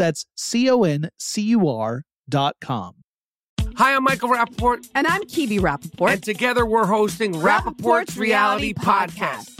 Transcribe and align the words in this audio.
That's 0.00 0.24
C 0.34 0.70
O 0.70 0.82
N 0.82 1.10
C 1.18 1.42
U 1.42 1.68
R 1.68 2.04
dot 2.26 2.56
com. 2.58 2.94
Hi, 3.76 3.94
I'm 3.94 4.02
Michael 4.02 4.30
Rapaport. 4.30 4.88
And 4.94 5.06
I'm 5.06 5.22
Kibi 5.24 5.60
Rapaport. 5.60 6.12
And 6.14 6.22
together 6.22 6.64
we're 6.64 6.86
hosting 6.86 7.34
Rapaport's, 7.34 8.16
Reality 8.16 8.72
Podcast. 8.72 9.59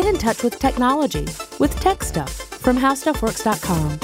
Get 0.00 0.14
in 0.14 0.18
touch 0.18 0.42
with 0.42 0.58
technology 0.58 1.26
with 1.58 1.78
Tech 1.78 2.02
Stuff 2.02 2.32
from 2.32 2.78
HowStuffWorks.com. 2.78 4.00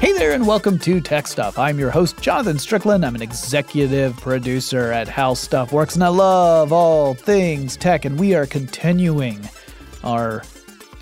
Hey 0.00 0.12
there, 0.14 0.32
and 0.32 0.46
welcome 0.46 0.78
to 0.78 1.02
Tech 1.02 1.26
Stuff. 1.26 1.58
I'm 1.58 1.78
your 1.78 1.90
host, 1.90 2.18
Jonathan 2.22 2.58
Strickland. 2.58 3.04
I'm 3.04 3.16
an 3.16 3.20
executive 3.20 4.16
producer 4.16 4.92
at 4.92 5.08
How 5.08 5.34
Stuff 5.34 5.72
Works, 5.72 5.94
and 5.94 6.02
I 6.02 6.08
love 6.08 6.72
all 6.72 7.12
things 7.12 7.76
tech. 7.76 8.06
And 8.06 8.18
we 8.18 8.34
are 8.34 8.46
continuing 8.46 9.46
our 10.02 10.42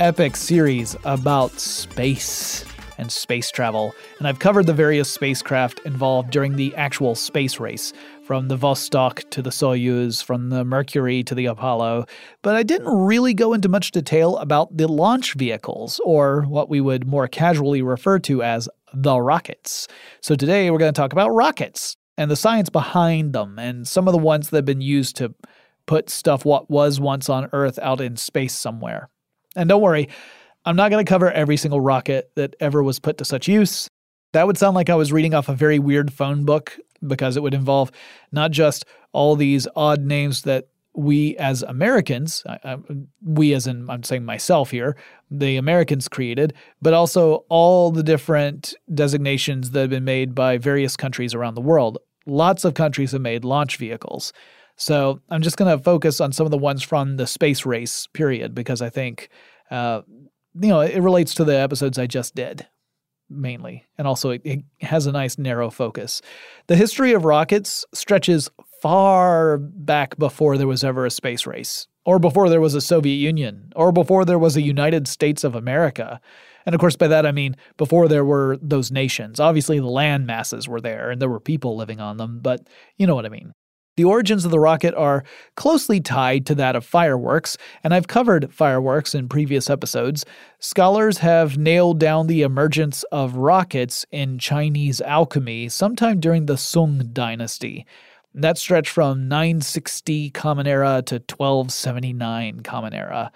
epic 0.00 0.34
series 0.34 0.96
about 1.04 1.52
space 1.60 2.64
and 2.98 3.10
space 3.10 3.50
travel. 3.50 3.94
And 4.18 4.28
I've 4.28 4.38
covered 4.38 4.66
the 4.66 4.74
various 4.74 5.10
spacecraft 5.10 5.80
involved 5.84 6.30
during 6.30 6.56
the 6.56 6.74
actual 6.76 7.14
space 7.14 7.60
race 7.60 7.92
from 8.24 8.48
the 8.48 8.56
Vostok 8.56 9.28
to 9.30 9.42
the 9.42 9.50
Soyuz, 9.50 10.22
from 10.22 10.48
the 10.48 10.64
Mercury 10.64 11.22
to 11.24 11.34
the 11.34 11.46
Apollo, 11.46 12.06
but 12.42 12.54
I 12.54 12.62
didn't 12.62 12.88
really 12.88 13.34
go 13.34 13.52
into 13.52 13.68
much 13.68 13.90
detail 13.90 14.38
about 14.38 14.76
the 14.76 14.88
launch 14.88 15.34
vehicles, 15.34 16.00
or 16.04 16.42
what 16.42 16.68
we 16.68 16.80
would 16.80 17.06
more 17.06 17.28
casually 17.28 17.82
refer 17.82 18.18
to 18.20 18.42
as 18.42 18.68
the 18.94 19.20
rockets. 19.20 19.88
So 20.20 20.34
today 20.34 20.70
we're 20.70 20.78
going 20.78 20.92
to 20.92 20.98
talk 20.98 21.12
about 21.12 21.30
rockets 21.30 21.96
and 22.16 22.30
the 22.30 22.36
science 22.36 22.70
behind 22.70 23.32
them, 23.32 23.58
and 23.58 23.86
some 23.86 24.08
of 24.08 24.12
the 24.12 24.18
ones 24.18 24.50
that 24.50 24.58
have 24.58 24.64
been 24.64 24.80
used 24.80 25.16
to 25.16 25.34
put 25.86 26.08
stuff 26.08 26.44
what 26.44 26.70
was 26.70 27.00
once 27.00 27.28
on 27.28 27.50
Earth 27.52 27.78
out 27.82 28.00
in 28.00 28.16
space 28.16 28.54
somewhere. 28.54 29.10
And 29.56 29.68
don't 29.68 29.82
worry, 29.82 30.08
I'm 30.64 30.76
not 30.76 30.90
going 30.90 31.04
to 31.04 31.08
cover 31.08 31.30
every 31.30 31.56
single 31.56 31.80
rocket 31.80 32.30
that 32.36 32.56
ever 32.60 32.82
was 32.82 32.98
put 32.98 33.18
to 33.18 33.24
such 33.24 33.48
use. 33.48 33.88
That 34.32 34.46
would 34.46 34.58
sound 34.58 34.74
like 34.74 34.90
I 34.90 34.94
was 34.94 35.12
reading 35.12 35.34
off 35.34 35.48
a 35.48 35.54
very 35.54 35.78
weird 35.78 36.12
phone 36.12 36.44
book 36.44 36.76
because 37.06 37.36
it 37.36 37.42
would 37.42 37.54
involve 37.54 37.92
not 38.32 38.50
just 38.50 38.84
all 39.12 39.36
these 39.36 39.68
odd 39.76 40.00
names 40.00 40.42
that 40.42 40.68
we 40.94 41.36
as 41.38 41.62
Americans, 41.62 42.42
I, 42.46 42.58
I, 42.64 42.76
we 43.22 43.52
as 43.52 43.66
in, 43.66 43.90
I'm 43.90 44.04
saying 44.04 44.24
myself 44.24 44.70
here, 44.70 44.96
the 45.30 45.56
Americans 45.56 46.08
created, 46.08 46.54
but 46.80 46.94
also 46.94 47.44
all 47.48 47.90
the 47.90 48.02
different 48.02 48.74
designations 48.92 49.72
that 49.72 49.80
have 49.80 49.90
been 49.90 50.04
made 50.04 50.34
by 50.34 50.56
various 50.56 50.96
countries 50.96 51.34
around 51.34 51.56
the 51.56 51.60
world. 51.60 51.98
Lots 52.26 52.64
of 52.64 52.74
countries 52.74 53.12
have 53.12 53.20
made 53.20 53.44
launch 53.44 53.76
vehicles. 53.76 54.32
So 54.76 55.20
I'm 55.30 55.42
just 55.42 55.56
going 55.56 55.76
to 55.76 55.82
focus 55.82 56.20
on 56.20 56.32
some 56.32 56.46
of 56.46 56.50
the 56.50 56.58
ones 56.58 56.82
from 56.82 57.16
the 57.16 57.26
space 57.26 57.66
race 57.66 58.06
period 58.08 58.54
because 58.54 58.80
I 58.80 58.88
think, 58.88 59.28
uh, 59.70 60.02
you 60.60 60.68
know, 60.68 60.80
it 60.80 61.00
relates 61.00 61.34
to 61.34 61.44
the 61.44 61.58
episodes 61.58 61.98
I 61.98 62.06
just 62.06 62.34
did 62.34 62.66
mainly, 63.30 63.84
and 63.98 64.06
also 64.06 64.30
it, 64.30 64.42
it, 64.44 64.60
has 64.80 65.06
a 65.06 65.12
nice 65.12 65.38
narrow 65.38 65.70
focus. 65.70 66.20
The 66.66 66.76
history 66.76 67.12
of 67.12 67.24
rockets 67.24 67.84
stretches 67.92 68.50
far 68.80 69.58
back 69.58 70.16
before 70.18 70.58
there 70.58 70.66
was 70.66 70.84
ever 70.84 71.06
a 71.06 71.10
space 71.10 71.46
race, 71.46 71.86
or 72.04 72.18
before 72.18 72.48
there 72.48 72.60
was 72.60 72.74
a 72.74 72.80
Soviet 72.80 73.16
Union, 73.16 73.72
or 73.74 73.92
before 73.92 74.24
there 74.24 74.38
was 74.38 74.56
a 74.56 74.62
United 74.62 75.08
States 75.08 75.44
of 75.44 75.54
America. 75.54 76.20
And 76.66 76.74
of 76.74 76.80
course, 76.80 76.96
by 76.96 77.08
that 77.08 77.26
I 77.26 77.32
mean 77.32 77.56
before 77.76 78.08
there 78.08 78.24
were 78.24 78.58
those 78.60 78.90
nations. 78.90 79.40
Obviously, 79.40 79.78
the 79.78 79.86
land 79.86 80.26
masses 80.26 80.68
were 80.68 80.80
there 80.80 81.10
and 81.10 81.20
there 81.20 81.28
were 81.28 81.40
people 81.40 81.76
living 81.76 82.00
on 82.00 82.16
them, 82.16 82.40
but 82.40 82.68
you 82.96 83.06
know 83.06 83.14
what 83.14 83.26
I 83.26 83.30
mean. 83.30 83.52
The 83.96 84.04
origins 84.04 84.44
of 84.44 84.50
the 84.50 84.58
rocket 84.58 84.92
are 84.96 85.22
closely 85.54 86.00
tied 86.00 86.46
to 86.46 86.54
that 86.56 86.74
of 86.74 86.84
fireworks, 86.84 87.56
and 87.84 87.94
I've 87.94 88.08
covered 88.08 88.52
fireworks 88.52 89.14
in 89.14 89.28
previous 89.28 89.70
episodes. 89.70 90.26
Scholars 90.58 91.18
have 91.18 91.56
nailed 91.56 92.00
down 92.00 92.26
the 92.26 92.42
emergence 92.42 93.04
of 93.12 93.36
rockets 93.36 94.04
in 94.10 94.40
Chinese 94.40 95.00
alchemy 95.00 95.68
sometime 95.68 96.18
during 96.18 96.46
the 96.46 96.56
Sung 96.56 97.10
dynasty. 97.12 97.86
That 98.34 98.58
stretched 98.58 98.90
from 98.90 99.28
960 99.28 100.30
Common 100.30 100.66
Era 100.66 101.00
to 101.06 101.16
1279 101.16 102.60
Common 102.60 102.94
Era. 102.94 103.30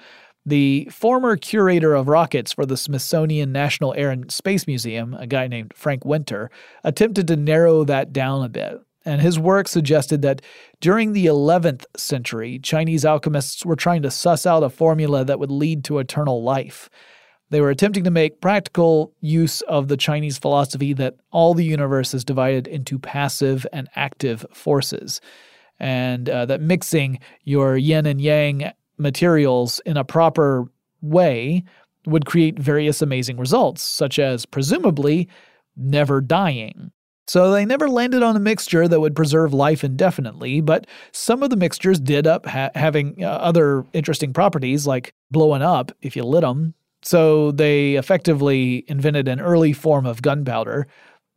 The 0.45 0.89
former 0.91 1.37
curator 1.37 1.95
of 1.95 2.09
rockets 2.09 2.53
for 2.53 2.67
the 2.67 2.77
Smithsonian 2.77 3.53
National 3.53 3.95
Air 3.95 4.11
and 4.11 4.33
Space 4.33 4.67
Museum, 4.67 5.15
a 5.15 5.27
guy 5.29 5.47
named 5.47 5.73
Frank 5.77 6.05
Winter, 6.05 6.51
attempted 6.83 7.29
to 7.29 7.37
narrow 7.37 7.85
that 7.85 8.13
down 8.13 8.43
a 8.43 8.49
bit 8.49 8.81
and 9.09 9.23
his 9.23 9.39
work 9.39 9.69
suggested 9.69 10.21
that 10.21 10.43
during 10.83 11.15
the 11.15 11.25
11th 11.25 11.87
century, 11.97 12.59
Chinese 12.59 13.07
alchemists 13.07 13.65
were 13.65 13.75
trying 13.75 14.03
to 14.03 14.11
suss 14.11 14.45
out 14.45 14.63
a 14.63 14.69
formula 14.69 15.25
that 15.25 15.39
would 15.39 15.51
lead 15.51 15.83
to 15.85 15.99
eternal 15.99 16.43
life. 16.43 16.91
They 17.49 17.63
were 17.63 17.71
attempting 17.71 18.05
to 18.05 18.11
make 18.11 18.43
practical 18.43 19.15
use 19.21 19.63
of 19.63 19.89
the 19.89 19.97
Chinese 19.97 20.37
philosophy 20.37 20.93
that 20.93 21.17
all 21.31 21.55
the 21.55 21.65
universe 21.65 22.13
is 22.13 22.23
divided 22.23 22.67
into 22.67 22.99
passive 22.99 23.67
and 23.73 23.89
active 23.97 24.45
forces. 24.53 25.23
and 25.81 26.29
uh, 26.29 26.45
that 26.45 26.61
mixing 26.61 27.19
your 27.45 27.77
yin 27.77 28.05
and 28.05 28.21
yang 28.21 28.73
materials 28.99 29.81
in 29.87 29.97
a 29.97 30.05
proper 30.05 30.67
way 31.01 31.65
would 32.05 32.27
create 32.27 32.59
various 32.59 33.01
amazing 33.01 33.39
results, 33.39 33.81
such 33.81 34.19
as 34.19 34.45
presumably 34.45 35.29
never 35.77 36.21
dying. 36.21 36.91
So 37.29 37.51
they 37.51 37.67
never 37.67 37.91
landed 37.91 38.23
on 38.23 38.37
a 38.37 38.41
mixture 38.41 38.89
that 38.89 39.01
would 39.01 39.15
preserve 39.15 39.53
life 39.53 39.85
indefinitely, 39.85 40.63
but 40.63 40.87
some 41.13 41.43
of 41.43 41.51
the 41.51 41.57
mixtures 41.57 42.01
did 42.01 42.27
up 42.27 42.47
ha- 42.47 42.71
having 42.75 43.23
uh, 43.23 43.29
other 43.29 43.85
interesting 43.93 44.33
properties 44.33 44.87
like 44.87 45.13
blowing 45.31 45.61
up 45.61 45.93
if 46.01 46.17
you 46.17 46.25
lit 46.25 46.41
them. 46.41 46.73
So 47.03 47.53
they 47.53 47.97
effectively 47.97 48.85
invented 48.89 49.29
an 49.29 49.41
early 49.41 49.75
form 49.75 50.07
of 50.07 50.23
gunpowder. 50.23 50.87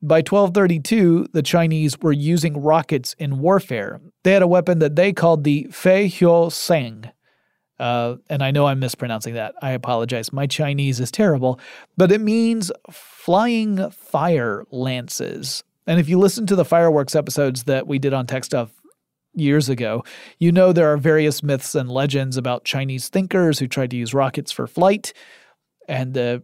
By 0.02 0.20
1232, 0.20 1.28
the 1.34 1.44
Chinese 1.44 2.00
were 2.00 2.14
using 2.14 2.62
rockets 2.62 3.14
in 3.20 3.40
warfare. 3.40 4.00
They 4.24 4.32
had 4.32 4.42
a 4.42 4.48
weapon 4.48 4.80
that 4.80 4.96
they 4.96 5.12
called 5.12 5.44
the 5.44 5.68
Fei 5.72 6.08
Huo 6.08 6.52
Seng. 6.52 7.12
Uh, 7.78 8.16
and 8.30 8.42
I 8.42 8.52
know 8.52 8.68
I'm 8.68 8.80
mispronouncing 8.80 9.34
that. 9.34 9.56
I 9.62 9.72
apologize. 9.72 10.32
My 10.32 10.48
Chinese 10.48 11.02
is 11.02 11.12
terrible, 11.12 11.60
but 11.98 12.12
it 12.14 12.22
means 12.22 12.72
flying 12.90 13.90
fire 13.92 14.64
lances. 14.72 15.64
And 15.88 16.00
if 16.00 16.08
you 16.08 16.20
listen 16.20 16.46
to 16.48 16.56
the 16.56 16.66
fireworks 16.66 17.16
episodes 17.16 17.64
that 17.64 17.88
we 17.88 18.00
did 18.00 18.14
on 18.14 18.28
Tech 18.28 18.44
Stuff 18.44 18.72
years 19.34 19.70
ago, 19.70 20.04
you 20.40 20.52
know 20.52 20.74
there 20.74 20.92
are 20.92 20.98
various 20.98 21.42
myths 21.42 21.76
and 21.76 21.90
legends 21.92 22.38
about 22.38 22.66
Chinese 22.66 23.10
thinkers 23.10 23.60
who 23.60 23.68
tried 23.68 23.90
to 23.92 23.98
use 23.98 24.14
rockets 24.14 24.52
for 24.52 24.68
flight 24.68 25.14
and 25.88 26.14
the 26.14 26.44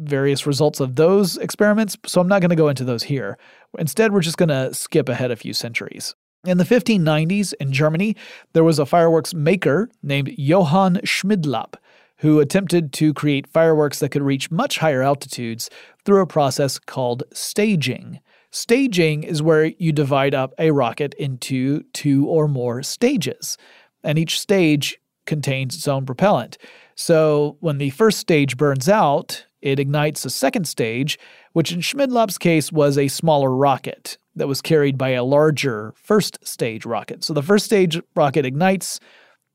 various 0.00 0.46
results 0.46 0.80
of 0.80 0.96
those 0.96 1.36
experiments. 1.38 1.96
So 2.06 2.20
I'm 2.20 2.28
not 2.28 2.40
going 2.40 2.50
to 2.50 2.56
go 2.56 2.68
into 2.68 2.84
those 2.84 3.02
here. 3.02 3.36
Instead, 3.78 4.12
we're 4.12 4.20
just 4.20 4.36
going 4.36 4.48
to 4.48 4.72
skip 4.72 5.08
ahead 5.08 5.30
a 5.30 5.36
few 5.36 5.52
centuries. 5.52 6.14
In 6.46 6.58
the 6.58 6.64
1590s 6.64 7.52
in 7.58 7.72
Germany, 7.72 8.14
there 8.52 8.62
was 8.62 8.78
a 8.78 8.86
fireworks 8.86 9.34
maker 9.34 9.90
named 10.02 10.32
Johann 10.38 11.00
Schmidlap 11.04 11.74
who 12.18 12.40
attempted 12.40 12.92
to 12.92 13.14
create 13.14 13.46
fireworks 13.46 14.00
that 14.00 14.10
could 14.10 14.22
reach 14.22 14.50
much 14.50 14.78
higher 14.78 15.02
altitudes 15.02 15.70
through 16.04 16.20
a 16.20 16.26
process 16.26 16.78
called 16.78 17.22
staging. 17.32 18.20
Staging 18.50 19.24
is 19.24 19.42
where 19.42 19.66
you 19.66 19.92
divide 19.92 20.34
up 20.34 20.54
a 20.58 20.70
rocket 20.70 21.14
into 21.14 21.82
two 21.92 22.26
or 22.26 22.48
more 22.48 22.82
stages, 22.82 23.58
and 24.02 24.18
each 24.18 24.40
stage 24.40 24.98
contains 25.26 25.76
its 25.76 25.86
own 25.86 26.06
propellant. 26.06 26.56
So 26.94 27.58
when 27.60 27.78
the 27.78 27.90
first 27.90 28.18
stage 28.18 28.56
burns 28.56 28.88
out, 28.88 29.44
it 29.60 29.78
ignites 29.78 30.24
a 30.24 30.30
second 30.30 30.66
stage, 30.66 31.18
which 31.52 31.72
in 31.72 31.80
Schmidlap's 31.80 32.38
case 32.38 32.72
was 32.72 32.96
a 32.96 33.08
smaller 33.08 33.54
rocket 33.54 34.16
that 34.36 34.48
was 34.48 34.62
carried 34.62 34.96
by 34.96 35.10
a 35.10 35.24
larger 35.24 35.92
first 35.96 36.38
stage 36.46 36.86
rocket. 36.86 37.24
So 37.24 37.34
the 37.34 37.42
first 37.42 37.66
stage 37.66 38.00
rocket 38.14 38.46
ignites, 38.46 39.00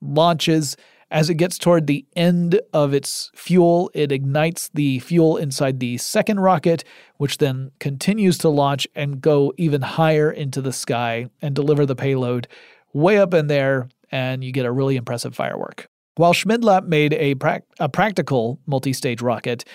launches. 0.02 0.78
As 1.14 1.30
it 1.30 1.36
gets 1.36 1.60
toward 1.60 1.86
the 1.86 2.08
end 2.16 2.60
of 2.74 2.92
its 2.92 3.30
fuel, 3.36 3.92
it 3.94 4.12
ignites 4.12 4.72
the 4.74 4.98
fuel 4.98 5.38
inside 5.38 5.80
the 5.80 6.00
second 6.00 6.40
rocket, 6.40 6.84
which 7.18 7.38
then 7.38 7.70
continues 7.80 8.40
to 8.40 8.50
launch 8.50 8.88
and 8.96 9.22
go 9.22 9.54
even 9.56 9.84
higher 9.84 10.32
into 10.32 10.60
the 10.60 10.74
sky 10.74 11.28
and 11.40 11.54
deliver 11.54 11.86
the 11.86 11.96
payload 11.96 12.48
way 12.94 13.20
up 13.20 13.36
in 13.36 13.46
there, 13.46 13.90
and 14.12 14.44
you 14.44 14.52
get 14.52 14.66
a 14.66 14.72
really 14.72 14.96
impressive 14.96 15.36
firework. 15.36 15.88
While 16.16 16.34
Schmidlap 16.34 16.88
made 16.88 17.14
a, 17.14 17.36
pra- 17.36 17.62
a 17.80 17.90
practical 17.90 18.60
multi 18.66 18.92
stage 18.92 19.22
rocket, 19.22 19.66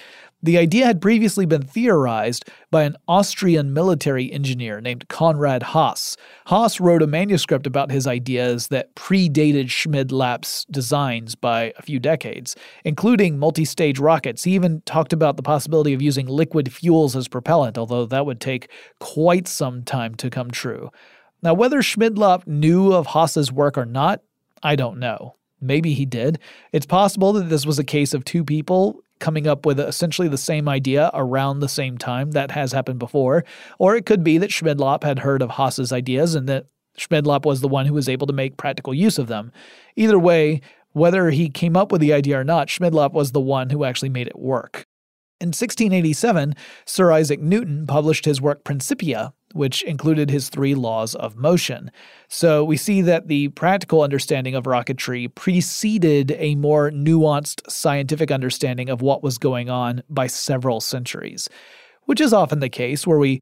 the 0.43 0.56
idea 0.56 0.87
had 0.87 1.00
previously 1.00 1.46
been 1.46 1.62
theorized 1.62 2.44
by 2.70 2.85
an 2.85 2.96
Austrian 3.08 3.73
military 3.73 4.31
engineer 4.32 4.81
named 4.81 5.08
Konrad 5.08 5.62
Haas. 5.64 6.17
Haas 6.46 6.79
wrote 6.79 7.02
a 7.02 7.08
manuscript 7.08 7.67
about 7.67 7.90
his 7.90 8.06
ideas 8.06 8.69
that 8.69 8.94
predated 8.94 9.67
Schmidlap's 9.67 10.64
designs 10.67 11.35
by 11.35 11.73
a 11.76 11.82
few 11.82 11.99
decades, 11.99 12.55
including 12.85 13.38
multi 13.38 13.64
stage 13.64 13.99
rockets. 13.99 14.44
He 14.44 14.55
even 14.55 14.81
talked 14.82 15.12
about 15.12 15.37
the 15.37 15.43
possibility 15.43 15.93
of 15.93 16.02
using 16.02 16.26
liquid 16.26 16.73
fuels 16.73 17.17
as 17.17 17.26
propellant, 17.26 17.76
although 17.76 18.06
that 18.06 18.26
would 18.26 18.40
take 18.40 18.70
quite 19.00 19.49
some 19.49 19.82
time 19.82 20.14
to 20.17 20.31
come 20.31 20.52
true. 20.52 20.90
Now, 21.43 21.55
whether 21.55 21.82
Schmidlap 21.82 22.46
knew 22.46 22.93
of 22.93 23.08
Haas's 23.08 23.50
work 23.50 23.76
or 23.76 23.87
not, 23.87 24.23
I 24.62 24.76
don't 24.76 24.99
know. 24.99 25.37
Maybe 25.61 25.94
he 25.94 26.06
did. 26.06 26.38
It's 26.73 26.87
possible 26.87 27.32
that 27.32 27.49
this 27.49 27.67
was 27.67 27.79
a 27.81 27.85
case 27.85 28.14
of 28.14 28.25
two 28.25 28.44
people 28.44 29.00
coming 29.18 29.46
up 29.46 29.66
with 29.66 29.80
essentially 29.80 30.28
the 30.28 30.38
same 30.38 30.68
idea 30.68 31.10
around 31.14 31.60
the 31.60 31.68
same 31.68 31.98
time. 31.98 32.32
That 32.32 32.50
has 32.50 32.72
happened 32.72 32.98
before. 32.98 33.44
Or 33.78 33.96
it 33.96 34.06
could 34.06 34.22
be 34.24 34.38
that 34.38 34.50
Schmidlap 34.50 35.02
had 35.02 35.20
heard 35.20 35.42
of 35.42 35.50
Haas's 35.50 35.92
ideas 35.92 36.34
and 36.34 36.48
that 36.48 36.66
Schmidlap 36.98 37.44
was 37.44 37.60
the 37.60 37.68
one 37.68 37.86
who 37.86 37.94
was 37.94 38.08
able 38.08 38.26
to 38.26 38.32
make 38.32 38.56
practical 38.56 38.92
use 38.92 39.18
of 39.18 39.28
them. 39.28 39.52
Either 39.96 40.18
way, 40.18 40.60
whether 40.92 41.30
he 41.30 41.48
came 41.48 41.76
up 41.76 41.92
with 41.92 42.00
the 42.00 42.12
idea 42.12 42.40
or 42.40 42.44
not, 42.44 42.68
Schmidlap 42.68 43.12
was 43.12 43.32
the 43.32 43.40
one 43.40 43.70
who 43.70 43.84
actually 43.84 44.08
made 44.08 44.26
it 44.26 44.38
work. 44.38 44.86
In 45.40 45.48
1687, 45.48 46.54
Sir 46.84 47.12
Isaac 47.12 47.40
Newton 47.40 47.86
published 47.86 48.24
his 48.24 48.40
work 48.40 48.64
Principia, 48.64 49.32
which 49.54 49.82
included 49.82 50.30
his 50.30 50.48
three 50.48 50.74
laws 50.74 51.14
of 51.14 51.36
motion. 51.36 51.90
So 52.28 52.64
we 52.64 52.76
see 52.76 53.02
that 53.02 53.28
the 53.28 53.48
practical 53.48 54.02
understanding 54.02 54.54
of 54.54 54.64
rocketry 54.64 55.34
preceded 55.34 56.32
a 56.38 56.54
more 56.56 56.90
nuanced 56.90 57.70
scientific 57.70 58.30
understanding 58.30 58.88
of 58.88 59.02
what 59.02 59.22
was 59.22 59.38
going 59.38 59.70
on 59.70 60.02
by 60.08 60.26
several 60.26 60.80
centuries, 60.80 61.48
which 62.04 62.20
is 62.20 62.32
often 62.32 62.60
the 62.60 62.68
case 62.68 63.06
where 63.06 63.18
we 63.18 63.40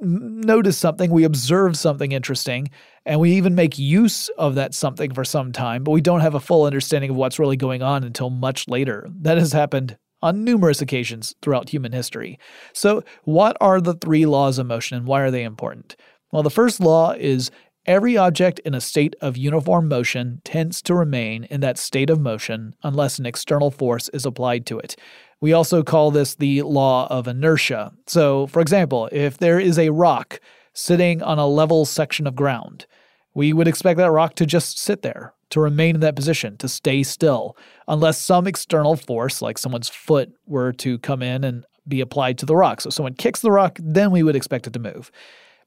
notice 0.00 0.76
something, 0.76 1.10
we 1.10 1.24
observe 1.24 1.76
something 1.76 2.12
interesting, 2.12 2.68
and 3.06 3.20
we 3.20 3.32
even 3.32 3.54
make 3.54 3.78
use 3.78 4.28
of 4.30 4.54
that 4.56 4.74
something 4.74 5.14
for 5.14 5.24
some 5.24 5.52
time, 5.52 5.84
but 5.84 5.92
we 5.92 6.00
don't 6.00 6.20
have 6.20 6.34
a 6.34 6.40
full 6.40 6.64
understanding 6.64 7.10
of 7.10 7.16
what's 7.16 7.38
really 7.38 7.56
going 7.56 7.82
on 7.82 8.04
until 8.04 8.30
much 8.30 8.66
later. 8.68 9.08
That 9.20 9.38
has 9.38 9.52
happened 9.52 9.96
on 10.22 10.44
numerous 10.44 10.80
occasions 10.80 11.34
throughout 11.42 11.70
human 11.70 11.92
history. 11.92 12.38
So, 12.72 13.02
what 13.24 13.56
are 13.60 13.80
the 13.80 13.94
three 13.94 14.26
laws 14.26 14.58
of 14.58 14.66
motion 14.66 14.96
and 14.96 15.06
why 15.06 15.20
are 15.20 15.30
they 15.30 15.44
important? 15.44 15.96
Well, 16.32 16.42
the 16.42 16.50
first 16.50 16.80
law 16.80 17.12
is 17.12 17.50
every 17.86 18.16
object 18.16 18.58
in 18.60 18.74
a 18.74 18.80
state 18.80 19.16
of 19.20 19.36
uniform 19.36 19.88
motion 19.88 20.42
tends 20.44 20.82
to 20.82 20.94
remain 20.94 21.44
in 21.44 21.60
that 21.60 21.78
state 21.78 22.10
of 22.10 22.20
motion 22.20 22.74
unless 22.82 23.18
an 23.18 23.26
external 23.26 23.70
force 23.70 24.08
is 24.10 24.26
applied 24.26 24.66
to 24.66 24.78
it. 24.78 24.96
We 25.40 25.52
also 25.52 25.82
call 25.82 26.10
this 26.10 26.34
the 26.34 26.62
law 26.62 27.06
of 27.08 27.28
inertia. 27.28 27.92
So, 28.06 28.46
for 28.48 28.60
example, 28.60 29.08
if 29.12 29.38
there 29.38 29.60
is 29.60 29.78
a 29.78 29.90
rock 29.90 30.40
sitting 30.74 31.22
on 31.22 31.38
a 31.38 31.46
level 31.46 31.84
section 31.84 32.26
of 32.26 32.36
ground, 32.36 32.86
we 33.34 33.52
would 33.52 33.68
expect 33.68 33.98
that 33.98 34.10
rock 34.10 34.34
to 34.34 34.46
just 34.46 34.78
sit 34.78 35.02
there 35.02 35.32
to 35.50 35.60
remain 35.60 35.94
in 35.94 36.00
that 36.00 36.16
position, 36.16 36.56
to 36.58 36.68
stay 36.68 37.02
still, 37.02 37.56
unless 37.86 38.20
some 38.20 38.46
external 38.46 38.96
force, 38.96 39.40
like 39.40 39.58
someone's 39.58 39.88
foot, 39.88 40.32
were 40.46 40.72
to 40.72 40.98
come 40.98 41.22
in 41.22 41.44
and 41.44 41.64
be 41.86 42.00
applied 42.00 42.38
to 42.38 42.46
the 42.46 42.56
rock. 42.56 42.80
So 42.80 42.90
someone 42.90 43.14
kicks 43.14 43.40
the 43.40 43.50
rock, 43.50 43.78
then 43.82 44.10
we 44.10 44.22
would 44.22 44.36
expect 44.36 44.66
it 44.66 44.72
to 44.74 44.78
move. 44.78 45.10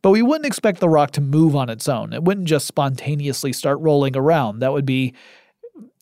But 0.02 0.12
we 0.12 0.22
wouldn't 0.22 0.46
expect 0.46 0.80
the 0.80 0.90
rock 0.90 1.12
to 1.12 1.22
move 1.22 1.56
on 1.56 1.70
its 1.70 1.88
own. 1.88 2.14
It 2.14 2.24
wouldn't 2.24 2.48
just 2.48 2.68
spontaneously 2.68 3.54
start 3.54 3.80
rolling 3.80 4.16
around. 4.16 4.60
That 4.60 4.74
would 4.74 4.86
be 4.86 5.14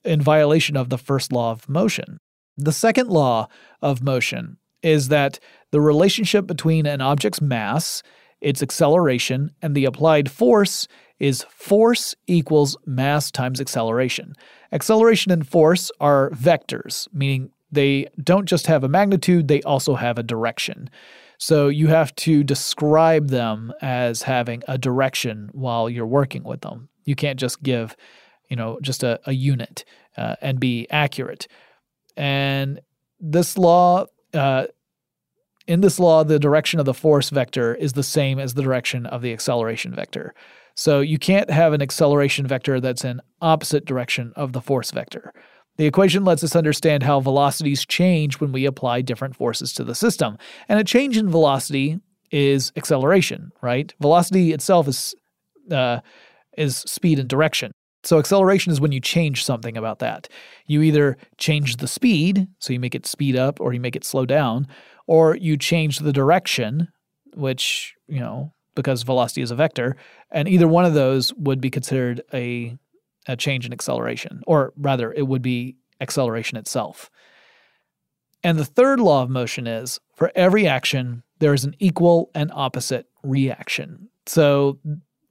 in 0.06 0.22
violation 0.22 0.78
of 0.78 0.90
the 0.90 0.98
first 0.98 1.32
law 1.32 1.52
of 1.52 1.68
motion. 1.68 2.20
The 2.58 2.72
second 2.72 3.10
law 3.10 3.48
of 3.82 4.02
motion 4.02 4.58
is 4.82 5.10
that 5.10 5.40
the 5.72 5.82
relationship 5.82 6.48
between 6.48 6.86
an 6.86 7.02
object's 7.02 7.42
mass, 7.42 8.02
its 8.42 8.64
acceleration, 8.64 9.52
and 9.62 9.76
the 9.76 9.86
applied 9.86 10.32
force 10.32 10.88
is 11.20 11.46
force 11.50 12.16
equals 12.28 12.78
mass 12.86 13.32
times 13.32 13.60
acceleration. 13.60 14.34
Acceleration 14.72 15.32
and 15.32 15.48
force 15.48 15.92
are 16.00 16.30
vectors, 16.32 17.08
meaning 17.14 17.52
they 17.72 18.08
don't 18.24 18.48
just 18.48 18.68
have 18.68 18.84
a 18.84 18.90
magnitude, 18.90 19.48
they 19.48 19.62
also 19.62 19.96
have 19.96 20.18
a 20.18 20.24
direction. 20.24 20.90
So 21.38 21.68
you 21.70 21.88
have 21.88 22.14
to 22.16 22.44
describe 22.44 23.30
them 23.30 23.72
as 23.82 24.24
having 24.24 24.62
a 24.68 24.78
direction 24.78 25.50
while 25.54 25.90
you're 25.90 26.06
working 26.06 26.44
with 26.44 26.62
them. 26.62 26.90
You 27.06 27.16
can't 27.16 27.40
just 27.40 27.64
give, 27.64 27.96
you 28.50 28.56
know, 28.56 28.78
just 28.82 29.04
a, 29.04 29.20
a 29.26 29.32
unit 29.32 29.86
uh, 30.18 30.36
and 30.42 30.60
be 30.60 30.88
accurate. 30.90 31.48
And 32.18 32.82
this 33.20 33.58
law, 33.58 34.08
uh, 34.34 34.68
in 35.68 35.82
this 35.82 36.00
law, 36.00 36.24
the 36.24 36.40
direction 36.40 36.80
of 36.80 36.86
the 36.86 36.94
force 36.94 37.30
vector 37.30 37.74
is 37.74 37.94
the 37.94 38.04
same 38.04 38.40
as 38.40 38.54
the 38.54 38.64
direction 38.64 39.06
of 39.06 39.22
the 39.22 39.32
acceleration 39.32 39.94
vector. 39.94 40.34
So 40.80 41.02
you 41.02 41.20
can't 41.20 41.50
have 41.50 41.74
an 41.74 41.82
acceleration 41.82 42.48
vector 42.48 42.80
that's 42.80 43.04
in 43.04 43.20
opposite 43.42 43.84
direction 43.84 44.32
of 44.38 44.54
the 44.54 44.62
force 44.62 44.92
vector. 44.92 45.34
The 45.76 45.86
equation 45.86 46.24
lets 46.24 46.42
us 46.42 46.56
understand 46.56 47.04
how 47.04 47.20
velocities 47.20 47.86
change 47.86 48.40
when 48.40 48.54
we 48.54 48.66
apply 48.66 49.02
different 49.02 49.36
forces 49.36 49.74
to 49.74 49.84
the 49.84 49.94
system. 49.94 50.38
And 50.70 50.80
a 50.80 50.86
change 50.86 51.18
in 51.18 51.30
velocity 51.30 52.00
is 52.32 52.72
acceleration, 52.78 53.52
right? 53.62 53.94
Velocity 54.00 54.54
itself 54.54 54.88
is 54.88 55.14
uh, 55.70 56.00
is 56.58 56.78
speed 56.78 57.20
and 57.20 57.28
direction. 57.28 57.74
So 58.06 58.18
acceleration 58.18 58.72
is 58.72 58.80
when 58.80 58.94
you 58.94 59.02
change 59.02 59.44
something 59.44 59.76
about 59.76 60.00
that. 60.00 60.30
You 60.66 60.82
either 60.82 61.18
change 61.38 61.76
the 61.76 61.90
speed, 61.90 62.48
so 62.60 62.72
you 62.72 62.80
make 62.80 62.96
it 62.96 63.06
speed 63.06 63.36
up 63.36 63.60
or 63.60 63.74
you 63.74 63.82
make 63.82 63.98
it 63.98 64.06
slow 64.06 64.26
down, 64.26 64.66
or 65.08 65.36
you 65.36 65.58
change 65.58 66.00
the 66.00 66.14
direction, 66.14 66.88
which, 67.34 67.96
you 68.08 68.22
know, 68.22 68.54
because 68.80 69.04
velocity 69.04 69.42
is 69.42 69.52
a 69.52 69.56
vector, 69.56 69.96
and 70.32 70.48
either 70.48 70.68
one 70.68 70.86
of 70.86 70.94
those 70.94 71.34
would 71.34 71.60
be 71.60 71.70
considered 71.70 72.22
a, 72.34 72.78
a 73.28 73.36
change 73.36 73.66
in 73.66 73.74
acceleration, 73.74 74.42
or 74.48 74.74
rather, 74.78 75.12
it 75.12 75.28
would 75.28 75.42
be 75.42 75.76
acceleration 76.00 76.58
itself. 76.58 77.10
And 78.42 78.58
the 78.58 78.66
third 78.66 79.00
law 79.00 79.22
of 79.24 79.30
motion 79.30 79.68
is 79.68 80.00
for 80.16 80.32
every 80.34 80.66
action, 80.66 81.24
there 81.40 81.54
is 81.54 81.66
an 81.66 81.76
equal 81.80 82.32
and 82.34 82.52
opposite 82.54 83.08
reaction. 83.22 84.10
So 84.26 84.80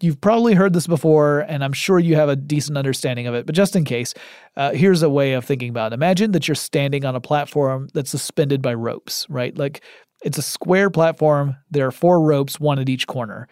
you've 0.01 0.21
probably 0.21 0.55
heard 0.55 0.73
this 0.73 0.87
before, 0.87 1.41
and 1.41 1.65
I'm 1.65 1.73
sure 1.73 1.99
you 1.99 2.15
have 2.17 2.29
a 2.29 2.37
decent 2.37 2.79
understanding 2.79 3.27
of 3.27 3.35
it, 3.35 3.47
but 3.47 3.55
just 3.55 3.75
in 3.77 3.85
case, 3.85 4.15
uh, 4.57 4.73
here's 4.73 5.03
a 5.03 5.11
way 5.11 5.33
of 5.33 5.45
thinking 5.45 5.71
about 5.71 5.93
it. 5.93 5.95
Imagine 5.95 6.33
that 6.33 6.47
you're 6.47 6.55
standing 6.55 7.05
on 7.05 7.15
a 7.15 7.21
platform 7.21 7.89
that's 7.95 8.11
suspended 8.11 8.63
by 8.63 8.75
ropes, 8.75 9.27
right? 9.29 9.57
Like 9.57 9.83
it's 10.23 10.39
a 10.39 10.43
square 10.43 10.91
platform, 10.91 11.57
there 11.71 11.87
are 11.87 11.93
four 11.93 12.21
ropes, 12.21 12.61
one 12.61 12.79
at 12.79 12.89
each 12.89 13.07
corner. 13.07 13.49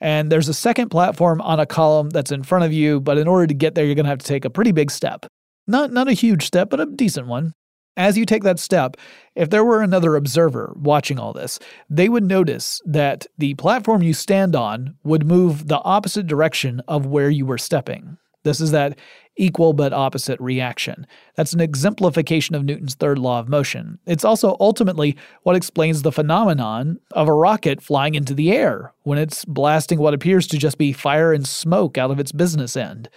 And 0.00 0.30
there's 0.30 0.48
a 0.48 0.54
second 0.54 0.90
platform 0.90 1.40
on 1.40 1.58
a 1.58 1.66
column 1.66 2.10
that's 2.10 2.30
in 2.30 2.42
front 2.42 2.64
of 2.64 2.72
you, 2.72 3.00
but 3.00 3.16
in 3.16 3.26
order 3.26 3.46
to 3.46 3.54
get 3.54 3.74
there, 3.74 3.86
you're 3.86 3.94
going 3.94 4.04
to 4.04 4.10
have 4.10 4.18
to 4.18 4.26
take 4.26 4.44
a 4.44 4.50
pretty 4.50 4.72
big 4.72 4.90
step. 4.90 5.26
Not, 5.66 5.90
not 5.92 6.08
a 6.08 6.12
huge 6.12 6.44
step, 6.46 6.68
but 6.68 6.80
a 6.80 6.86
decent 6.86 7.26
one. 7.26 7.54
As 7.96 8.18
you 8.18 8.26
take 8.26 8.42
that 8.42 8.58
step, 8.58 8.96
if 9.34 9.48
there 9.48 9.64
were 9.64 9.82
another 9.82 10.16
observer 10.16 10.74
watching 10.76 11.18
all 11.18 11.32
this, 11.32 11.58
they 11.88 12.08
would 12.08 12.24
notice 12.24 12.82
that 12.84 13.26
the 13.38 13.54
platform 13.54 14.02
you 14.02 14.12
stand 14.12 14.54
on 14.54 14.96
would 15.02 15.26
move 15.26 15.68
the 15.68 15.80
opposite 15.80 16.26
direction 16.26 16.82
of 16.88 17.06
where 17.06 17.30
you 17.30 17.46
were 17.46 17.58
stepping. 17.58 18.18
This 18.44 18.60
is 18.60 18.70
that 18.70 18.98
equal 19.36 19.72
but 19.72 19.92
opposite 19.92 20.38
reaction. 20.40 21.06
That's 21.34 21.52
an 21.52 21.60
exemplification 21.60 22.54
of 22.54 22.64
Newton's 22.64 22.94
third 22.94 23.18
law 23.18 23.40
of 23.40 23.48
motion. 23.48 23.98
It's 24.06 24.24
also 24.24 24.56
ultimately 24.60 25.16
what 25.42 25.56
explains 25.56 26.02
the 26.02 26.12
phenomenon 26.12 27.00
of 27.12 27.28
a 27.28 27.34
rocket 27.34 27.82
flying 27.82 28.14
into 28.14 28.34
the 28.34 28.52
air 28.52 28.92
when 29.02 29.18
it's 29.18 29.44
blasting 29.44 29.98
what 29.98 30.14
appears 30.14 30.46
to 30.48 30.58
just 30.58 30.78
be 30.78 30.92
fire 30.92 31.32
and 31.32 31.46
smoke 31.46 31.98
out 31.98 32.10
of 32.10 32.20
its 32.20 32.30
business 32.30 32.76
end. 32.76 33.08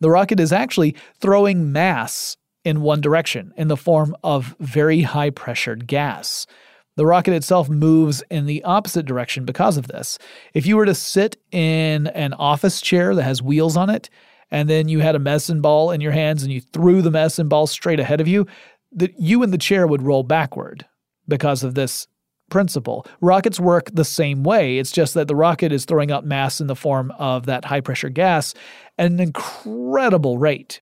The 0.00 0.10
rocket 0.10 0.40
is 0.40 0.52
actually 0.52 0.94
throwing 1.20 1.72
mass 1.72 2.36
in 2.66 2.80
one 2.80 3.00
direction 3.00 3.54
in 3.56 3.68
the 3.68 3.76
form 3.76 4.16
of 4.24 4.56
very 4.58 5.02
high 5.02 5.30
pressured 5.30 5.86
gas. 5.86 6.48
The 6.96 7.06
rocket 7.06 7.32
itself 7.32 7.68
moves 7.68 8.24
in 8.28 8.46
the 8.46 8.64
opposite 8.64 9.06
direction 9.06 9.44
because 9.44 9.76
of 9.76 9.86
this. 9.86 10.18
If 10.52 10.66
you 10.66 10.76
were 10.76 10.84
to 10.84 10.94
sit 10.94 11.36
in 11.52 12.08
an 12.08 12.32
office 12.32 12.80
chair 12.80 13.14
that 13.14 13.22
has 13.22 13.40
wheels 13.40 13.76
on 13.76 13.88
it, 13.88 14.10
and 14.50 14.68
then 14.68 14.88
you 14.88 14.98
had 14.98 15.14
a 15.14 15.20
medicine 15.20 15.60
ball 15.60 15.92
in 15.92 16.00
your 16.00 16.10
hands 16.10 16.42
and 16.42 16.52
you 16.52 16.60
threw 16.60 17.02
the 17.02 17.10
medicine 17.12 17.46
ball 17.46 17.68
straight 17.68 18.00
ahead 18.00 18.20
of 18.20 18.26
you, 18.26 18.48
that 18.90 19.14
you 19.16 19.44
and 19.44 19.52
the 19.52 19.58
chair 19.58 19.86
would 19.86 20.02
roll 20.02 20.24
backward 20.24 20.84
because 21.28 21.62
of 21.62 21.76
this 21.76 22.08
principle. 22.50 23.06
Rockets 23.20 23.60
work 23.60 23.90
the 23.92 24.04
same 24.04 24.42
way. 24.42 24.78
It's 24.78 24.92
just 24.92 25.14
that 25.14 25.28
the 25.28 25.36
rocket 25.36 25.70
is 25.70 25.84
throwing 25.84 26.10
out 26.10 26.26
mass 26.26 26.60
in 26.60 26.66
the 26.66 26.74
form 26.74 27.12
of 27.16 27.46
that 27.46 27.64
high 27.64 27.80
pressure 27.80 28.08
gas 28.08 28.54
at 28.98 29.06
an 29.06 29.20
incredible 29.20 30.38
rate. 30.38 30.80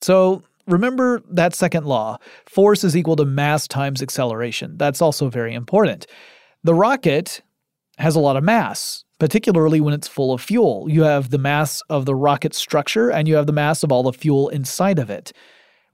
So 0.00 0.42
remember 0.68 1.22
that 1.30 1.54
second 1.54 1.84
law 1.86 2.18
force 2.46 2.84
is 2.84 2.96
equal 2.96 3.16
to 3.16 3.24
mass 3.24 3.66
times 3.66 4.02
acceleration. 4.02 4.76
That's 4.76 5.02
also 5.02 5.28
very 5.28 5.54
important. 5.54 6.06
The 6.62 6.74
rocket 6.74 7.42
has 7.98 8.14
a 8.14 8.20
lot 8.20 8.36
of 8.36 8.44
mass, 8.44 9.04
particularly 9.18 9.80
when 9.80 9.94
it's 9.94 10.06
full 10.06 10.32
of 10.32 10.40
fuel. 10.40 10.86
You 10.88 11.02
have 11.02 11.30
the 11.30 11.38
mass 11.38 11.82
of 11.88 12.04
the 12.04 12.14
rocket 12.14 12.54
structure 12.54 13.10
and 13.10 13.26
you 13.26 13.36
have 13.36 13.46
the 13.46 13.52
mass 13.52 13.82
of 13.82 13.90
all 13.90 14.04
the 14.04 14.12
fuel 14.12 14.48
inside 14.48 14.98
of 14.98 15.10
it. 15.10 15.32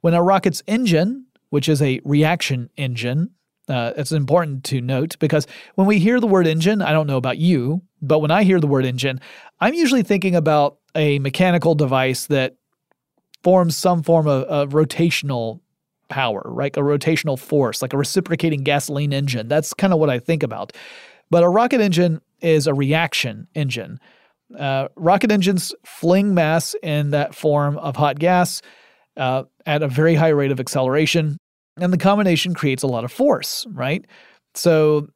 When 0.02 0.14
a 0.14 0.22
rocket's 0.22 0.62
engine, 0.66 1.26
which 1.48 1.68
is 1.68 1.80
a 1.80 2.00
reaction 2.04 2.68
engine, 2.76 3.30
uh, 3.68 3.92
it's 3.96 4.12
important 4.12 4.64
to 4.64 4.82
note 4.82 5.18
because 5.18 5.46
when 5.76 5.86
we 5.86 5.98
hear 5.98 6.20
the 6.20 6.26
word 6.26 6.46
engine, 6.46 6.82
I 6.82 6.92
don't 6.92 7.06
know 7.06 7.16
about 7.16 7.38
you, 7.38 7.80
but 8.02 8.18
when 8.18 8.30
I 8.30 8.42
hear 8.42 8.60
the 8.60 8.66
word 8.66 8.84
engine, 8.84 9.20
I'm 9.60 9.72
usually 9.72 10.02
thinking 10.02 10.36
about 10.36 10.76
a 10.94 11.18
mechanical 11.20 11.74
device 11.74 12.26
that 12.26 12.56
forms 13.44 13.76
some 13.76 14.02
form 14.02 14.26
of, 14.26 14.42
of 14.44 14.70
rotational 14.70 15.60
power, 16.08 16.42
right? 16.46 16.76
A 16.76 16.80
rotational 16.80 17.38
force, 17.38 17.82
like 17.82 17.92
a 17.92 17.98
reciprocating 17.98 18.64
gasoline 18.64 19.12
engine. 19.12 19.48
That's 19.48 19.74
kind 19.74 19.92
of 19.92 19.98
what 19.98 20.10
I 20.10 20.18
think 20.18 20.42
about. 20.42 20.72
But 21.30 21.44
a 21.44 21.48
rocket 21.48 21.80
engine 21.80 22.20
is 22.40 22.66
a 22.66 22.74
reaction 22.74 23.46
engine. 23.54 24.00
Uh, 24.58 24.88
rocket 24.96 25.30
engines 25.30 25.74
fling 25.84 26.34
mass 26.34 26.74
in 26.82 27.10
that 27.10 27.34
form 27.34 27.78
of 27.78 27.96
hot 27.96 28.18
gas 28.18 28.62
uh, 29.16 29.44
at 29.66 29.82
a 29.82 29.88
very 29.88 30.14
high 30.14 30.28
rate 30.28 30.50
of 30.50 30.60
acceleration, 30.60 31.38
and 31.76 31.92
the 31.92 31.98
combination 31.98 32.54
creates 32.54 32.82
a 32.82 32.86
lot 32.86 33.04
of 33.04 33.12
force, 33.12 33.66
right? 33.72 34.04
So, 34.54 35.08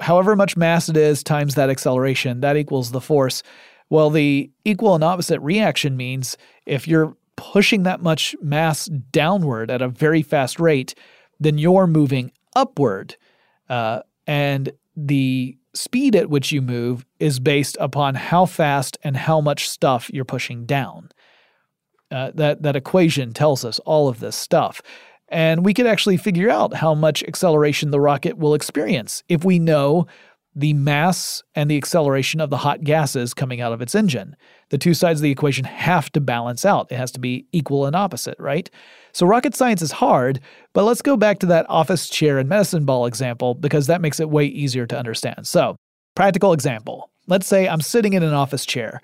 however 0.00 0.36
much 0.36 0.56
mass 0.56 0.88
it 0.88 0.96
is 0.96 1.22
times 1.22 1.54
that 1.54 1.70
acceleration, 1.70 2.40
that 2.40 2.56
equals 2.56 2.90
the 2.90 3.00
force. 3.00 3.42
Well, 3.90 4.10
the 4.10 4.50
equal 4.64 4.94
and 4.94 5.04
opposite 5.04 5.40
reaction 5.40 5.96
means 5.96 6.36
if 6.66 6.86
you're 6.86 7.16
pushing 7.36 7.82
that 7.84 8.02
much 8.02 8.34
mass 8.40 8.86
downward 8.86 9.70
at 9.70 9.82
a 9.82 9.88
very 9.88 10.22
fast 10.22 10.60
rate, 10.60 10.94
then 11.40 11.58
you're 11.58 11.86
moving 11.86 12.32
upward. 12.54 13.16
Uh, 13.68 14.00
and 14.26 14.72
the 14.96 15.56
speed 15.74 16.14
at 16.14 16.30
which 16.30 16.52
you 16.52 16.62
move 16.62 17.04
is 17.18 17.40
based 17.40 17.76
upon 17.80 18.14
how 18.14 18.46
fast 18.46 18.96
and 19.02 19.16
how 19.16 19.40
much 19.40 19.68
stuff 19.68 20.10
you're 20.12 20.24
pushing 20.24 20.66
down. 20.66 21.10
Uh, 22.10 22.30
that, 22.34 22.62
that 22.62 22.76
equation 22.76 23.32
tells 23.32 23.64
us 23.64 23.80
all 23.80 24.08
of 24.08 24.20
this 24.20 24.36
stuff. 24.36 24.80
And 25.28 25.64
we 25.64 25.74
could 25.74 25.86
actually 25.86 26.16
figure 26.16 26.50
out 26.50 26.74
how 26.74 26.94
much 26.94 27.24
acceleration 27.24 27.90
the 27.90 28.00
rocket 28.00 28.38
will 28.38 28.54
experience 28.54 29.24
if 29.28 29.44
we 29.44 29.58
know 29.58 30.06
the 30.54 30.74
mass 30.74 31.42
and 31.54 31.68
the 31.68 31.76
acceleration 31.76 32.40
of 32.40 32.50
the 32.50 32.58
hot 32.58 32.82
gases 32.84 33.34
coming 33.34 33.60
out 33.60 33.72
of 33.72 33.82
its 33.82 33.94
engine. 33.94 34.36
The 34.74 34.78
two 34.78 34.92
sides 34.92 35.20
of 35.20 35.22
the 35.22 35.30
equation 35.30 35.64
have 35.66 36.10
to 36.14 36.20
balance 36.20 36.64
out. 36.64 36.90
It 36.90 36.96
has 36.96 37.12
to 37.12 37.20
be 37.20 37.46
equal 37.52 37.86
and 37.86 37.94
opposite, 37.94 38.34
right? 38.40 38.68
So 39.12 39.24
rocket 39.24 39.54
science 39.54 39.82
is 39.82 39.92
hard, 39.92 40.40
but 40.72 40.82
let's 40.82 41.00
go 41.00 41.16
back 41.16 41.38
to 41.38 41.46
that 41.46 41.64
office 41.68 42.08
chair 42.08 42.38
and 42.38 42.48
medicine 42.48 42.84
ball 42.84 43.06
example 43.06 43.54
because 43.54 43.86
that 43.86 44.00
makes 44.00 44.18
it 44.18 44.30
way 44.30 44.46
easier 44.46 44.84
to 44.84 44.98
understand. 44.98 45.46
So, 45.46 45.76
practical 46.16 46.52
example. 46.52 47.08
Let's 47.28 47.46
say 47.46 47.68
I'm 47.68 47.82
sitting 47.82 48.14
in 48.14 48.24
an 48.24 48.34
office 48.34 48.66
chair 48.66 49.00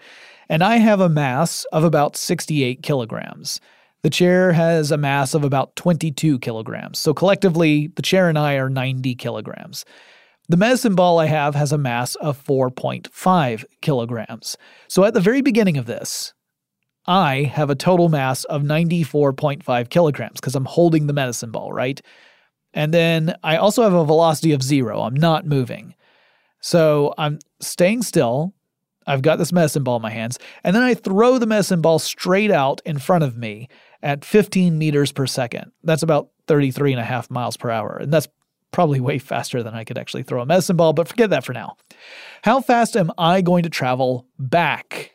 and 0.49 0.65
I 0.65 0.79
have 0.79 0.99
a 0.99 1.09
mass 1.09 1.65
of 1.67 1.85
about 1.85 2.17
68 2.17 2.83
kilograms. 2.83 3.61
The 4.03 4.11
chair 4.11 4.53
has 4.53 4.91
a 4.91 4.97
mass 4.97 5.35
of 5.35 5.45
about 5.45 5.77
22 5.77 6.41
kilograms. 6.41 6.99
So 6.99 7.15
collectively, 7.15 7.93
the 7.95 8.03
chair 8.03 8.29
and 8.29 8.37
I 8.37 8.55
are 8.55 8.71
90 8.71 9.15
kilograms. 9.15 9.85
The 10.51 10.57
medicine 10.57 10.97
ball 10.97 11.21
I 11.21 11.27
have 11.27 11.55
has 11.55 11.71
a 11.71 11.79
mass 11.79 12.17
of 12.17 12.45
4.5 12.45 13.65
kilograms. 13.83 14.57
So 14.89 15.05
at 15.05 15.15
the 15.15 15.21
very 15.21 15.43
beginning 15.43 15.77
of 15.77 15.87
this, 15.87 16.35
I 17.07 17.45
have 17.45 17.71
a 17.71 17.77
total 17.77 18.09
mass 18.09 18.43
of 18.43 18.63
94.5 18.63 19.91
kilograms 19.91 20.41
because 20.41 20.57
I'm 20.57 20.65
holding 20.65 21.07
the 21.07 21.13
medicine 21.13 21.53
ball, 21.53 21.73
right? 21.73 22.03
And 22.75 22.93
then 22.93 23.37
I 23.45 23.59
also 23.59 23.85
have 23.85 23.93
a 23.93 24.05
velocity 24.05 24.51
of 24.51 24.61
zero. 24.61 25.03
I'm 25.03 25.15
not 25.15 25.47
moving. 25.47 25.95
So 26.61 27.15
I'm 27.17 27.39
staying 27.61 28.03
still. 28.03 28.53
I've 29.07 29.23
got 29.23 29.37
this 29.37 29.53
medicine 29.53 29.85
ball 29.85 29.97
in 29.99 30.03
my 30.03 30.11
hands. 30.11 30.37
And 30.65 30.75
then 30.75 30.83
I 30.83 30.95
throw 30.95 31.39
the 31.39 31.47
medicine 31.47 31.81
ball 31.81 32.01
straight 32.01 32.51
out 32.51 32.81
in 32.85 32.99
front 32.99 33.23
of 33.23 33.37
me 33.37 33.69
at 34.03 34.25
15 34.25 34.77
meters 34.77 35.13
per 35.13 35.29
second. 35.29 35.71
That's 35.85 36.03
about 36.03 36.31
33 36.49 36.95
and 36.95 37.01
a 37.01 37.05
half 37.05 37.31
miles 37.31 37.57
per 37.57 37.71
hour. 37.71 37.99
And 37.99 38.13
that's 38.13 38.27
probably 38.73 39.01
way 39.01 39.19
faster 39.19 39.63
than 39.63 39.75
I 39.75 39.85
could 39.85 39.99
actually 39.99 40.23
throw 40.23 40.43
a 40.43 40.47
medicine 40.47 40.77
ball, 40.77 40.93
but 40.93 41.09
forget 41.09 41.31
that 41.31 41.45
for 41.45 41.53
now. 41.53 41.77
How 42.43 42.61
fast 42.61 42.97
am 42.97 43.11
I 43.19 43.41
going 43.41 43.63
to 43.65 43.71
travel 43.71 44.27
back 44.39 45.13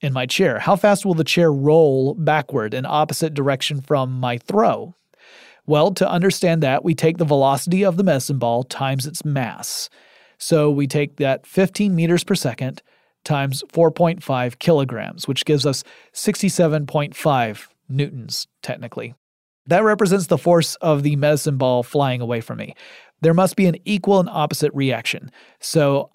in 0.00 0.12
my 0.12 0.26
chair? 0.26 0.58
How 0.58 0.76
fast 0.76 1.04
will 1.04 1.14
the 1.14 1.24
chair 1.24 1.52
roll 1.52 2.14
backward 2.14 2.74
in 2.74 2.86
opposite 2.86 3.34
direction 3.34 3.80
from 3.80 4.18
my 4.20 4.38
throw? 4.38 4.94
Well, 5.66 5.92
to 5.94 6.08
understand 6.08 6.62
that, 6.62 6.84
we 6.84 6.94
take 6.94 7.18
the 7.18 7.24
velocity 7.24 7.84
of 7.84 7.96
the 7.96 8.02
medicine 8.02 8.38
ball 8.38 8.64
times 8.64 9.06
its 9.06 9.24
mass. 9.24 9.88
So 10.38 10.70
we 10.70 10.88
take 10.88 11.16
that 11.16 11.46
15 11.46 11.94
meters 11.94 12.24
per 12.24 12.34
second 12.34 12.82
times 13.24 13.62
4.5 13.72 14.58
kilograms, 14.58 15.28
which 15.28 15.44
gives 15.44 15.64
us 15.64 15.84
67.5 16.12 17.68
newtons, 17.88 18.48
technically. 18.60 19.14
That 19.66 19.84
represents 19.84 20.26
the 20.26 20.38
force 20.38 20.74
of 20.76 21.02
the 21.02 21.16
medicine 21.16 21.56
ball 21.56 21.82
flying 21.82 22.20
away 22.20 22.40
from 22.40 22.58
me. 22.58 22.74
There 23.20 23.34
must 23.34 23.56
be 23.56 23.66
an 23.66 23.76
equal 23.84 24.18
and 24.20 24.28
opposite 24.28 24.72
reaction. 24.74 25.30
So 25.60 26.10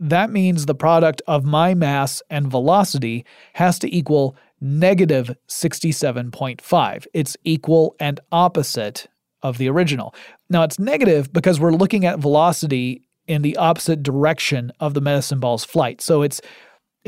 that 0.00 0.30
means 0.30 0.64
the 0.66 0.74
product 0.74 1.20
of 1.26 1.44
my 1.44 1.74
mass 1.74 2.22
and 2.30 2.50
velocity 2.50 3.26
has 3.54 3.78
to 3.80 3.94
equal 3.94 4.36
negative 4.60 5.36
67.5. 5.48 7.06
It's 7.12 7.36
equal 7.44 7.94
and 8.00 8.18
opposite 8.32 9.06
of 9.42 9.58
the 9.58 9.68
original. 9.68 10.14
Now 10.48 10.62
it's 10.64 10.78
negative 10.78 11.32
because 11.32 11.60
we're 11.60 11.72
looking 11.72 12.06
at 12.06 12.18
velocity 12.18 13.02
in 13.26 13.42
the 13.42 13.56
opposite 13.58 14.02
direction 14.02 14.72
of 14.80 14.94
the 14.94 15.00
medicine 15.00 15.38
ball's 15.38 15.64
flight. 15.64 16.00
So 16.00 16.22
it's 16.22 16.40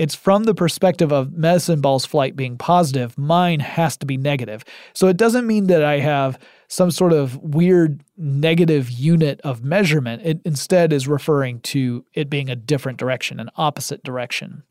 It's 0.01 0.15
from 0.15 0.45
the 0.45 0.55
perspective 0.55 1.13
of 1.13 1.35
medicine 1.35 1.83
ball's 1.83 2.07
flight 2.07 2.35
being 2.35 2.57
positive, 2.57 3.19
mine 3.19 3.61
has 3.61 3.99
to 3.99 4.07
be 4.07 4.17
negative. 4.17 4.65
So 4.95 5.09
it 5.09 5.19
doesn't 5.19 5.47
mean 5.47 5.67
that 5.67 5.85
I 5.85 5.99
have 5.99 6.39
some 6.69 6.91
sort 6.91 7.13
of 7.13 7.37
weird 7.37 8.03
negative 8.17 8.91
unit 8.91 9.43
of 9.43 9.63
measurement. 9.63 10.23
It 10.25 10.41
instead 10.47 10.95
is 10.95 11.07
referring 11.07 11.61
to 11.61 12.03
it 12.15 12.31
being 12.31 12.49
a 12.49 12.57
different 12.57 12.99
direction, 12.99 13.41
an 13.41 13.51
opposite 13.57 14.03
direction. 14.03 14.63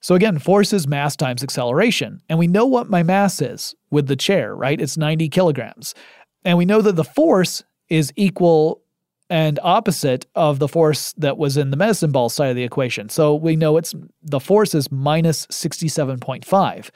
So 0.00 0.14
again, 0.14 0.38
force 0.38 0.72
is 0.72 0.86
mass 0.86 1.16
times 1.16 1.42
acceleration. 1.42 2.22
And 2.28 2.38
we 2.38 2.46
know 2.46 2.64
what 2.64 2.88
my 2.88 3.02
mass 3.02 3.42
is 3.42 3.74
with 3.90 4.06
the 4.06 4.14
chair, 4.14 4.54
right? 4.54 4.80
It's 4.80 4.96
90 4.96 5.28
kilograms. 5.30 5.92
And 6.44 6.56
we 6.56 6.66
know 6.66 6.82
that 6.82 6.94
the 6.94 7.02
force 7.02 7.64
is 7.88 8.12
equal 8.14 8.81
and 9.32 9.58
opposite 9.62 10.26
of 10.34 10.58
the 10.58 10.68
force 10.68 11.14
that 11.14 11.38
was 11.38 11.56
in 11.56 11.70
the 11.70 11.76
medicine 11.78 12.12
ball 12.12 12.28
side 12.28 12.50
of 12.50 12.54
the 12.54 12.64
equation. 12.64 13.08
So 13.08 13.34
we 13.34 13.56
know 13.56 13.78
it's 13.78 13.94
the 14.22 14.38
force 14.38 14.74
is 14.74 14.92
minus 14.92 15.46
67.5. 15.46 16.90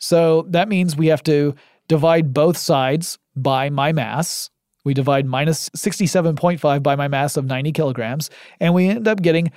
So 0.00 0.42
that 0.48 0.68
means 0.68 0.96
we 0.96 1.06
have 1.06 1.22
to 1.22 1.54
divide 1.86 2.34
both 2.34 2.56
sides 2.56 3.16
by 3.36 3.70
my 3.70 3.92
mass. 3.92 4.50
We 4.84 4.92
divide 4.92 5.24
minus 5.24 5.68
67.5 5.70 6.82
by 6.82 6.96
my 6.96 7.06
mass 7.06 7.36
of 7.36 7.44
90 7.44 7.70
kilograms, 7.70 8.28
and 8.58 8.74
we 8.74 8.88
end 8.88 9.06
up 9.06 9.22
getting 9.22 9.52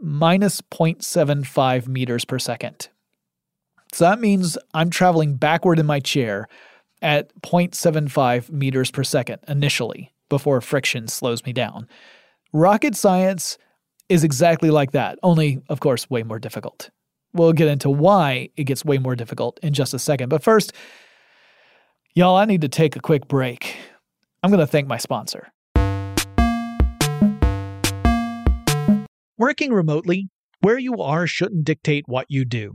minus 0.00 0.62
0.75 0.62 1.86
meters 1.86 2.24
per 2.24 2.38
second. 2.38 2.88
So 3.92 4.06
that 4.06 4.18
means 4.18 4.56
I'm 4.72 4.88
traveling 4.88 5.36
backward 5.36 5.78
in 5.78 5.84
my 5.84 6.00
chair 6.00 6.48
at 7.02 7.38
0.75 7.42 8.50
meters 8.50 8.90
per 8.90 9.04
second 9.04 9.40
initially 9.46 10.13
before 10.34 10.60
friction 10.60 11.06
slows 11.06 11.44
me 11.44 11.52
down. 11.52 11.86
Rocket 12.52 12.96
science 12.96 13.56
is 14.08 14.24
exactly 14.24 14.68
like 14.68 14.90
that, 14.90 15.16
only, 15.22 15.62
of 15.68 15.78
course, 15.78 16.10
way 16.10 16.24
more 16.24 16.40
difficult. 16.40 16.90
We'll 17.34 17.52
get 17.52 17.68
into 17.68 17.88
why 17.88 18.48
it 18.56 18.64
gets 18.64 18.84
way 18.84 18.98
more 18.98 19.14
difficult 19.14 19.60
in 19.62 19.74
just 19.74 19.94
a 19.94 19.98
second. 20.00 20.30
But 20.30 20.42
first, 20.42 20.72
y'all, 22.16 22.34
I 22.34 22.46
need 22.46 22.62
to 22.62 22.68
take 22.68 22.96
a 22.96 23.00
quick 23.00 23.28
break. 23.28 23.76
I'm 24.42 24.50
going 24.50 24.58
to 24.58 24.66
thank 24.66 24.88
my 24.88 24.98
sponsor. 24.98 25.52
Working 29.38 29.72
remotely, 29.72 30.30
where 30.62 30.80
you 30.80 30.96
are 30.96 31.28
shouldn't 31.28 31.64
dictate 31.64 32.08
what 32.08 32.26
you 32.28 32.44
do. 32.44 32.74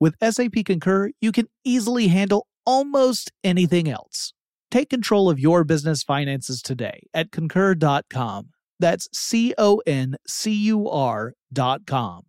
with 0.00 0.14
SAP 0.22 0.64
Concur, 0.64 1.10
you 1.20 1.32
can 1.32 1.46
easily 1.64 2.08
handle 2.08 2.46
almost 2.64 3.30
anything 3.44 3.88
else. 3.88 4.32
Take 4.70 4.90
control 4.90 5.30
of 5.30 5.38
your 5.38 5.64
business 5.64 6.02
finances 6.02 6.60
today 6.60 7.00
at 7.14 7.30
concur.com. 7.30 8.50
That's 8.78 9.08
C 9.12 9.54
O 9.56 9.80
N 9.86 10.16
C 10.26 10.52
U 10.52 10.88
R.com. 10.88 12.22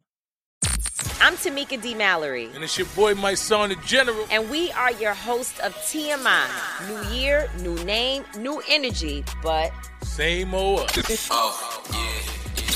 I'm 1.20 1.36
Tamika 1.36 1.82
D. 1.82 1.94
Mallory. 1.94 2.50
And 2.54 2.64
it's 2.64 2.78
your 2.78 2.88
boy, 2.88 3.14
Mysonne, 3.16 3.70
the 3.70 3.76
General. 3.86 4.26
And 4.32 4.50
we 4.50 4.72
are 4.72 4.92
your 4.94 5.14
hosts 5.14 5.60
of 5.60 5.74
TMI. 5.76 6.48
New 6.88 7.16
year, 7.16 7.50
new 7.60 7.76
name, 7.84 8.24
new 8.38 8.62
energy, 8.70 9.24
but 9.44 9.72
same 10.04 10.54
old. 10.54 10.90
oh, 11.32 11.84
yeah. 11.92 12.47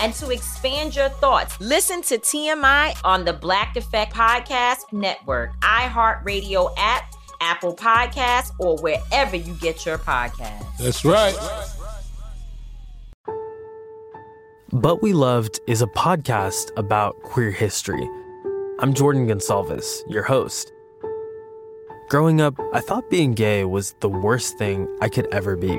and 0.00 0.14
to 0.14 0.30
expand 0.30 0.96
your 0.96 1.10
thoughts, 1.10 1.60
listen 1.60 2.02
to 2.02 2.18
TMI 2.18 2.98
on 3.04 3.24
the 3.24 3.32
Black 3.32 3.76
Effect 3.76 4.12
Podcast 4.12 4.92
Network, 4.92 5.58
iHeartRadio 5.60 6.72
app, 6.76 7.14
Apple 7.40 7.76
Podcasts, 7.76 8.52
or 8.58 8.76
wherever 8.78 9.36
you 9.36 9.54
get 9.54 9.86
your 9.86 9.98
podcasts. 9.98 10.76
That's 10.78 11.04
right. 11.04 11.36
But 14.72 15.02
We 15.02 15.12
Loved 15.12 15.60
is 15.66 15.82
a 15.82 15.86
podcast 15.86 16.70
about 16.76 17.20
queer 17.22 17.50
history. 17.50 18.08
I'm 18.78 18.94
Jordan 18.94 19.26
Gonsalves, 19.26 20.00
your 20.08 20.22
host. 20.22 20.72
Growing 22.08 22.40
up, 22.40 22.54
I 22.72 22.80
thought 22.80 23.10
being 23.10 23.34
gay 23.34 23.64
was 23.64 23.94
the 24.00 24.08
worst 24.08 24.58
thing 24.58 24.88
I 25.00 25.08
could 25.08 25.26
ever 25.32 25.56
be. 25.56 25.76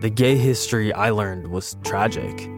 The 0.00 0.10
gay 0.10 0.36
history 0.36 0.92
I 0.92 1.10
learned 1.10 1.48
was 1.48 1.76
tragic. 1.84 2.50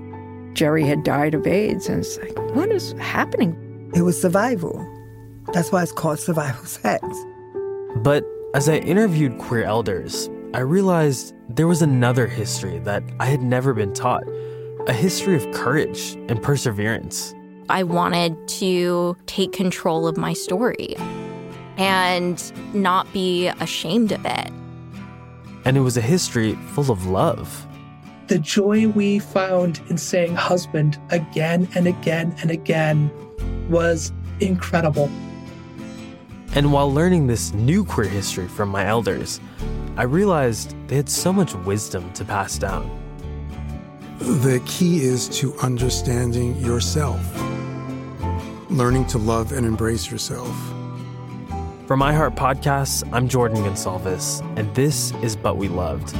Jerry 0.54 0.84
had 0.84 1.04
died 1.04 1.34
of 1.34 1.46
AIDS, 1.46 1.88
and 1.88 2.00
it's 2.00 2.18
like, 2.18 2.36
what 2.54 2.70
is 2.70 2.92
happening? 2.92 3.90
It 3.94 4.02
was 4.02 4.20
survival. 4.20 4.86
That's 5.52 5.72
why 5.72 5.82
it's 5.82 5.92
called 5.92 6.18
survival 6.18 6.64
sex. 6.64 7.04
But 7.96 8.24
as 8.54 8.68
I 8.68 8.76
interviewed 8.76 9.38
queer 9.38 9.64
elders, 9.64 10.28
I 10.54 10.60
realized 10.60 11.34
there 11.48 11.66
was 11.66 11.82
another 11.82 12.26
history 12.26 12.78
that 12.80 13.02
I 13.20 13.26
had 13.26 13.42
never 13.42 13.74
been 13.74 13.92
taught 13.92 14.24
a 14.86 14.92
history 14.92 15.36
of 15.36 15.50
courage 15.52 16.16
and 16.28 16.42
perseverance. 16.42 17.34
I 17.68 17.82
wanted 17.82 18.48
to 18.48 19.14
take 19.26 19.52
control 19.52 20.06
of 20.06 20.16
my 20.16 20.32
story 20.32 20.96
and 21.76 22.52
not 22.74 23.12
be 23.12 23.48
ashamed 23.48 24.12
of 24.12 24.24
it. 24.24 24.50
And 25.66 25.76
it 25.76 25.80
was 25.80 25.98
a 25.98 26.00
history 26.00 26.54
full 26.72 26.90
of 26.90 27.06
love. 27.06 27.66
The 28.28 28.38
joy 28.38 28.88
we 28.88 29.20
found 29.20 29.80
in 29.88 29.96
saying 29.96 30.34
husband 30.34 31.00
again 31.08 31.66
and 31.74 31.86
again 31.86 32.36
and 32.42 32.50
again 32.50 33.10
was 33.70 34.12
incredible. 34.40 35.10
And 36.54 36.70
while 36.70 36.92
learning 36.92 37.26
this 37.26 37.54
new 37.54 37.86
queer 37.86 38.06
history 38.06 38.46
from 38.46 38.68
my 38.68 38.84
elders, 38.84 39.40
I 39.96 40.02
realized 40.02 40.74
they 40.88 40.96
had 40.96 41.08
so 41.08 41.32
much 41.32 41.54
wisdom 41.54 42.12
to 42.12 42.24
pass 42.26 42.58
down. 42.58 42.90
The 44.18 44.62
key 44.66 45.00
is 45.04 45.26
to 45.40 45.54
understanding 45.60 46.54
yourself, 46.56 47.24
learning 48.68 49.06
to 49.06 49.16
love 49.16 49.52
and 49.52 49.64
embrace 49.64 50.10
yourself, 50.10 50.54
From 51.86 52.02
Heart 52.02 52.34
Podcasts, 52.34 53.08
I'm 53.10 53.26
Jordan 53.26 53.64
Gonsalves, 53.64 54.42
and 54.58 54.74
this 54.74 55.12
is 55.22 55.34
But 55.34 55.56
We 55.56 55.68
Loved. 55.68 56.14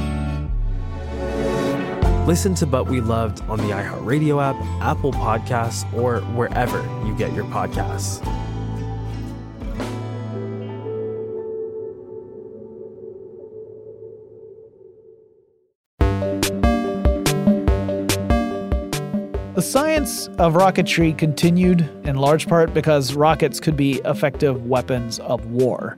Listen 2.29 2.53
to 2.53 2.67
But 2.67 2.83
We 2.87 3.01
Loved 3.01 3.41
on 3.49 3.57
the 3.57 3.73
iHeartRadio 3.73 4.39
app, 4.39 4.55
Apple 4.83 5.11
Podcasts, 5.11 5.91
or 5.95 6.19
wherever 6.35 6.79
you 7.03 7.15
get 7.17 7.33
your 7.33 7.45
podcasts. 7.45 8.23
The 19.55 19.61
science 19.63 20.27
of 20.37 20.53
rocketry 20.53 21.17
continued 21.17 21.81
in 22.03 22.15
large 22.15 22.47
part 22.47 22.75
because 22.75 23.15
rockets 23.15 23.59
could 23.59 23.75
be 23.75 24.01
effective 24.05 24.67
weapons 24.67 25.17
of 25.17 25.47
war. 25.47 25.97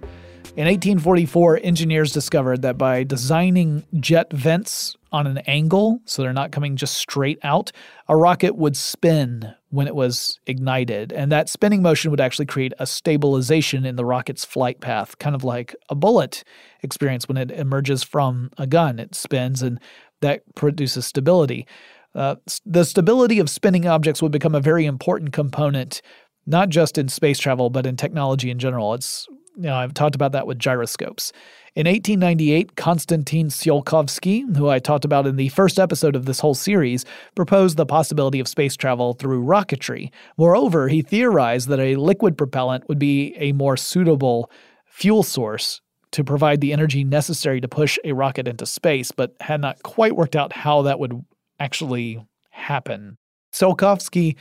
In 0.57 0.65
1844, 0.67 1.61
engineers 1.63 2.11
discovered 2.11 2.61
that 2.61 2.77
by 2.77 3.05
designing 3.05 3.85
jet 4.01 4.33
vents 4.33 4.97
on 5.09 5.25
an 5.25 5.37
angle, 5.47 6.01
so 6.03 6.21
they're 6.21 6.33
not 6.33 6.51
coming 6.51 6.75
just 6.75 6.95
straight 6.95 7.39
out, 7.41 7.71
a 8.09 8.17
rocket 8.17 8.57
would 8.57 8.75
spin 8.75 9.53
when 9.69 9.87
it 9.87 9.95
was 9.95 10.41
ignited. 10.45 11.13
And 11.13 11.31
that 11.31 11.47
spinning 11.47 11.81
motion 11.81 12.11
would 12.11 12.19
actually 12.19 12.47
create 12.47 12.73
a 12.79 12.85
stabilization 12.85 13.85
in 13.85 13.95
the 13.95 14.03
rocket's 14.03 14.43
flight 14.43 14.81
path, 14.81 15.17
kind 15.19 15.35
of 15.35 15.45
like 15.45 15.73
a 15.87 15.95
bullet 15.95 16.43
experience 16.83 17.29
when 17.29 17.37
it 17.37 17.49
emerges 17.51 18.03
from 18.03 18.51
a 18.57 18.67
gun. 18.67 18.99
It 18.99 19.15
spins 19.15 19.61
and 19.61 19.79
that 20.19 20.43
produces 20.55 21.05
stability. 21.05 21.65
Uh, 22.13 22.35
the 22.65 22.83
stability 22.83 23.39
of 23.39 23.49
spinning 23.49 23.87
objects 23.87 24.21
would 24.21 24.33
become 24.33 24.53
a 24.53 24.59
very 24.59 24.85
important 24.85 25.31
component, 25.31 26.01
not 26.45 26.67
just 26.67 26.97
in 26.97 27.07
space 27.07 27.39
travel, 27.39 27.69
but 27.69 27.85
in 27.85 27.95
technology 27.95 28.51
in 28.51 28.59
general. 28.59 28.93
It's 28.93 29.29
know, 29.55 29.75
I've 29.75 29.93
talked 29.93 30.15
about 30.15 30.31
that 30.33 30.47
with 30.47 30.59
gyroscopes. 30.59 31.31
In 31.75 31.87
1898, 31.87 32.75
Konstantin 32.75 33.47
Tsiolkovsky, 33.47 34.57
who 34.57 34.67
I 34.67 34.79
talked 34.79 35.05
about 35.05 35.25
in 35.25 35.37
the 35.37 35.49
first 35.49 35.79
episode 35.79 36.15
of 36.15 36.25
this 36.25 36.39
whole 36.39 36.53
series, 36.53 37.05
proposed 37.35 37.77
the 37.77 37.85
possibility 37.85 38.39
of 38.41 38.47
space 38.47 38.75
travel 38.75 39.13
through 39.13 39.45
rocketry. 39.45 40.11
Moreover, 40.37 40.89
he 40.89 41.01
theorized 41.01 41.69
that 41.69 41.79
a 41.79 41.95
liquid 41.95 42.37
propellant 42.37 42.89
would 42.89 42.99
be 42.99 43.33
a 43.37 43.53
more 43.53 43.77
suitable 43.77 44.51
fuel 44.85 45.23
source 45.23 45.79
to 46.11 46.25
provide 46.25 46.59
the 46.59 46.73
energy 46.73 47.05
necessary 47.05 47.61
to 47.61 47.69
push 47.69 47.97
a 48.03 48.11
rocket 48.11 48.47
into 48.47 48.65
space, 48.65 49.11
but 49.11 49.33
had 49.39 49.61
not 49.61 49.81
quite 49.83 50.15
worked 50.15 50.35
out 50.35 50.51
how 50.51 50.81
that 50.81 50.99
would 50.99 51.23
actually 51.57 52.19
happen. 52.49 53.17
Tsiolkovsky 53.53 54.35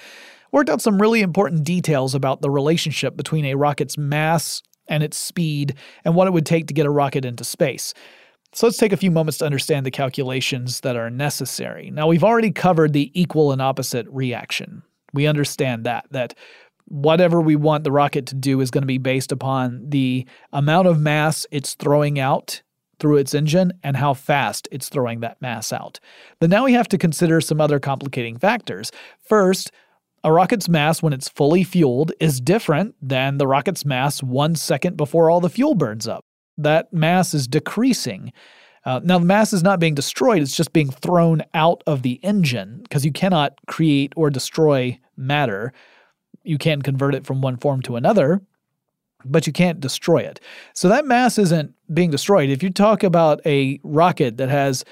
worked 0.53 0.69
out 0.69 0.83
some 0.83 1.01
really 1.01 1.21
important 1.21 1.63
details 1.63 2.15
about 2.15 2.43
the 2.43 2.51
relationship 2.51 3.17
between 3.17 3.45
a 3.45 3.55
rocket's 3.55 3.97
mass 3.97 4.63
and 4.91 5.03
its 5.03 5.17
speed 5.17 5.75
and 6.05 6.15
what 6.15 6.27
it 6.27 6.33
would 6.33 6.45
take 6.45 6.67
to 6.67 6.75
get 6.75 6.85
a 6.85 6.91
rocket 6.91 7.25
into 7.25 7.45
space. 7.45 7.95
So 8.53 8.67
let's 8.67 8.79
take 8.79 8.93
a 8.93 8.99
few 8.99 9.13
moments 9.13 9.39
to 9.39 9.47
understand 9.47 9.87
the 9.87 9.91
calculations 9.91 10.81
that 10.81 10.97
are 10.97 11.09
necessary. 11.09 11.91
Now, 11.91 12.09
we've 12.09 12.25
already 12.25 12.51
covered 12.51 12.93
the 12.93 13.11
equal 13.19 13.53
and 13.53 13.63
opposite 13.63 14.07
reaction. 14.11 14.83
We 15.15 15.27
understand 15.27 15.87
that, 15.87 16.07
that 16.11 16.35
whatever 16.87 17.41
we 17.41 17.55
want 17.55 17.85
the 17.85 17.93
rocket 17.93 18.27
to 18.27 18.35
do 18.35 18.61
is 18.61 18.73
going 18.73 18.83
to 18.83 18.87
be 18.87 18.99
based 18.99 19.31
upon 19.31 19.89
the 19.89 20.27
amount 20.53 20.89
of 20.89 21.01
mass 21.01 21.47
it's 21.53 21.75
throwing 21.75 22.19
out 22.19 22.63
through 22.99 23.17
its 23.17 23.35
engine 23.35 23.73
and 23.83 23.97
how 23.97 24.13
fast 24.13 24.69
it's 24.73 24.89
throwing 24.89 25.21
that 25.21 25.41
mass 25.41 25.73
out. 25.73 26.01
But 26.41 26.51
now 26.51 26.65
we 26.65 26.73
have 26.73 26.89
to 26.89 26.99
consider 26.99 27.41
some 27.41 27.61
other 27.61 27.79
complicating 27.79 28.37
factors. 28.37 28.91
First, 29.23 29.71
a 30.23 30.33
rocket's 30.33 30.69
mass 30.69 31.03
when 31.03 31.13
it's 31.13 31.29
fully 31.29 31.65
fueled 31.65 32.13
is 32.21 32.41
different 32.41 32.95
than 33.01 33.39
the 33.39 33.47
rocket's 33.47 33.85
mass 33.85 34.23
one 34.23 34.55
second 34.55 34.97
before 34.97 35.31
all 35.31 35.41
the 35.41 35.49
fuel 35.49 35.75
burns 35.75 36.07
up. 36.07 36.25
That 36.59 36.93
mass 36.93 37.33
is 37.33 37.49
decreasing. 37.49 38.33
Uh, 38.85 39.01
now, 39.03 39.19
the 39.19 39.25
mass 39.25 39.53
is 39.53 39.63
not 39.63 39.81
being 39.81 39.95
destroyed, 39.95 40.43
it's 40.43 40.57
just 40.57 40.73
being 40.73 40.91
thrown 40.91 41.43
out 41.53 41.83
of 41.87 42.03
the 42.03 42.19
engine 42.23 42.81
because 42.83 43.05
you 43.05 43.13
cannot 43.13 43.59
create 43.67 44.13
or 44.17 44.31
destroy 44.31 44.99
matter. 45.17 45.73
You 46.45 46.57
can 46.59 46.81
convert 46.81 47.15
it 47.15 47.27
from 47.27 47.43
one 47.43 47.59
form 47.59 47.83
to 47.83 47.97
another, 47.97 48.41
but 49.25 49.47
you 49.47 49.53
can't 49.53 49.81
destroy 49.81 50.19
it. 50.19 50.41
So 50.75 50.89
that 50.89 51.05
mass 51.05 51.39
isn't 51.39 51.75
being 51.93 52.11
destroyed. 52.11 52.49
If 52.49 52.63
you 52.63 52.71
talk 52.71 53.03
about 53.03 53.45
a 53.45 53.79
rocket 53.83 54.39
that 54.39 54.49
has, 54.49 54.83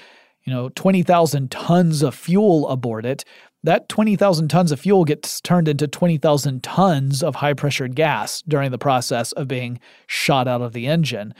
you 0.43 0.53
know, 0.53 0.69
20,000 0.69 1.49
tons 1.49 2.03
of 2.03 2.13
fuel 2.13 2.67
aboard 2.67 3.07
it, 3.07 3.25
that 3.63 3.89
20,000 3.89 4.47
tons 4.47 4.71
of 4.71 4.79
fuel 4.79 5.05
gets 5.05 5.41
turned 5.41 5.67
into 5.67 5.87
20,000 5.87 6.63
tons 6.63 7.23
of 7.23 7.35
high 7.35 7.53
pressured 7.53 7.95
gas 7.95 8.41
during 8.47 8.71
the 8.71 8.77
process 8.77 9.31
of 9.33 9.47
being 9.47 9.79
shot 10.07 10.47
out 10.47 10.61
of 10.61 10.73
the 10.73 10.87
engine. 10.87 11.33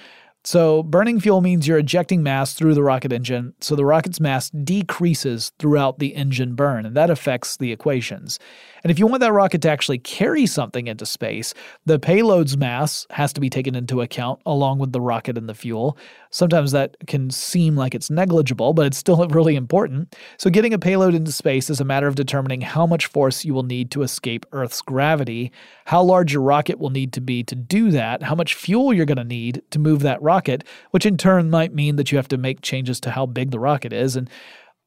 So, 0.46 0.84
burning 0.84 1.20
fuel 1.20 1.42
means 1.42 1.68
you're 1.68 1.80
ejecting 1.80 2.24
mass 2.24 2.54
through 2.54 2.74
the 2.74 2.82
rocket 2.82 3.12
engine, 3.12 3.54
so 3.60 3.76
the 3.76 3.84
rocket's 3.84 4.22
mass 4.22 4.50
decreases 4.50 5.52
throughout 5.60 6.00
the 6.00 6.16
engine 6.16 6.56
burn, 6.56 6.86
and 6.86 6.96
that 6.96 7.10
affects 7.10 7.58
the 7.58 7.74
equations. 7.74 8.40
And 8.82 8.90
if 8.90 8.98
you 8.98 9.06
want 9.06 9.20
that 9.20 9.34
rocket 9.34 9.62
to 9.64 9.70
actually 9.70 9.98
carry 9.98 10.46
something 10.46 10.88
into 10.88 11.06
space, 11.06 11.54
the 11.86 12.00
payload's 12.00 12.56
mass 12.56 13.06
has 13.10 13.34
to 13.34 13.42
be 13.42 13.50
taken 13.50 13.76
into 13.76 14.00
account 14.00 14.40
along 14.46 14.80
with 14.80 14.94
the 14.94 15.02
rocket 15.02 15.38
and 15.38 15.50
the 15.50 15.54
fuel. 15.54 15.98
Sometimes 16.32 16.72
that 16.72 16.96
can 17.08 17.32
seem 17.32 17.76
like 17.76 17.96
it's 17.96 18.10
negligible, 18.10 18.74
but 18.74 18.86
it's 18.86 18.98
still 18.98 19.28
really 19.30 19.56
important. 19.56 20.16
So, 20.38 20.50
getting 20.50 20.74
a 20.74 20.80
payload 20.80 21.16
into 21.16 21.32
space 21.32 21.70
is 21.70 21.82
a 21.82 21.86
matter 21.86 22.08
of 22.08 22.16
determining 22.16 22.62
how 22.62 22.86
much 22.86 23.08
force 23.08 23.44
you 23.44 23.54
will 23.54 23.64
need 23.64 23.92
to 23.92 24.04
escape 24.04 24.46
Earth's 24.52 24.82
gravity, 24.82 25.52
how 25.86 26.04
large 26.04 26.34
your 26.34 26.44
rocket 26.44 26.80
will 26.80 26.92
need 26.92 27.14
to 27.14 27.22
be 27.22 27.44
to 27.44 27.56
do 27.56 27.92
that, 27.92 28.24
how 28.24 28.36
much 28.36 28.54
fuel 28.54 28.94
you're 28.94 29.06
going 29.06 29.18
to 29.18 29.24
need 29.24 29.62
to 29.72 29.80
move 29.80 30.02
that 30.02 30.22
rocket, 30.22 30.64
which 30.92 31.06
in 31.06 31.18
turn 31.18 31.50
might 31.50 31.74
mean 31.74 31.96
that 31.96 32.12
you 32.12 32.18
have 32.18 32.28
to 32.28 32.38
make 32.38 32.62
changes 32.62 33.00
to 33.02 33.12
how 33.12 33.26
big 33.26 33.52
the 33.52 33.60
rocket 33.60 33.94
is. 33.94 34.16
And 34.16 34.30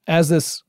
as 0.07 0.29
this 0.29 0.63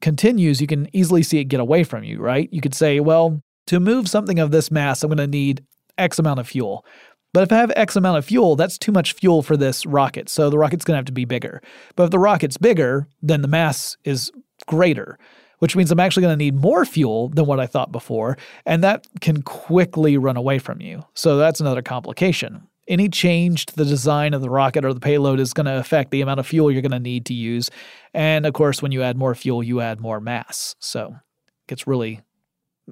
continues, 0.00 0.60
you 0.60 0.66
can 0.66 0.88
easily 0.92 1.22
see 1.22 1.38
it 1.38 1.44
get 1.44 1.60
away 1.60 1.84
from 1.84 2.04
you, 2.04 2.18
right? 2.18 2.48
You 2.52 2.60
could 2.60 2.74
say, 2.74 3.00
well, 3.00 3.42
to 3.66 3.80
move 3.80 4.08
something 4.08 4.38
of 4.38 4.50
this 4.50 4.70
mass, 4.70 5.02
I'm 5.02 5.08
going 5.08 5.18
to 5.18 5.26
need 5.26 5.64
X 5.98 6.18
amount 6.18 6.40
of 6.40 6.48
fuel. 6.48 6.84
But 7.32 7.42
if 7.42 7.52
I 7.52 7.56
have 7.56 7.72
X 7.76 7.94
amount 7.94 8.18
of 8.18 8.24
fuel, 8.24 8.56
that's 8.56 8.78
too 8.78 8.92
much 8.92 9.12
fuel 9.12 9.42
for 9.42 9.56
this 9.56 9.84
rocket. 9.84 10.28
So 10.28 10.48
the 10.50 10.58
rocket's 10.58 10.84
to 10.94 10.98
have 10.98 11.04
to 11.06 11.12
be 11.12 11.24
bigger. 11.24 11.62
But 11.94 12.04
if 12.04 12.10
the 12.10 12.18
rocket's 12.18 12.56
bigger, 12.56 13.06
then 13.22 13.42
the 13.42 13.48
mass 13.48 13.96
is 14.04 14.32
greater, 14.66 15.18
which 15.58 15.76
means 15.76 15.90
I'm 15.90 16.00
actually 16.00 16.22
to 16.38 16.44
need 16.44 16.54
more 16.54 16.84
fuel 16.84 17.28
than 17.28 17.46
what 17.46 17.60
I 17.60 17.66
thought 17.66 17.92
before. 17.92 18.38
And 18.64 18.82
that 18.82 19.06
can 19.20 19.42
quickly 19.42 20.16
run 20.16 20.36
away 20.36 20.58
from 20.58 20.80
you. 20.80 21.04
So 21.14 21.36
that's 21.36 21.60
another 21.60 21.82
complication. 21.82 22.66
Any 22.88 23.10
change 23.10 23.66
to 23.66 23.76
the 23.76 23.84
design 23.84 24.32
of 24.32 24.40
the 24.40 24.48
rocket 24.48 24.82
or 24.82 24.94
the 24.94 25.00
payload 25.00 25.40
is 25.40 25.52
to 25.66 25.78
affect 25.78 26.10
the 26.10 26.22
amount 26.22 26.40
of 26.40 26.46
fuel 26.46 26.70
you're 26.70 26.80
to 26.92 26.98
need 26.98 27.26
to 27.26 27.34
use. 27.34 27.70
And 28.14 28.46
of 28.46 28.54
course, 28.54 28.80
when 28.80 28.92
you 28.92 29.02
add 29.02 29.18
more 29.18 29.34
fuel, 29.34 29.62
you 29.62 29.82
add 29.82 30.00
more 30.00 30.20
mass. 30.20 30.74
So 30.78 31.08
it 31.08 31.66
gets 31.66 31.86
really 31.86 32.22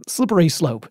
slippery 0.07 0.51
slope. 0.51 0.87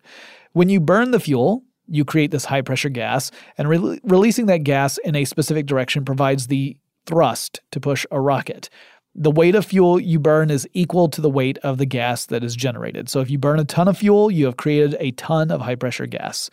When 0.52 0.68
you 0.68 0.80
burn 0.80 1.12
the 1.12 1.20
fuel, 1.20 1.62
you 1.88 2.04
create 2.04 2.30
this 2.30 2.44
high 2.44 2.62
pressure 2.62 2.88
gas, 2.88 3.30
and 3.58 3.68
re- 3.68 4.00
releasing 4.02 4.46
that 4.46 4.64
gas 4.64 4.98
in 4.98 5.14
a 5.14 5.24
specific 5.24 5.66
direction 5.66 6.04
provides 6.04 6.46
the 6.46 6.76
thrust 7.06 7.60
to 7.70 7.80
push 7.80 8.06
a 8.10 8.20
rocket. 8.20 8.68
The 9.14 9.30
weight 9.30 9.54
of 9.54 9.64
fuel 9.64 9.98
you 9.98 10.18
burn 10.18 10.50
is 10.50 10.68
equal 10.74 11.08
to 11.08 11.20
the 11.20 11.30
weight 11.30 11.58
of 11.58 11.78
the 11.78 11.86
gas 11.86 12.26
that 12.26 12.44
is 12.44 12.54
generated. 12.54 13.08
So 13.08 13.20
if 13.20 13.30
you 13.30 13.38
burn 13.38 13.58
a 13.58 13.64
ton 13.64 13.88
of 13.88 13.96
fuel, 13.96 14.30
you 14.30 14.44
have 14.44 14.56
created 14.58 14.96
a 15.00 15.12
ton 15.12 15.50
of 15.50 15.62
high 15.62 15.76
pressure 15.76 16.06
gas. 16.06 16.50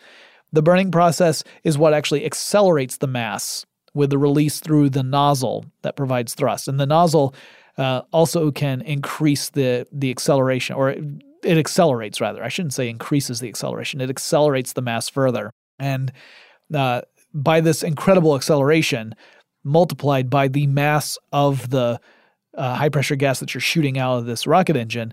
The 0.52 0.62
burning 0.62 0.90
process 0.90 1.44
is 1.64 1.76
what 1.76 1.92
actually 1.92 2.24
accelerates 2.24 2.96
the 2.98 3.06
mass 3.06 3.66
with 3.92 4.10
the 4.10 4.18
release 4.18 4.60
through 4.60 4.90
the 4.90 5.02
nozzle 5.02 5.66
that 5.82 5.96
provides 5.96 6.34
thrust. 6.34 6.68
And 6.68 6.80
the 6.80 6.86
nozzle 6.86 7.34
uh, 7.76 8.02
also 8.12 8.50
can 8.50 8.80
increase 8.82 9.50
the 9.50 9.86
the 9.92 10.10
acceleration, 10.10 10.76
or 10.76 10.94
it, 11.44 11.58
accelerates 11.58 12.20
rather. 12.20 12.42
I 12.42 12.48
shouldn't 12.48 12.74
say 12.74 12.88
increases 12.88 13.40
the 13.40 13.48
acceleration. 13.48 14.00
It 14.00 14.10
accelerates 14.10 14.72
the 14.72 14.82
mass 14.82 15.08
further, 15.08 15.50
and 15.78 16.12
uh, 16.72 17.02
by 17.32 17.60
this 17.60 17.82
incredible 17.82 18.36
acceleration, 18.36 19.14
multiplied 19.64 20.30
by 20.30 20.48
the 20.48 20.66
mass 20.66 21.18
of 21.32 21.70
the 21.70 22.00
uh, 22.56 22.74
high 22.74 22.88
pressure 22.88 23.16
gas 23.16 23.40
that 23.40 23.54
you're 23.54 23.60
shooting 23.60 23.98
out 23.98 24.18
of 24.18 24.26
this 24.26 24.46
rocket 24.46 24.76
engine, 24.76 25.12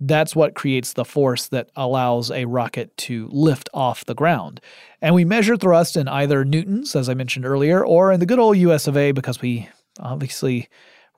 that's 0.00 0.34
what 0.34 0.54
creates 0.54 0.92
the 0.92 1.04
force 1.04 1.48
that 1.48 1.70
allows 1.76 2.30
a 2.30 2.44
rocket 2.44 2.96
to 2.96 3.28
lift 3.30 3.68
off 3.72 4.04
the 4.04 4.14
ground. 4.14 4.60
And 5.00 5.14
we 5.14 5.24
measure 5.24 5.56
thrust 5.56 5.96
in 5.96 6.08
either 6.08 6.44
newtons, 6.44 6.96
as 6.96 7.08
I 7.08 7.14
mentioned 7.14 7.46
earlier, 7.46 7.84
or 7.84 8.12
in 8.12 8.20
the 8.20 8.26
good 8.26 8.38
old 8.38 8.56
US 8.58 8.86
of 8.86 8.96
A 8.96 9.12
because 9.12 9.40
we 9.40 9.68
obviously 10.00 10.68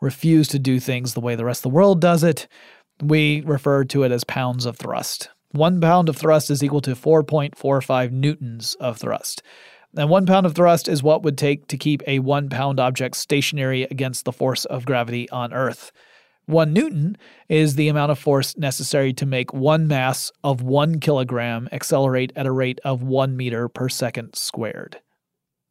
refuse 0.01 0.49
to 0.49 0.59
do 0.59 0.79
things 0.79 1.15
the 1.15 1.21
way 1.21 1.35
the 1.35 1.45
rest 1.45 1.61
of 1.61 1.71
the 1.71 1.77
world 1.77 2.01
does 2.01 2.23
it. 2.23 2.47
We 3.03 3.43
refer 3.43 3.85
to 3.85 4.05
it 4.05 4.13
as 4.13 4.25
pounds 4.25 4.67
of 4.67 4.77
thrust. 4.77 5.29
One 5.51 5.81
pound 5.81 6.09
of 6.09 6.17
thrust 6.17 6.51
is 6.51 6.63
equal 6.63 6.81
to 6.83 6.95
4.45 6.95 8.11
newtons 8.11 8.75
of 8.81 8.99
thrust. 8.99 9.43
And 9.97 10.11
one 10.11 10.27
pound 10.27 10.47
of 10.47 10.55
thrust 10.55 10.89
is 10.89 11.03
what 11.03 11.23
would 11.23 11.39
take 11.39 11.69
to 11.69 11.77
keep 11.77 12.03
a 12.07 12.19
one 12.19 12.49
pound 12.49 12.81
object 12.81 13.17
stationary 13.17 13.85
against 13.85 14.25
the 14.25 14.33
force 14.33 14.65
of 14.65 14.85
gravity 14.85 15.31
on 15.31 15.53
Earth. 15.53 15.93
One 16.47 16.73
newton 16.73 17.17
is 17.49 17.77
the 17.77 17.89
amount 17.89 18.13
of 18.13 18.19
force 18.19 18.57
necessary 18.57 19.13
to 19.15 19.25
make 19.25 19.55
one 19.55 19.87
mass 19.87 20.31
of 20.43 20.61
one 20.61 21.01
kilogram 21.01 21.69
accelerate 21.73 22.33
at 22.37 22.47
a 22.47 22.53
rate 22.53 22.81
of 22.85 23.03
one 23.03 23.37
meter 23.37 23.69
per 23.69 23.89
second 23.89 24.35
squared. 24.35 25.01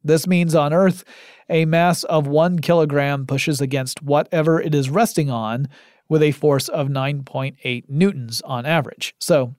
This 0.02 0.26
means 0.26 0.54
on 0.54 0.72
Earth, 0.72 1.04
a 1.48 1.64
mass 1.64 2.04
of 2.04 2.26
one 2.26 2.58
kilogram 2.58 3.26
pushes 3.26 3.60
against 3.60 4.02
whatever 4.02 4.60
it 4.60 4.74
is 4.74 4.90
resting 4.90 5.30
on 5.30 5.68
with 6.08 6.22
a 6.22 6.32
force 6.32 6.68
of 6.68 6.88
9.8 6.88 7.84
newtons 7.88 8.42
on 8.42 8.66
average. 8.66 9.14
So 9.18 9.54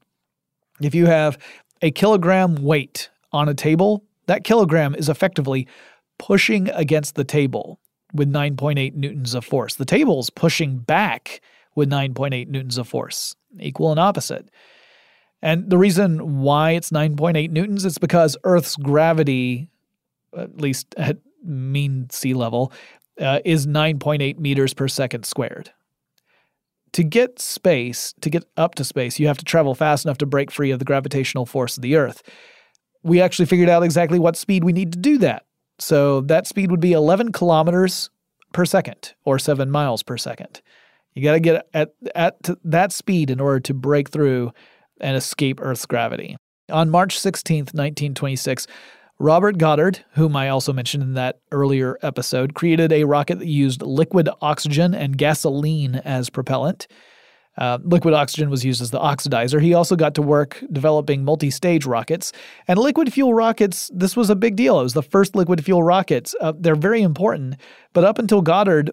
if 0.82 0.94
you 0.94 1.06
have 1.06 1.38
a 1.82 1.92
kilogram 1.92 2.56
weight 2.64 3.10
on 3.32 3.50
a 3.50 3.54
table, 3.54 4.04
that 4.28 4.44
kilogram 4.44 4.96
is 4.96 5.10
effectively 5.10 5.68
pushing 6.18 6.70
against 6.70 7.16
the 7.16 7.24
table 7.24 7.80
with 8.14 8.32
9.8 8.32 8.96
newtons 8.96 9.34
of 9.34 9.44
force. 9.44 9.76
The 9.76 9.86
table's 9.86 10.30
pushing 10.30 10.78
back 10.78 11.42
with 11.76 11.90
9.8 11.90 12.48
newtons 12.48 12.78
of 12.78 12.88
force, 12.88 13.36
equal 13.60 13.92
and 13.92 14.00
opposite. 14.00 14.50
And 15.42 15.70
the 15.70 15.78
reason 15.78 16.42
why 16.42 16.72
it's 16.72 16.90
9.8 16.90 17.52
newtons 17.52 17.86
is 17.86 17.98
because 17.98 18.38
Earth's 18.44 18.76
gravity, 18.78 19.70
at 20.36 20.60
least 20.60 20.96
at 20.98 21.18
mean 21.44 22.10
sea 22.10 22.34
level, 22.34 22.72
uh, 23.20 23.40
is 23.46 23.68
9.8 23.68 24.40
meters 24.40 24.74
per 24.74 24.88
second 24.88 25.26
squared. 25.26 25.72
To 26.94 27.04
get 27.04 27.40
space, 27.40 28.14
to 28.22 28.30
get 28.30 28.46
up 28.56 28.76
to 28.76 28.84
space, 28.84 29.20
you 29.20 29.28
have 29.28 29.38
to 29.38 29.46
travel 29.46 29.76
fast 29.76 30.06
enough 30.06 30.18
to 30.20 30.26
break 30.26 30.50
free 30.50 30.72
of 30.72 30.80
the 30.80 30.86
gravitational 30.86 31.46
force 31.46 31.78
of 31.78 31.84
the 31.84 31.96
Earth. 31.96 32.24
We 33.04 33.22
actually 33.22 33.48
figured 33.48 33.70
out 33.70 33.84
exactly 33.84 34.18
what 34.18 34.38
speed 34.38 34.64
we 34.64 34.74
need 34.74 34.94
to 34.94 35.00
do 35.00 35.18
that. 35.20 35.46
So 35.80 36.22
that 36.22 36.48
speed 36.48 36.72
would 36.72 36.80
be 36.80 36.94
11 36.94 37.34
kilometers 37.34 38.10
per 38.54 38.66
second 38.66 39.14
or 39.26 39.38
7 39.38 39.70
miles 39.70 40.04
per 40.04 40.18
second. 40.18 40.62
You 41.14 41.24
got 41.24 41.34
to 41.34 41.40
get 41.40 41.68
at, 41.74 41.94
at 42.14 42.38
that 42.64 42.92
speed 42.92 43.30
in 43.30 43.40
order 43.40 43.60
to 43.62 43.74
break 43.74 44.10
through 44.10 44.52
and 45.00 45.18
escape 45.18 45.60
Earth's 45.62 45.86
gravity. 45.86 46.38
On 46.70 46.90
March 46.90 47.18
16th, 47.18 47.74
1926, 47.74 48.68
Robert 49.18 49.58
Goddard, 49.58 50.04
whom 50.14 50.36
I 50.36 50.50
also 50.50 50.74
mentioned 50.74 51.04
in 51.04 51.14
that 51.14 51.40
earlier 51.52 51.98
episode, 52.02 52.54
created 52.54 52.92
a 52.92 53.06
rocket 53.06 53.40
that 53.40 53.48
used 53.48 53.82
liquid 53.82 54.30
oxygen 54.42 54.94
and 54.94 55.18
gasoline 55.18 55.96
as 55.96 56.30
propellant. 56.30 56.88
Uh, 57.58 57.78
liquid 57.84 58.14
oxygen 58.14 58.50
was 58.50 58.66
used 58.66 58.82
as 58.82 58.92
the 58.92 59.00
oxidizer. 59.00 59.62
He 59.62 59.74
also 59.74 59.96
got 59.96 60.16
to 60.16 60.22
work 60.22 60.62
developing 60.72 61.24
multi 61.24 61.50
stage 61.50 61.86
rockets. 61.86 62.34
And 62.68 62.78
liquid 62.78 63.14
fuel 63.14 63.34
rockets, 63.34 63.90
this 63.94 64.18
was 64.18 64.30
a 64.30 64.36
big 64.36 64.58
deal. 64.58 64.80
It 64.82 64.84
was 64.84 64.94
the 64.94 65.02
first 65.02 65.36
liquid 65.36 65.64
fuel 65.64 65.82
rockets. 65.82 66.36
Uh, 66.42 66.52
they're 66.58 66.76
very 66.76 67.02
important, 67.02 67.56
but 67.94 68.04
up 68.04 68.20
until 68.20 68.42
Goddard, 68.42 68.92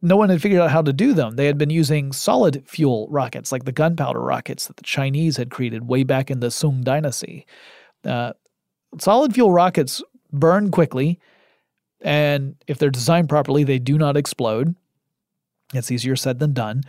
no 0.00 0.16
one 0.16 0.30
had 0.30 0.40
figured 0.40 0.62
out 0.62 0.70
how 0.70 0.80
to 0.80 0.92
do 0.92 1.12
them. 1.12 1.36
They 1.36 1.46
had 1.46 1.58
been 1.58 1.70
using 1.70 2.12
solid 2.12 2.64
fuel 2.66 3.06
rockets, 3.10 3.52
like 3.52 3.64
the 3.64 3.72
gunpowder 3.72 4.20
rockets 4.20 4.66
that 4.66 4.78
the 4.78 4.82
Chinese 4.82 5.36
had 5.36 5.50
created 5.50 5.86
way 5.86 6.02
back 6.02 6.30
in 6.30 6.40
the 6.40 6.50
Sung 6.50 6.80
Dynasty. 6.82 7.46
Uh, 8.04 8.32
solid 8.98 9.34
fuel 9.34 9.52
rockets 9.52 10.02
burn 10.32 10.70
quickly, 10.70 11.18
and 12.00 12.56
if 12.66 12.78
they're 12.78 12.90
designed 12.90 13.28
properly, 13.28 13.64
they 13.64 13.78
do 13.78 13.98
not 13.98 14.16
explode. 14.16 14.74
It's 15.72 15.90
easier 15.90 16.16
said 16.16 16.38
than 16.38 16.52
done. 16.52 16.82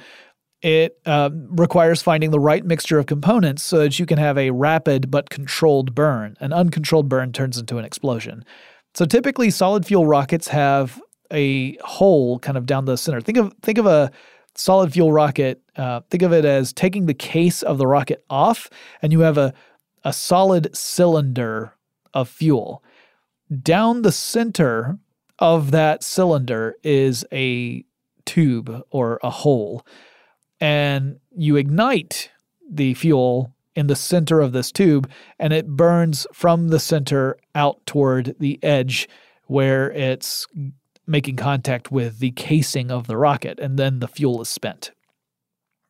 It 0.62 0.98
uh, 1.06 1.30
requires 1.34 2.02
finding 2.02 2.32
the 2.32 2.39
right 2.39 2.63
mixture 2.66 2.98
of 2.98 3.06
components 3.06 3.63
so 3.63 3.80
that 3.80 4.00
you 4.00 4.06
can 4.06 4.18
have 4.18 4.38
a 4.38 4.52
rapid 4.52 5.12
but 5.12 5.30
controlled 5.30 5.94
burn. 5.94 6.38
An 6.39 6.54
uncontrolled 6.54 7.10
burn 7.10 7.34
turns 7.34 7.58
into 7.58 7.78
an 7.78 7.86
explosion. 7.86 8.46
So 8.94 9.06
typically, 9.06 9.50
solid 9.50 9.86
fuel 9.86 10.06
rockets 10.06 10.48
have 10.48 11.02
a 11.32 11.76
hole 11.78 12.39
kind 12.39 12.58
of 12.58 12.66
down 12.66 12.86
the 12.86 12.98
center. 12.98 13.20
Think 13.20 13.38
of 13.38 13.54
think 13.62 13.78
of 13.78 13.86
a 13.86 14.12
solid 14.56 14.94
fuel 14.94 15.12
rocket. 15.12 15.62
Uh, 15.76 16.02
think 16.10 16.24
of 16.24 16.32
it 16.32 16.46
as 16.46 16.72
taking 16.72 17.08
the 17.08 17.13
case 17.13 17.62
of 17.62 17.78
the 17.78 17.88
rocket 17.88 18.24
off, 18.30 18.70
and 19.02 19.12
you 19.12 19.22
have 19.22 19.38
a 19.38 19.54
a 20.06 20.13
solid 20.13 20.76
cylinder 20.76 21.74
of 22.13 22.30
fuel. 22.30 22.84
Down 23.62 24.02
the 24.02 24.12
center 24.12 24.97
of 25.39 25.71
that 25.71 26.04
cylinder 26.04 26.76
is 26.84 27.26
a 27.32 27.84
tube 28.26 28.84
or 28.89 29.19
a 29.23 29.30
hole 29.30 29.86
and 30.62 31.19
you 31.36 31.58
ignite 31.58 32.32
the 32.69 32.93
fuel 32.93 33.54
in 33.76 33.88
the 33.88 33.95
center 33.95 34.39
of 34.39 34.54
this 34.54 34.71
tube 34.71 35.10
and 35.39 35.52
it 35.52 35.67
burns 35.67 36.26
from 36.32 36.69
the 36.69 36.80
center 36.80 37.38
out 37.54 37.86
toward 37.86 38.36
the 38.39 38.60
edge 38.63 39.10
where 39.47 39.91
it's 39.91 40.47
making 41.06 41.36
contact 41.36 41.91
with 41.91 42.19
the 42.19 42.32
casing 42.32 42.91
of 42.91 43.08
the 43.08 43.17
rocket 43.17 43.60
and 43.60 43.78
then 43.78 43.99
the 43.99 44.08
fuel 44.08 44.41
is 44.41 44.47
spent. 44.47 44.91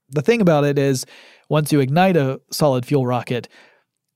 The 0.10 0.22
thing 0.22 0.42
about 0.42 0.64
it 0.64 0.80
is 0.80 1.06
once 1.50 1.72
you 1.72 1.80
ignite 1.80 2.18
a 2.18 2.42
solid 2.52 2.86
fuel 2.86 3.06
rocket, 3.06 3.48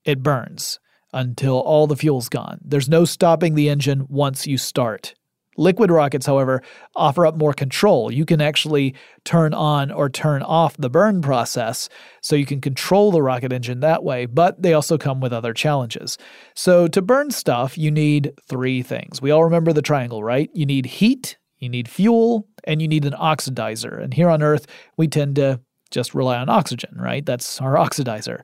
it 0.04 0.22
burns 0.22 0.80
until 1.12 1.60
all 1.60 1.86
the 1.86 1.96
fuel's 1.96 2.28
gone. 2.28 2.58
There's 2.64 2.88
no 2.88 3.04
stopping 3.04 3.54
the 3.54 3.68
engine 3.68 4.06
once 4.08 4.46
you 4.46 4.58
start. 4.58 5.14
Liquid 5.56 5.90
rockets, 5.90 6.24
however, 6.24 6.62
offer 6.94 7.26
up 7.26 7.36
more 7.36 7.52
control. 7.52 8.12
You 8.12 8.24
can 8.24 8.40
actually 8.40 8.94
turn 9.24 9.52
on 9.52 9.90
or 9.90 10.08
turn 10.08 10.40
off 10.42 10.76
the 10.76 10.88
burn 10.88 11.20
process, 11.20 11.88
so 12.20 12.36
you 12.36 12.46
can 12.46 12.60
control 12.60 13.10
the 13.10 13.22
rocket 13.22 13.52
engine 13.52 13.80
that 13.80 14.04
way, 14.04 14.26
but 14.26 14.62
they 14.62 14.72
also 14.72 14.96
come 14.96 15.20
with 15.20 15.32
other 15.32 15.52
challenges. 15.52 16.16
So, 16.54 16.86
to 16.86 17.02
burn 17.02 17.32
stuff, 17.32 17.76
you 17.76 17.90
need 17.90 18.34
three 18.48 18.82
things. 18.82 19.20
We 19.20 19.32
all 19.32 19.42
remember 19.42 19.72
the 19.72 19.82
triangle, 19.82 20.22
right? 20.22 20.48
You 20.54 20.64
need 20.64 20.86
heat, 20.86 21.36
you 21.58 21.68
need 21.68 21.88
fuel, 21.88 22.46
and 22.62 22.80
you 22.80 22.86
need 22.86 23.04
an 23.04 23.14
oxidizer. 23.14 24.00
And 24.00 24.14
here 24.14 24.30
on 24.30 24.44
Earth, 24.44 24.66
we 24.96 25.08
tend 25.08 25.34
to 25.36 25.60
just 25.90 26.14
rely 26.14 26.38
on 26.38 26.48
oxygen, 26.48 26.94
right? 26.96 27.24
That's 27.26 27.60
our 27.60 27.74
oxidizer. 27.74 28.42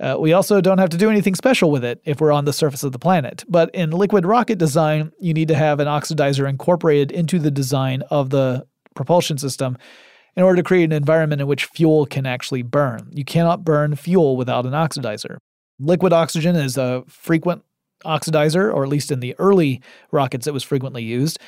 Uh, 0.00 0.16
we 0.18 0.32
also 0.32 0.60
don't 0.60 0.78
have 0.78 0.88
to 0.88 0.96
do 0.96 1.10
anything 1.10 1.34
special 1.34 1.70
with 1.70 1.84
it 1.84 2.00
if 2.04 2.20
we're 2.20 2.32
on 2.32 2.46
the 2.46 2.52
surface 2.52 2.82
of 2.82 2.92
the 2.92 2.98
planet. 2.98 3.44
But 3.48 3.72
in 3.74 3.90
liquid 3.90 4.24
rocket 4.24 4.58
design, 4.58 5.12
you 5.20 5.34
need 5.34 5.48
to 5.48 5.54
have 5.54 5.78
an 5.78 5.86
oxidizer 5.86 6.48
incorporated 6.48 7.12
into 7.12 7.38
the 7.38 7.50
design 7.50 8.02
of 8.10 8.30
the 8.30 8.66
propulsion 8.94 9.36
system 9.36 9.76
in 10.36 10.42
order 10.42 10.56
to 10.56 10.62
create 10.62 10.84
an 10.84 10.92
environment 10.92 11.42
in 11.42 11.46
which 11.46 11.66
fuel 11.66 12.06
can 12.06 12.24
actually 12.24 12.62
burn. 12.62 13.10
You 13.12 13.24
cannot 13.24 13.64
burn 13.64 13.94
fuel 13.94 14.36
without 14.36 14.64
an 14.64 14.72
oxidizer. 14.72 15.36
Liquid 15.78 16.12
oxygen 16.12 16.56
is 16.56 16.78
a 16.78 17.04
frequent 17.06 17.62
oxidizer, 18.04 18.72
or 18.72 18.82
at 18.82 18.88
least 18.88 19.10
in 19.10 19.20
the 19.20 19.34
early 19.38 19.82
rockets, 20.10 20.46
it 20.46 20.54
was 20.54 20.62
frequently 20.62 21.02
used. 21.02 21.38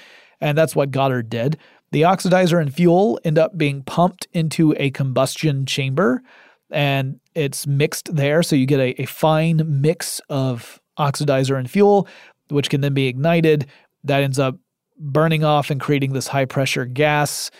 And 0.41 0.59
that's 0.59 0.77
what 0.77 0.91
Goddard 0.91 1.31
did. 1.31 1.57
The 1.93 2.03
oxidizer 2.03 2.61
and 2.61 2.75
fuel 2.75 3.21
end 3.25 3.39
up 3.39 3.57
being 3.57 3.83
pumped 3.83 4.27
into 4.33 4.75
a 4.79 4.91
combustion 4.91 5.65
chamber 5.65 6.23
and 6.73 7.21
it's 7.35 7.67
mixed 7.67 8.15
there. 8.15 8.43
So 8.43 8.57
you 8.57 8.67
get 8.67 8.81
a, 8.81 9.03
a 9.03 9.07
fine 9.07 9.63
mix 9.67 10.21
of 10.29 10.81
oxidizer 10.99 11.59
and 11.59 11.71
fuel, 11.71 12.09
which 12.49 12.71
can 12.71 12.81
then 12.81 12.95
be 12.95 13.07
ignited. 13.07 13.67
That 14.05 14.23
ends 14.23 14.39
up 14.39 14.57
burning 14.99 15.45
off 15.45 15.71
and 15.71 15.81
creating 15.81 16.13
this 16.13 16.29
high 16.29 16.45
pressure 16.45 16.85
gas 16.85 17.51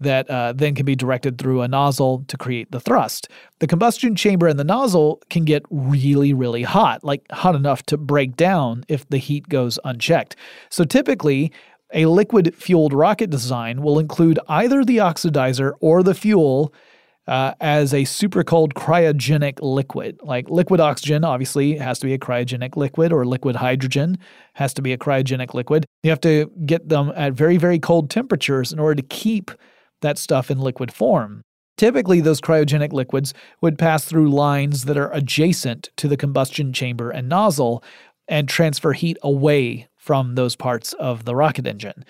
that 0.00 0.30
uh, 0.30 0.54
then 0.54 0.74
can 0.74 0.86
be 0.86 0.96
directed 0.96 1.36
through 1.36 1.60
a 1.60 1.68
nozzle 1.68 2.24
to 2.28 2.38
create 2.38 2.70
the 2.72 2.80
thrust. 2.80 3.28
The 3.58 3.66
combustion 3.66 4.16
chamber 4.16 4.48
and 4.48 4.58
the 4.58 4.64
nozzle 4.64 5.20
can 5.28 5.44
get 5.44 5.62
really, 5.70 6.32
really 6.32 6.62
hot, 6.62 7.04
like 7.04 7.30
hot 7.30 7.54
enough 7.54 7.82
to 7.86 7.98
break 7.98 8.34
down 8.34 8.84
if 8.88 9.06
the 9.10 9.18
heat 9.18 9.48
goes 9.48 9.78
unchecked. 9.84 10.36
So 10.70 10.84
typically, 10.84 11.52
a 11.92 12.06
liquid 12.06 12.54
fueled 12.54 12.94
rocket 12.94 13.28
design 13.28 13.82
will 13.82 13.98
include 13.98 14.38
either 14.48 14.84
the 14.84 14.98
oxidizer 14.98 15.72
or 15.80 16.02
the 16.02 16.14
fuel 16.14 16.72
uh, 17.26 17.54
as 17.60 17.94
a 17.94 18.04
super 18.04 18.42
cold 18.42 18.74
cryogenic 18.74 19.58
liquid. 19.62 20.18
Like 20.22 20.50
liquid 20.50 20.80
oxygen, 20.80 21.24
obviously, 21.24 21.76
has 21.76 21.98
to 22.00 22.06
be 22.06 22.14
a 22.14 22.18
cryogenic 22.18 22.76
liquid, 22.76 23.12
or 23.12 23.24
liquid 23.24 23.56
hydrogen 23.56 24.18
has 24.54 24.74
to 24.74 24.82
be 24.82 24.92
a 24.92 24.98
cryogenic 24.98 25.54
liquid. 25.54 25.86
You 26.02 26.10
have 26.10 26.20
to 26.22 26.50
get 26.66 26.88
them 26.88 27.12
at 27.14 27.32
very, 27.32 27.56
very 27.56 27.78
cold 27.78 28.10
temperatures 28.10 28.72
in 28.72 28.78
order 28.78 28.96
to 28.96 29.06
keep 29.08 29.50
that 30.02 30.18
stuff 30.18 30.50
in 30.50 30.58
liquid 30.58 30.92
form. 30.92 31.42
Typically, 31.76 32.20
those 32.20 32.40
cryogenic 32.40 32.92
liquids 32.92 33.32
would 33.62 33.78
pass 33.78 34.04
through 34.04 34.30
lines 34.30 34.84
that 34.84 34.98
are 34.98 35.10
adjacent 35.12 35.88
to 35.96 36.08
the 36.08 36.16
combustion 36.16 36.72
chamber 36.72 37.10
and 37.10 37.28
nozzle 37.28 37.82
and 38.28 38.48
transfer 38.48 38.92
heat 38.92 39.16
away 39.22 39.88
from 39.96 40.34
those 40.34 40.56
parts 40.56 40.92
of 40.94 41.24
the 41.24 41.34
rocket 41.34 41.66
engine. 41.66 42.04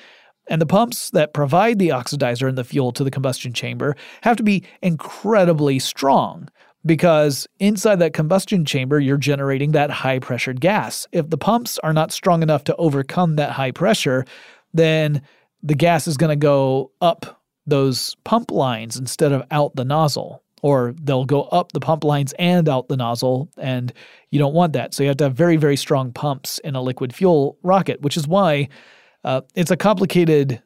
And 0.51 0.61
the 0.61 0.67
pumps 0.67 1.11
that 1.11 1.33
provide 1.33 1.79
the 1.79 1.91
oxidizer 1.91 2.49
and 2.49 2.59
the 2.59 2.65
fuel 2.65 2.91
to 2.93 3.05
the 3.05 3.11
combustion 3.11 3.53
chamber 3.53 3.97
have 4.23 4.37
to 4.37 4.43
be 4.43 4.65
incredibly 4.83 5.79
strong 5.79 6.49
because 6.85 7.47
inside 7.61 8.01
that 8.01 8.15
combustion 8.15 8.65
chamber, 8.65 8.99
you're 8.99 9.17
generating 9.17 9.73
that 9.73 9.91
high 9.91 10.19
pressured 10.19 10.61
gas. 10.61 11.07
If 11.13 11.31
the 11.31 11.39
pumps 11.39 11.79
are 11.79 11.93
not 11.93 12.11
strong 12.11 12.43
enough 12.43 12.65
to 12.65 12.77
overcome 12.77 13.37
that 13.37 13.53
high 13.53 13.71
pressure, 13.71 14.25
then 14.75 15.23
the 15.63 15.75
gas 15.75 16.09
is 16.09 16.17
going 16.17 16.31
to 16.31 16.37
go 16.37 16.91
up 17.01 17.41
those 17.67 18.17
pump 18.25 18.51
lines 18.51 18.97
instead 18.97 19.33
of 19.33 19.45
out 19.53 19.77
the 19.77 19.85
nozzle. 19.85 20.43
Or 20.63 20.95
they'll 21.01 21.25
go 21.25 21.45
up 21.45 21.73
the 21.73 21.81
pump 21.81 22.05
lines 22.05 22.35
and 22.39 22.69
out 22.69 22.89
the 22.89 22.97
nozzle, 22.97 23.49
and 23.57 23.95
you 24.31 24.39
don't 24.39 24.53
want 24.53 24.75
that. 24.75 24.93
So 24.93 25.03
you 25.03 25.09
have 25.09 25.17
to 25.19 25.25
have 25.25 25.35
very, 25.35 25.57
very 25.57 25.77
strong 25.77 26.13
pumps 26.13 26.59
in 26.59 26.75
a 26.75 26.83
liquid 26.83 27.15
fuel 27.15 27.57
rocket, 27.63 28.03
which 28.03 28.17
is 28.17 28.29
why 28.29 28.69
uh, 29.25 29.43
it's 29.55 29.71
a 29.71 29.77
complicated 29.77 30.63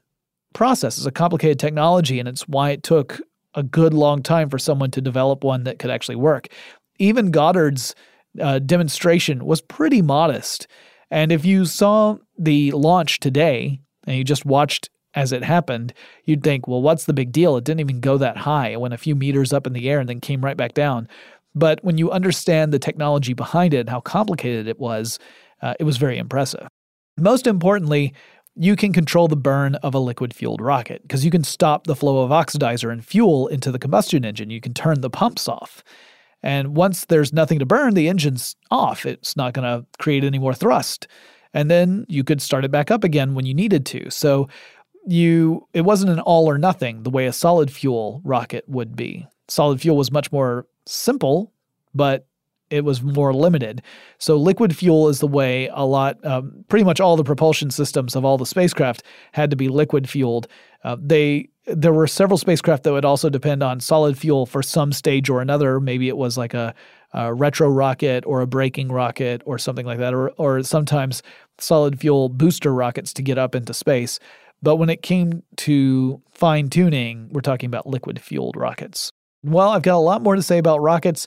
process. 0.53 0.97
It's 0.97 1.07
a 1.07 1.11
complicated 1.11 1.59
technology, 1.59 2.19
and 2.19 2.29
it's 2.29 2.49
why 2.49 2.71
it 2.71 2.83
took 2.83 3.21
a 3.55 3.63
good 3.63 3.95
long 3.95 4.23
time 4.23 4.51
for 4.51 4.59
someone 4.59 4.91
to 4.93 5.01
develop 5.01 5.45
one 5.45 5.65
that 5.65 5.79
could 5.79 5.91
actually 5.91 6.17
work. 6.17 6.49
Even 6.99 7.31
Goddard's 7.31 7.95
uh, 8.41 8.59
demonstration 8.59 9.45
was 9.45 9.61
pretty 9.61 10.03
modest, 10.03 10.67
And 11.15 11.31
if 11.31 11.45
you 11.45 11.65
saw 11.65 12.17
the 12.37 12.73
launch 12.73 13.21
today 13.21 13.81
and 14.05 14.17
you 14.17 14.25
just 14.25 14.45
watched 14.45 14.91
as 15.15 15.31
it 15.31 15.45
happened, 15.45 15.95
you'd 16.25 16.43
think, 16.43 16.67
well, 16.67 16.83
what's 16.83 17.05
the 17.05 17.13
big 17.13 17.31
deal? 17.31 17.57
It 17.57 17.63
didn't 17.63 17.81
even 17.81 18.01
go 18.01 18.19
that 18.19 18.37
high. 18.37 18.71
It 18.71 18.81
went 18.81 18.95
a 18.95 18.99
few 18.99 19.15
meters 19.15 19.53
up 19.53 19.65
in 19.65 19.73
the 19.73 19.89
air 19.89 20.01
and 20.01 20.09
then 20.09 20.21
came 20.21 20.45
right 20.45 20.57
back 20.57 20.75
down. 20.75 21.09
But 21.55 21.83
when 21.85 21.99
you 21.99 22.11
understand 22.11 22.73
the 22.73 22.81
technology 22.81 23.33
behind 23.33 23.75
it 23.75 23.79
and 23.79 23.89
how 23.89 24.01
complicated 24.01 24.67
it 24.67 24.81
was, 24.81 25.21
uh, 25.63 25.75
it 25.79 25.85
was 25.85 25.99
very 25.99 26.19
impressive. 26.19 26.67
Most 27.17 27.47
importantly, 27.47 28.13
you 28.57 28.77
can 28.77 28.93
control 28.93 29.29
the 29.29 29.37
burn 29.37 29.75
of 29.77 29.95
a 29.95 29.99
liquid 29.99 30.33
fueled 30.33 30.61
rocket 30.61 31.03
because 31.03 31.25
you 31.25 31.31
can 31.31 31.45
stop 31.45 31.87
the 31.87 31.97
flow 31.97 32.23
of 32.23 32.31
oxidizer 32.31 32.93
and 32.93 33.05
fuel 33.05 33.49
into 33.49 33.73
the 33.73 33.79
combustion 33.79 34.25
engine. 34.25 34.51
You 34.51 34.61
can 34.61 34.75
turn 34.75 35.01
the 35.01 35.11
pumps 35.11 35.49
off. 35.49 35.83
And 36.43 36.77
once 36.77 37.07
there's 37.07 37.33
nothing 37.33 37.59
to 37.59 37.67
burn, 37.67 37.95
the 37.95 38.09
engine's 38.09 38.55
off. 38.71 39.07
It's 39.07 39.37
not 39.37 39.55
going 39.55 39.65
to 39.65 39.87
create 39.99 40.25
any 40.25 40.39
more 40.39 40.55
thrust. 40.55 41.09
And 41.55 41.71
then 41.71 42.05
you 42.09 42.23
could 42.23 42.43
start 42.43 42.65
it 42.65 42.71
back 42.71 42.91
up 42.91 43.03
again 43.03 43.35
when 43.35 43.47
you 43.47 43.55
needed 43.55 43.87
to. 43.87 44.11
So 44.11 44.49
you 45.07 45.69
it 45.73 45.83
wasn't 45.83 46.11
an 46.11 46.21
all 46.21 46.49
or 46.49 46.59
nothing 46.59 47.03
the 47.03 47.11
way 47.11 47.27
a 47.27 47.33
solid 47.33 47.73
fuel 47.73 48.21
rocket 48.25 48.69
would 48.69 48.95
be. 48.95 49.27
Solid 49.49 49.81
fuel 49.81 49.97
was 49.97 50.11
much 50.11 50.33
more 50.33 50.67
simple, 50.87 51.53
but 51.95 52.27
it 52.75 52.85
was 52.85 53.03
more 53.03 53.33
limited. 53.33 53.83
So 54.19 54.37
liquid 54.37 54.77
fuel 54.77 55.09
is 55.09 55.21
the 55.21 55.29
way 55.29 55.69
a 55.73 55.87
lot, 55.87 56.25
um, 56.27 56.65
pretty 56.69 56.85
much 56.85 57.01
all 57.01 57.17
the 57.17 57.25
propulsion 57.25 57.71
systems 57.71 58.17
of 58.17 58.25
all 58.25 58.37
the 58.37 58.47
spacecraft 58.47 59.05
had 59.33 59.51
to 59.51 59.57
be 59.57 59.69
liquid 59.69 60.09
fueled. 60.09 60.49
Uh, 60.83 60.97
they 61.01 61.49
there 61.67 61.95
were 61.95 62.07
several 62.07 62.37
spacecraft 62.37 62.83
that 62.83 62.93
would 62.93 63.07
also 63.07 63.31
depend 63.31 63.63
on 63.63 63.81
solid 63.81 64.19
fuel 64.19 64.45
for 64.45 64.63
some 64.63 64.93
stage 64.93 65.31
or 65.31 65.41
another. 65.41 65.81
Maybe 65.81 66.09
it 66.09 66.17
was 66.17 66.37
like 66.37 66.53
a, 66.53 66.75
a 67.15 67.33
retro 67.33 67.69
rocket 67.69 68.25
or 68.27 68.43
a 68.43 68.47
braking 68.47 68.89
rocket 68.93 69.41
or 69.47 69.57
something 69.57 69.87
like 69.87 69.99
that, 69.99 70.13
or 70.13 70.31
or 70.31 70.63
sometimes 70.63 71.23
solid 71.59 71.99
fuel 72.01 72.29
booster 72.29 72.75
rockets 72.75 73.15
to 73.15 73.23
get 73.23 73.39
up 73.39 73.55
into 73.55 73.73
space. 73.73 74.19
But 74.63 74.77
when 74.77 74.91
it 74.91 75.01
came 75.03 75.43
to 75.59 76.21
fine 76.33 76.69
tuning, 76.69 77.29
we're 77.31 77.41
talking 77.41 77.69
about 77.69 77.87
liquid 77.87 78.21
fueled 78.21 78.57
rockets. 78.57 79.13
Well, 79.43 79.71
I've 79.71 79.83
got 79.83 79.97
a 79.97 79.99
lot 79.99 80.23
more 80.23 80.37
to 80.37 80.43
say 80.43 80.57
about 80.59 80.81
rockets, 80.81 81.27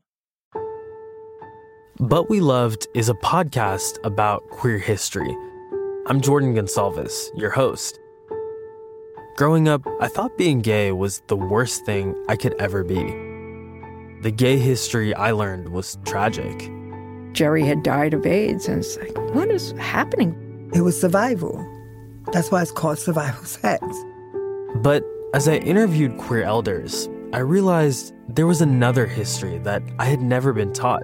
But 1.99 2.29
We 2.29 2.39
Loved 2.39 2.87
is 2.95 3.09
a 3.09 3.13
podcast 3.13 3.97
about 4.03 4.47
queer 4.49 4.79
history. 4.79 5.35
I'm 6.07 6.21
Jordan 6.21 6.55
Gonsalves, 6.55 7.29
your 7.35 7.51
host. 7.51 7.99
Growing 9.35 9.67
up, 9.67 9.85
I 9.99 10.07
thought 10.07 10.37
being 10.37 10.61
gay 10.61 10.93
was 10.93 11.21
the 11.27 11.35
worst 11.35 11.85
thing 11.85 12.15
I 12.29 12.37
could 12.37 12.55
ever 12.59 12.83
be. 12.83 13.03
The 14.21 14.31
gay 14.31 14.57
history 14.57 15.13
I 15.13 15.31
learned 15.31 15.69
was 15.69 15.97
tragic. 16.05 16.71
Jerry 17.33 17.63
had 17.63 17.83
died 17.83 18.13
of 18.13 18.25
AIDS, 18.25 18.67
and 18.67 18.79
it's 18.79 18.97
like, 18.97 19.15
what 19.35 19.49
is 19.49 19.73
happening? 19.73 20.71
It 20.73 20.81
was 20.81 20.99
survival. 20.99 21.63
That's 22.31 22.51
why 22.51 22.61
it's 22.61 22.71
called 22.71 22.99
survival 22.99 23.43
sex. 23.43 23.85
But 24.75 25.03
as 25.33 25.47
I 25.47 25.55
interviewed 25.57 26.17
queer 26.17 26.43
elders, 26.43 27.09
I 27.33 27.39
realized 27.39 28.13
there 28.27 28.47
was 28.47 28.61
another 28.61 29.05
history 29.05 29.57
that 29.59 29.83
I 29.99 30.05
had 30.05 30.21
never 30.21 30.51
been 30.53 30.73
taught 30.73 31.03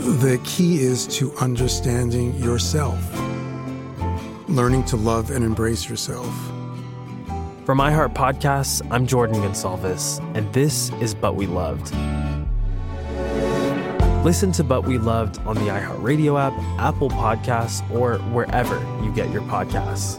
The 0.00 0.40
key 0.44 0.80
is 0.80 1.06
to 1.18 1.30
understanding 1.36 2.34
yourself, 2.36 2.98
learning 4.48 4.84
to 4.84 4.96
love 4.96 5.30
and 5.30 5.44
embrace 5.44 5.90
yourself. 5.90 6.34
For 7.66 7.74
iHeart 7.74 8.14
Podcasts, 8.14 8.80
I'm 8.90 9.06
Jordan 9.06 9.36
Gonsalves, 9.42 10.18
and 10.34 10.50
this 10.54 10.90
is 11.02 11.14
But 11.14 11.34
We 11.36 11.46
Loved. 11.46 11.94
Listen 14.24 14.52
to 14.52 14.64
But 14.64 14.86
We 14.86 14.96
Loved 14.96 15.38
on 15.40 15.56
the 15.56 15.70
iHeartRadio 15.70 16.40
app, 16.40 16.54
Apple 16.80 17.10
Podcasts, 17.10 17.88
or 17.90 18.16
wherever 18.32 18.78
you 19.04 19.12
get 19.12 19.30
your 19.30 19.42
podcasts. 19.42 20.18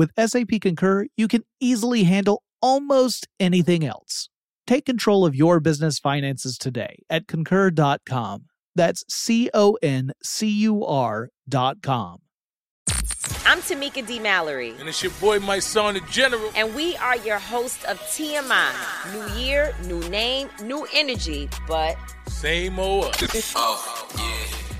with 0.00 0.12
SAP 0.16 0.62
Concur, 0.62 1.06
you 1.18 1.28
can 1.28 1.42
easily 1.60 2.04
handle 2.04 2.42
almost 2.62 3.28
anything 3.38 3.84
else. 3.84 4.30
Take 4.66 4.86
control 4.86 5.26
of 5.26 5.34
your 5.34 5.60
business 5.60 5.98
finances 5.98 6.56
today 6.56 7.02
at 7.10 7.28
concur.com. 7.28 8.46
That's 8.74 9.04
C 9.10 9.50
O 9.52 9.76
N 9.82 10.12
C 10.22 10.48
U 10.60 10.86
R.com. 10.86 12.22
I'm 13.44 13.58
Tamika 13.58 14.06
D. 14.06 14.18
Mallory. 14.18 14.74
And 14.78 14.88
it's 14.88 15.02
your 15.02 15.12
boy, 15.20 15.38
Mysonne, 15.38 15.94
the 15.94 16.00
General. 16.10 16.50
And 16.56 16.74
we 16.74 16.96
are 16.96 17.18
your 17.18 17.38
host 17.38 17.84
of 17.84 18.00
TMI. 18.00 18.72
New 19.12 19.38
year, 19.38 19.74
new 19.84 20.00
name, 20.08 20.48
new 20.62 20.86
energy, 20.94 21.50
but 21.68 21.96
same 22.26 22.78
old 22.78 23.22
us. 23.22 23.52
oh, 23.54 24.08
yeah. 24.16 24.79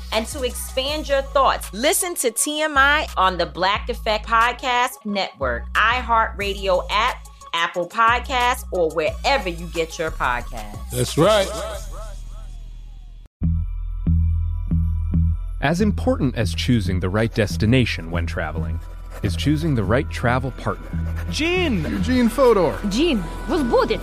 and 0.11 0.25
to 0.27 0.43
expand 0.43 1.07
your 1.07 1.21
thoughts. 1.21 1.71
Listen 1.73 2.15
to 2.15 2.31
TMI 2.31 3.11
on 3.17 3.37
the 3.37 3.45
Black 3.45 3.89
Effect 3.89 4.25
Podcast 4.25 5.05
Network, 5.05 5.71
iHeartRadio 5.73 6.85
app, 6.89 7.27
Apple 7.53 7.87
Podcasts, 7.87 8.65
or 8.71 8.89
wherever 8.91 9.49
you 9.49 9.67
get 9.67 9.99
your 9.99 10.11
podcasts. 10.11 10.89
That's 10.91 11.17
right. 11.17 11.49
As 15.61 15.79
important 15.79 16.35
as 16.35 16.55
choosing 16.55 16.99
the 16.99 17.09
right 17.09 17.33
destination 17.33 18.09
when 18.09 18.25
traveling 18.25 18.79
is 19.21 19.35
choosing 19.35 19.75
the 19.75 19.83
right 19.83 20.09
travel 20.09 20.49
partner. 20.51 20.89
Gene! 21.29 21.83
Eugene 21.83 22.29
Fodor! 22.29 22.79
Gene, 22.89 23.23
was 23.47 23.61
booted! 23.63 24.01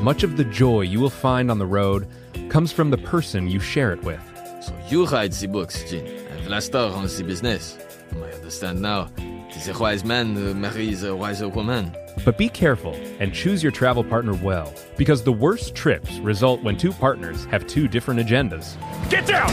Much 0.00 0.22
of 0.22 0.36
the 0.36 0.44
joy 0.44 0.82
you 0.82 1.00
will 1.00 1.10
find 1.10 1.50
on 1.50 1.58
the 1.58 1.66
road 1.66 2.08
comes 2.54 2.70
from 2.70 2.88
the 2.88 2.98
person 2.98 3.50
you 3.50 3.58
share 3.58 3.92
it 3.92 4.00
with. 4.04 4.22
So 4.62 4.72
you 4.88 5.06
write 5.06 5.32
the 5.32 5.48
books, 5.48 5.90
Gene, 5.90 6.06
and 6.06 6.40
Vlasta 6.46 6.88
runs 6.92 7.18
the 7.18 7.24
business. 7.24 7.76
I 8.12 8.30
understand 8.30 8.80
now. 8.80 9.10
Tis 9.50 9.66
a 9.66 9.76
wise 9.76 10.04
man 10.04 10.36
uh, 10.36 10.54
marries 10.54 11.02
a 11.02 11.16
wiser 11.16 11.48
woman. 11.48 11.92
But 12.24 12.38
be 12.38 12.48
careful 12.48 12.94
and 13.18 13.34
choose 13.34 13.60
your 13.60 13.72
travel 13.72 14.04
partner 14.04 14.34
well, 14.34 14.72
because 14.96 15.24
the 15.24 15.32
worst 15.32 15.74
trips 15.74 16.18
result 16.18 16.62
when 16.62 16.76
two 16.76 16.92
partners 16.92 17.44
have 17.46 17.66
two 17.66 17.88
different 17.88 18.20
agendas. 18.20 18.76
Get 19.10 19.26
down! 19.26 19.50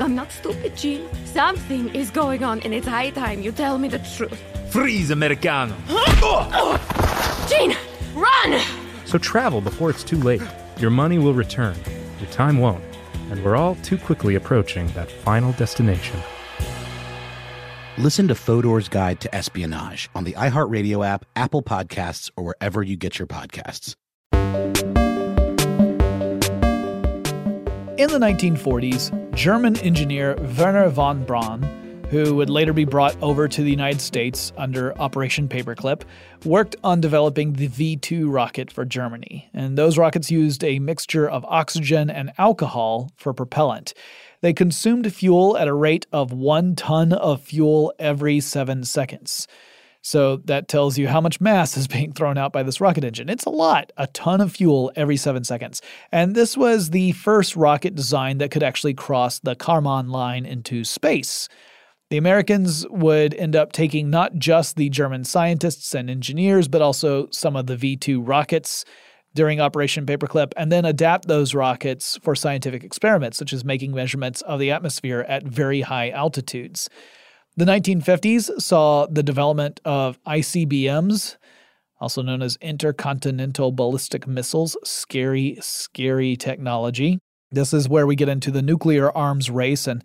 I'm 0.00 0.14
not 0.14 0.32
stupid, 0.32 0.74
Gene. 0.74 1.06
Something 1.26 1.94
is 1.94 2.10
going 2.10 2.42
on, 2.44 2.60
and 2.60 2.72
it's 2.72 2.86
high 2.86 3.10
time 3.10 3.42
you 3.42 3.52
tell 3.52 3.76
me 3.76 3.88
the 3.88 3.98
truth. 4.16 4.40
Freeze, 4.70 5.10
Americano! 5.10 5.76
Gene, 7.46 7.76
run! 8.14 8.58
So 9.04 9.18
travel 9.18 9.60
before 9.60 9.90
it's 9.90 10.02
too 10.02 10.16
late. 10.16 10.40
Your 10.80 10.90
money 10.90 11.18
will 11.18 11.34
return, 11.34 11.76
your 12.18 12.30
time 12.30 12.56
won't, 12.56 12.82
and 13.30 13.44
we're 13.44 13.54
all 13.54 13.74
too 13.76 13.98
quickly 13.98 14.36
approaching 14.36 14.86
that 14.92 15.10
final 15.10 15.52
destination. 15.52 16.18
Listen 17.98 18.26
to 18.28 18.34
Fodor's 18.34 18.88
Guide 18.88 19.20
to 19.20 19.34
Espionage 19.34 20.08
on 20.14 20.24
the 20.24 20.32
iHeartRadio 20.32 21.06
app, 21.06 21.26
Apple 21.36 21.62
Podcasts, 21.62 22.30
or 22.34 22.44
wherever 22.44 22.82
you 22.82 22.96
get 22.96 23.18
your 23.18 23.26
podcasts. 23.26 23.94
In 27.98 28.08
the 28.08 28.18
1940s, 28.18 29.34
German 29.34 29.76
engineer 29.80 30.34
Wernher 30.56 30.88
von 30.88 31.26
Braun, 31.26 31.60
who 32.10 32.34
would 32.34 32.50
later 32.50 32.72
be 32.72 32.84
brought 32.84 33.16
over 33.22 33.46
to 33.46 33.62
the 33.62 33.70
United 33.70 34.00
States 34.00 34.52
under 34.56 34.98
Operation 35.00 35.48
Paperclip, 35.48 36.02
worked 36.44 36.74
on 36.82 37.00
developing 37.00 37.52
the 37.52 37.68
V 37.68 37.96
2 37.96 38.28
rocket 38.28 38.72
for 38.72 38.84
Germany. 38.84 39.48
And 39.54 39.78
those 39.78 39.96
rockets 39.96 40.28
used 40.28 40.64
a 40.64 40.80
mixture 40.80 41.28
of 41.28 41.44
oxygen 41.44 42.10
and 42.10 42.32
alcohol 42.36 43.12
for 43.16 43.32
propellant. 43.32 43.94
They 44.40 44.52
consumed 44.52 45.12
fuel 45.14 45.56
at 45.56 45.68
a 45.68 45.74
rate 45.74 46.06
of 46.12 46.32
one 46.32 46.74
ton 46.74 47.12
of 47.12 47.42
fuel 47.42 47.94
every 47.98 48.40
seven 48.40 48.82
seconds. 48.82 49.46
So 50.02 50.38
that 50.46 50.66
tells 50.66 50.98
you 50.98 51.06
how 51.06 51.20
much 51.20 51.40
mass 51.40 51.76
is 51.76 51.86
being 51.86 52.12
thrown 52.12 52.38
out 52.38 52.52
by 52.52 52.64
this 52.64 52.80
rocket 52.80 53.04
engine. 53.04 53.28
It's 53.28 53.44
a 53.44 53.50
lot, 53.50 53.92
a 53.96 54.08
ton 54.08 54.40
of 54.40 54.50
fuel 54.50 54.90
every 54.96 55.16
seven 55.16 55.44
seconds. 55.44 55.80
And 56.10 56.34
this 56.34 56.56
was 56.56 56.90
the 56.90 57.12
first 57.12 57.54
rocket 57.54 57.94
design 57.94 58.38
that 58.38 58.50
could 58.50 58.62
actually 58.64 58.94
cross 58.94 59.38
the 59.38 59.54
Kármán 59.54 60.08
line 60.08 60.44
into 60.44 60.82
space. 60.82 61.48
The 62.10 62.16
Americans 62.16 62.84
would 62.88 63.34
end 63.34 63.54
up 63.54 63.70
taking 63.70 64.10
not 64.10 64.34
just 64.34 64.74
the 64.74 64.88
German 64.88 65.22
scientists 65.22 65.94
and 65.94 66.10
engineers, 66.10 66.66
but 66.66 66.82
also 66.82 67.28
some 67.30 67.54
of 67.54 67.66
the 67.66 67.76
V 67.76 67.96
2 67.96 68.20
rockets 68.20 68.84
during 69.32 69.60
Operation 69.60 70.06
Paperclip 70.06 70.52
and 70.56 70.72
then 70.72 70.84
adapt 70.84 71.28
those 71.28 71.54
rockets 71.54 72.18
for 72.20 72.34
scientific 72.34 72.82
experiments, 72.82 73.38
such 73.38 73.52
as 73.52 73.64
making 73.64 73.94
measurements 73.94 74.42
of 74.42 74.58
the 74.58 74.72
atmosphere 74.72 75.24
at 75.28 75.44
very 75.44 75.82
high 75.82 76.10
altitudes. 76.10 76.90
The 77.56 77.64
1950s 77.64 78.60
saw 78.60 79.06
the 79.06 79.22
development 79.22 79.80
of 79.84 80.20
ICBMs, 80.24 81.36
also 82.00 82.22
known 82.22 82.42
as 82.42 82.58
intercontinental 82.60 83.70
ballistic 83.70 84.26
missiles. 84.26 84.76
Scary, 84.82 85.58
scary 85.60 86.34
technology. 86.34 87.20
This 87.52 87.72
is 87.72 87.88
where 87.88 88.06
we 88.06 88.16
get 88.16 88.28
into 88.28 88.50
the 88.50 88.62
nuclear 88.62 89.16
arms 89.16 89.48
race 89.48 89.86
and 89.86 90.02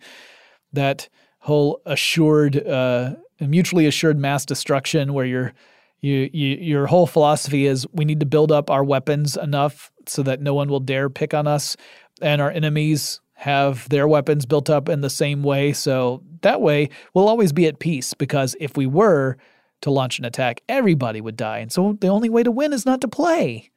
that 0.72 1.08
whole 1.46 1.80
assured, 1.86 2.66
uh, 2.66 3.14
mutually 3.38 3.86
assured 3.86 4.18
mass 4.18 4.44
destruction, 4.44 5.14
where 5.14 5.24
your 5.24 5.54
you, 6.00 6.28
you, 6.32 6.56
your 6.56 6.86
whole 6.86 7.06
philosophy 7.06 7.66
is 7.66 7.86
we 7.92 8.04
need 8.04 8.20
to 8.20 8.26
build 8.26 8.50
up 8.50 8.68
our 8.68 8.82
weapons 8.82 9.36
enough 9.36 9.90
so 10.06 10.22
that 10.24 10.40
no 10.40 10.54
one 10.54 10.68
will 10.68 10.80
dare 10.80 11.08
pick 11.08 11.34
on 11.34 11.46
us, 11.46 11.76
and 12.20 12.42
our 12.42 12.50
enemies 12.50 13.20
have 13.34 13.88
their 13.90 14.08
weapons 14.08 14.44
built 14.44 14.68
up 14.68 14.88
in 14.88 15.02
the 15.02 15.10
same 15.10 15.44
way. 15.44 15.72
So 15.72 16.22
that 16.42 16.60
way, 16.60 16.88
we'll 17.14 17.28
always 17.28 17.52
be 17.52 17.66
at 17.66 17.78
peace 17.78 18.12
because 18.12 18.56
if 18.58 18.76
we 18.76 18.86
were 18.86 19.36
to 19.82 19.90
launch 19.90 20.18
an 20.18 20.24
attack, 20.24 20.62
everybody 20.68 21.20
would 21.20 21.36
die. 21.36 21.58
And 21.58 21.70
so 21.70 21.96
the 22.00 22.08
only 22.08 22.28
way 22.28 22.42
to 22.42 22.50
win 22.50 22.72
is 22.72 22.84
not 22.84 23.00
to 23.02 23.08
play. 23.08 23.70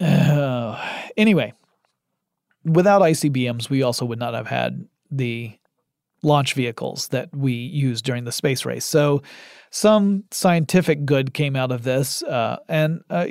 Uh, 0.00 0.80
anyway, 1.18 1.52
without 2.64 3.02
ICBMs, 3.02 3.68
we 3.68 3.82
also 3.82 4.06
would 4.06 4.18
not 4.18 4.32
have 4.32 4.46
had 4.46 4.86
the 5.10 5.58
launch 6.22 6.54
vehicles 6.54 7.08
that 7.08 7.34
we 7.34 7.52
used 7.52 8.04
during 8.04 8.24
the 8.24 8.32
space 8.32 8.64
race. 8.64 8.84
So 8.84 9.22
some 9.70 10.24
scientific 10.30 11.04
good 11.04 11.34
came 11.34 11.56
out 11.56 11.72
of 11.72 11.82
this, 11.82 12.22
uh, 12.22 12.58
and 12.68 13.02
uh, 13.10 13.26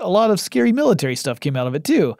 a 0.00 0.08
lot 0.08 0.30
of 0.30 0.40
scary 0.40 0.72
military 0.72 1.16
stuff 1.16 1.40
came 1.40 1.56
out 1.56 1.66
of 1.66 1.74
it 1.74 1.84
too. 1.84 2.16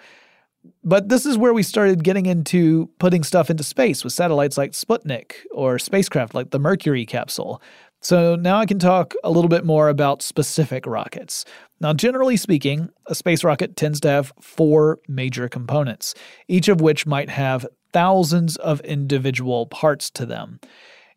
But 0.83 1.09
this 1.09 1.27
is 1.27 1.39
where 1.39 1.55
we 1.55 1.63
started 1.63 2.03
getting 2.03 2.27
into 2.27 2.91
putting 2.99 3.23
stuff 3.23 3.51
into 3.51 3.63
space 3.63 4.03
with 4.03 4.13
satellites 4.13 4.59
like 4.59 4.73
Sputnik 4.73 5.33
or 5.53 5.79
spacecraft 5.79 6.35
like 6.35 6.51
the 6.51 6.59
Mercury 6.59 7.07
capsule. 7.07 7.63
So 8.01 8.37
now 8.37 8.59
I 8.59 8.67
can 8.67 8.79
talk 8.79 9.15
a 9.25 9.31
little 9.31 9.49
bit 9.49 9.65
more 9.65 9.89
about 9.89 10.23
specific 10.23 10.87
rockets. 10.87 11.45
Now, 11.81 11.93
generally 11.93 12.37
speaking, 12.37 12.89
a 13.07 13.15
space 13.15 13.45
rocket 13.45 13.77
tends 13.77 14.01
to 14.01 14.09
have 14.09 14.33
four 14.41 14.99
major 15.09 15.49
components, 15.49 16.15
each 16.49 16.69
of 16.69 16.81
which 16.81 17.07
might 17.07 17.31
have 17.31 17.67
thousands 17.97 18.57
of 18.57 18.83
individual 18.83 19.65
parts 19.65 20.11
to 20.11 20.27
them. 20.27 20.61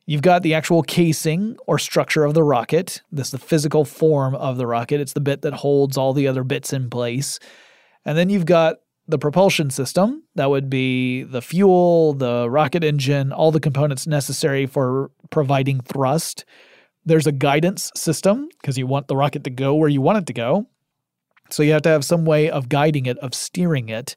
You've 0.06 0.22
got 0.22 0.44
the 0.44 0.54
actual 0.54 0.82
casing 0.82 1.58
or 1.68 1.78
structure 1.78 2.24
of 2.24 2.36
the 2.36 2.42
rocket. 2.42 3.02
This 3.12 3.28
is 3.28 3.32
the 3.32 3.38
physical 3.38 3.84
form 3.84 4.34
of 4.34 4.56
the 4.56 4.66
rocket. 4.66 5.02
It's 5.02 5.12
the 5.12 5.20
bit 5.20 5.42
that 5.42 5.52
holds 5.56 5.98
all 5.98 6.14
the 6.14 6.26
other 6.26 6.46
bits 6.46 6.72
in 6.72 6.90
place. 6.90 7.38
And 8.06 8.18
then 8.18 8.30
you've 8.30 8.46
got 8.46 8.78
the 9.10 9.20
propulsion 9.20 9.72
system. 9.72 10.24
That 10.36 10.50
would 10.50 10.70
be 10.70 11.24
the 11.24 11.42
fuel, 11.42 12.14
the 12.14 12.50
rocket 12.50 12.86
engine, 12.86 13.34
all 13.34 13.52
the 13.52 13.60
components 13.60 14.08
necessary 14.08 14.66
for 14.66 15.12
providing 15.32 15.82
thrust. 15.82 16.46
There's 17.06 17.28
a 17.28 17.34
guidance 17.34 17.92
system 17.94 18.48
because 18.62 18.78
you 18.78 18.88
want 18.88 19.10
the 19.10 19.18
rocket 19.18 19.44
to 19.44 19.50
go 19.50 19.76
where 19.76 19.90
you 19.90 20.00
want 20.00 20.20
it 20.20 20.28
to 20.28 20.34
go. 20.34 20.70
So 21.50 21.62
you 21.62 21.74
have 21.74 21.82
to 21.82 21.90
have 21.90 22.06
some 22.06 22.24
way 22.24 22.50
of 22.50 22.70
guiding 22.70 23.06
it, 23.06 23.18
of 23.18 23.34
steering 23.34 23.90
it. 23.90 24.16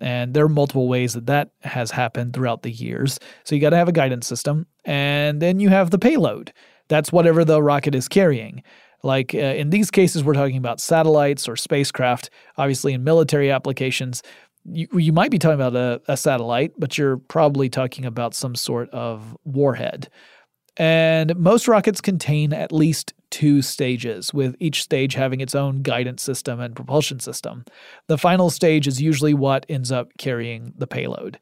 And 0.00 0.34
there 0.34 0.44
are 0.44 0.48
multiple 0.48 0.88
ways 0.88 1.14
that 1.14 1.26
that 1.26 1.50
has 1.62 1.90
happened 1.90 2.34
throughout 2.34 2.62
the 2.62 2.70
years. 2.70 3.18
So 3.44 3.54
you 3.54 3.60
got 3.60 3.70
to 3.70 3.76
have 3.76 3.88
a 3.88 3.92
guidance 3.92 4.26
system. 4.26 4.66
And 4.84 5.42
then 5.42 5.60
you 5.60 5.68
have 5.70 5.90
the 5.90 5.98
payload. 5.98 6.52
That's 6.88 7.12
whatever 7.12 7.44
the 7.44 7.62
rocket 7.62 7.94
is 7.94 8.08
carrying. 8.08 8.62
Like 9.02 9.34
uh, 9.34 9.38
in 9.38 9.70
these 9.70 9.90
cases, 9.90 10.24
we're 10.24 10.34
talking 10.34 10.56
about 10.56 10.80
satellites 10.80 11.48
or 11.48 11.56
spacecraft. 11.56 12.30
Obviously, 12.56 12.92
in 12.94 13.04
military 13.04 13.50
applications, 13.50 14.22
you, 14.64 14.88
you 14.92 15.12
might 15.12 15.30
be 15.30 15.38
talking 15.38 15.60
about 15.60 15.76
a, 15.76 16.00
a 16.08 16.16
satellite, 16.16 16.72
but 16.78 16.98
you're 16.98 17.16
probably 17.16 17.68
talking 17.68 18.04
about 18.04 18.34
some 18.34 18.54
sort 18.54 18.90
of 18.90 19.36
warhead. 19.44 20.08
And 20.76 21.36
most 21.36 21.68
rockets 21.68 22.00
contain 22.00 22.52
at 22.52 22.72
least 22.72 23.12
two 23.30 23.62
stages, 23.62 24.32
with 24.32 24.56
each 24.58 24.82
stage 24.82 25.14
having 25.14 25.40
its 25.40 25.54
own 25.54 25.82
guidance 25.82 26.22
system 26.22 26.60
and 26.60 26.76
propulsion 26.76 27.20
system. 27.20 27.64
The 28.06 28.18
final 28.18 28.50
stage 28.50 28.86
is 28.86 29.02
usually 29.02 29.34
what 29.34 29.66
ends 29.68 29.92
up 29.92 30.10
carrying 30.18 30.72
the 30.76 30.86
payload. 30.86 31.38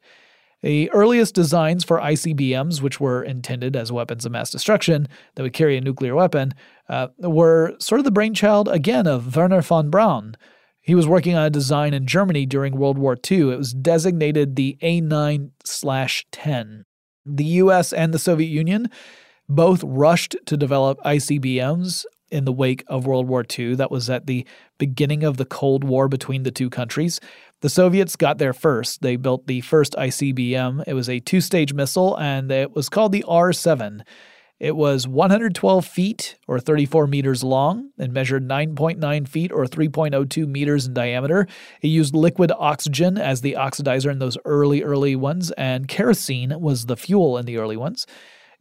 The 0.63 0.89
earliest 0.91 1.35
designs 1.35 1.83
for 1.83 1.99
ICBMs, 1.99 2.81
which 2.81 2.99
were 2.99 3.23
intended 3.23 3.75
as 3.75 3.91
weapons 3.91 4.25
of 4.25 4.31
mass 4.31 4.49
destruction 4.49 5.07
that 5.35 5.43
would 5.43 5.53
carry 5.53 5.77
a 5.77 5.81
nuclear 5.81 6.15
weapon, 6.15 6.53
uh, 6.89 7.09
were 7.19 7.75
sort 7.79 7.99
of 7.99 8.05
the 8.05 8.11
brainchild 8.11 8.67
again 8.67 9.05
of 9.05 9.35
Wernher 9.35 9.61
von 9.61 9.89
Braun. 9.89 10.35
He 10.81 10.95
was 10.95 11.07
working 11.07 11.35
on 11.35 11.45
a 11.45 11.49
design 11.49 11.93
in 11.93 12.07
Germany 12.07 12.45
during 12.45 12.77
World 12.77 12.97
War 12.97 13.17
II. 13.29 13.51
It 13.51 13.57
was 13.57 13.73
designated 13.73 14.55
the 14.55 14.77
A9 14.81 15.51
10. 16.31 16.85
The 17.25 17.43
US 17.43 17.93
and 17.93 18.13
the 18.13 18.19
Soviet 18.19 18.47
Union 18.47 18.89
both 19.49 19.83
rushed 19.83 20.35
to 20.45 20.57
develop 20.57 20.99
ICBMs 21.05 22.05
in 22.29 22.45
the 22.45 22.51
wake 22.51 22.83
of 22.87 23.05
World 23.05 23.27
War 23.27 23.45
II. 23.57 23.75
That 23.75 23.91
was 23.91 24.09
at 24.09 24.27
the 24.27 24.45
beginning 24.77 25.23
of 25.23 25.37
the 25.37 25.45
Cold 25.45 25.83
War 25.83 26.07
between 26.07 26.43
the 26.43 26.51
two 26.51 26.69
countries. 26.69 27.19
The 27.61 27.69
Soviets 27.69 28.15
got 28.15 28.37
there 28.37 28.53
first. 28.53 29.01
They 29.01 29.15
built 29.15 29.47
the 29.47 29.61
first 29.61 29.93
ICBM. 29.93 30.83
It 30.85 30.93
was 30.93 31.09
a 31.09 31.19
two 31.19 31.41
stage 31.41 31.73
missile 31.73 32.17
and 32.17 32.51
it 32.51 32.75
was 32.75 32.89
called 32.89 33.11
the 33.11 33.23
R 33.27 33.53
7. 33.53 34.03
It 34.59 34.75
was 34.75 35.07
112 35.07 35.85
feet 35.85 36.35
or 36.47 36.59
34 36.59 37.05
meters 37.05 37.43
long 37.43 37.91
and 37.99 38.11
measured 38.11 38.47
9.9 38.47 39.27
feet 39.27 39.51
or 39.51 39.65
3.02 39.65 40.47
meters 40.47 40.87
in 40.87 40.95
diameter. 40.95 41.47
It 41.83 41.89
used 41.89 42.15
liquid 42.15 42.51
oxygen 42.57 43.19
as 43.19 43.41
the 43.41 43.53
oxidizer 43.53 44.11
in 44.11 44.17
those 44.17 44.37
early, 44.45 44.81
early 44.81 45.15
ones, 45.15 45.51
and 45.51 45.87
kerosene 45.87 46.59
was 46.59 46.87
the 46.87 46.97
fuel 46.97 47.37
in 47.37 47.45
the 47.45 47.57
early 47.57 47.77
ones. 47.77 48.07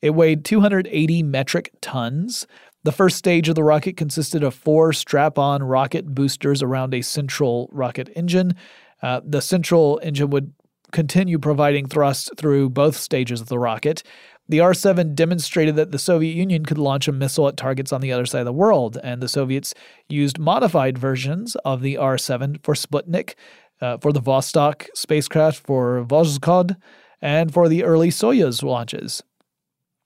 It 0.03 0.11
weighed 0.11 0.45
280 0.45 1.23
metric 1.23 1.73
tons. 1.81 2.47
The 2.85 2.93
first 2.93 3.17
stage 3.17 3.49
of 3.49 3.55
the 3.55 3.65
rocket 3.65 3.97
consisted 3.97 4.43
of 4.43 4.55
four 4.55 4.93
strap 4.93 5.39
on 5.39 5.63
rocket 5.63 6.15
boosters 6.15 6.63
around 6.63 6.95
a 6.95 7.03
central 7.03 7.69
rocket 7.73 8.11
engine. 8.15 8.55
Uh, 9.03 9.21
the 9.25 9.43
central 9.43 10.01
engine 10.03 10.31
would 10.31 10.53
continue 10.93 11.39
providing 11.39 11.87
thrust 11.87 12.31
through 12.37 12.71
both 12.71 12.97
stages 12.97 13.41
of 13.41 13.49
the 13.49 13.59
rocket. 13.59 14.03
The 14.49 14.61
R 14.61 14.75
7 14.75 15.15
demonstrated 15.15 15.75
that 15.77 15.91
the 15.91 15.99
Soviet 15.99 16.35
Union 16.35 16.65
could 16.65 16.79
launch 16.79 17.09
a 17.09 17.13
missile 17.13 17.49
at 17.49 17.57
targets 17.57 17.93
on 17.93 18.01
the 18.01 18.13
other 18.13 18.27
side 18.27 18.41
of 18.41 18.47
the 18.47 18.53
world, 18.53 18.97
and 19.03 19.21
the 19.21 19.29
Soviets 19.29 19.75
used 20.09 20.39
modified 20.39 20.97
versions 20.97 21.57
of 21.65 21.83
the 21.83 21.97
R 21.97 22.17
7 22.17 22.61
for 22.63 22.75
Sputnik, 22.75 23.35
uh, 23.81 23.99
for 23.99 24.13
the 24.13 24.23
Vostok 24.23 24.87
spacecraft, 24.95 25.67
for 25.67 26.05
Voskhod, 26.05 26.77
and 27.21 27.53
for 27.53 27.69
the 27.69 27.83
early 27.83 28.11
Soyuz 28.11 28.63
launches. 28.63 29.25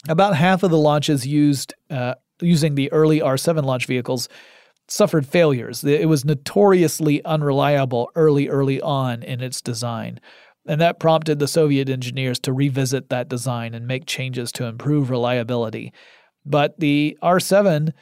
About 0.09 0.37
half 0.37 0.63
of 0.63 0.71
the 0.71 0.79
launches 0.79 1.27
used 1.27 1.75
uh, 1.91 2.15
using 2.41 2.75
the 2.75 2.91
early 2.93 3.21
R7 3.21 3.65
launch 3.65 3.87
vehicles 3.87 4.29
suffered 4.89 5.27
failures. 5.27 5.85
It 5.85 6.09
was 6.09 6.25
notoriously 6.25 7.25
unreliable 7.25 8.11
early, 8.15 8.49
early 8.49 8.81
on 8.81 9.23
in 9.23 9.41
its 9.41 9.61
design. 9.61 10.21
And 10.67 10.81
that 10.81 11.01
prompted 11.01 11.39
the 11.39 11.49
Soviet 11.49 11.89
engineers 11.89 12.39
to 12.41 12.53
revisit 12.53 13.09
that 13.09 13.29
design 13.29 13.75
and 13.75 13.87
make 13.87 14.07
changes 14.07 14.53
to 14.53 14.65
improve 14.65 15.11
reliability. 15.11 15.93
But 16.45 16.79
the 16.81 17.17
R7 17.23 17.93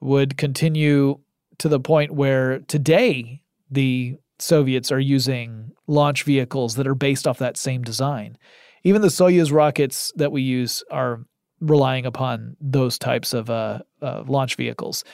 would 0.00 0.36
continue 0.36 1.20
to 1.58 1.68
the 1.68 1.80
point 1.80 2.12
where 2.12 2.60
today 2.60 3.42
the 3.70 4.16
Soviets 4.38 4.90
are 4.90 5.00
using 5.00 5.70
launch 5.86 6.24
vehicles 6.24 6.74
that 6.74 6.86
are 6.86 6.94
based 6.94 7.26
off 7.26 7.38
that 7.38 7.56
same 7.56 7.82
design. 7.82 8.36
Even 8.82 9.02
the 9.02 9.08
Soyuz 9.08 9.52
rockets 9.52 10.12
that 10.16 10.32
we 10.32 10.42
use 10.42 10.82
are 10.90 11.20
relying 11.62 12.04
upon 12.04 12.56
those 12.60 12.98
types 12.98 13.32
of 13.32 13.48
uh, 13.48 13.80
uh, 14.02 14.24
launch 14.26 14.56
vehicles. 14.56 15.04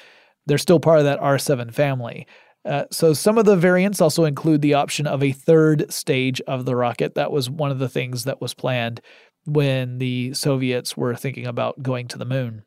They're 0.46 0.58
still 0.58 0.80
part 0.80 0.98
of 0.98 1.04
that 1.04 1.20
R7 1.20 1.72
family. 1.72 2.26
Uh, 2.64 2.84
so 2.90 3.12
some 3.12 3.38
of 3.38 3.44
the 3.44 3.56
variants 3.56 4.00
also 4.00 4.24
include 4.24 4.62
the 4.62 4.74
option 4.74 5.06
of 5.06 5.22
a 5.22 5.32
third 5.32 5.92
stage 5.92 6.40
of 6.42 6.64
the 6.64 6.74
rocket. 6.74 7.14
That 7.14 7.30
was 7.30 7.48
one 7.48 7.70
of 7.70 7.78
the 7.78 7.88
things 7.88 8.24
that 8.24 8.40
was 8.40 8.54
planned 8.54 9.00
when 9.44 9.98
the 9.98 10.34
Soviets 10.34 10.96
were 10.96 11.14
thinking 11.14 11.46
about 11.46 11.82
going 11.82 12.08
to 12.08 12.18
the 12.18 12.24
moon. 12.24 12.64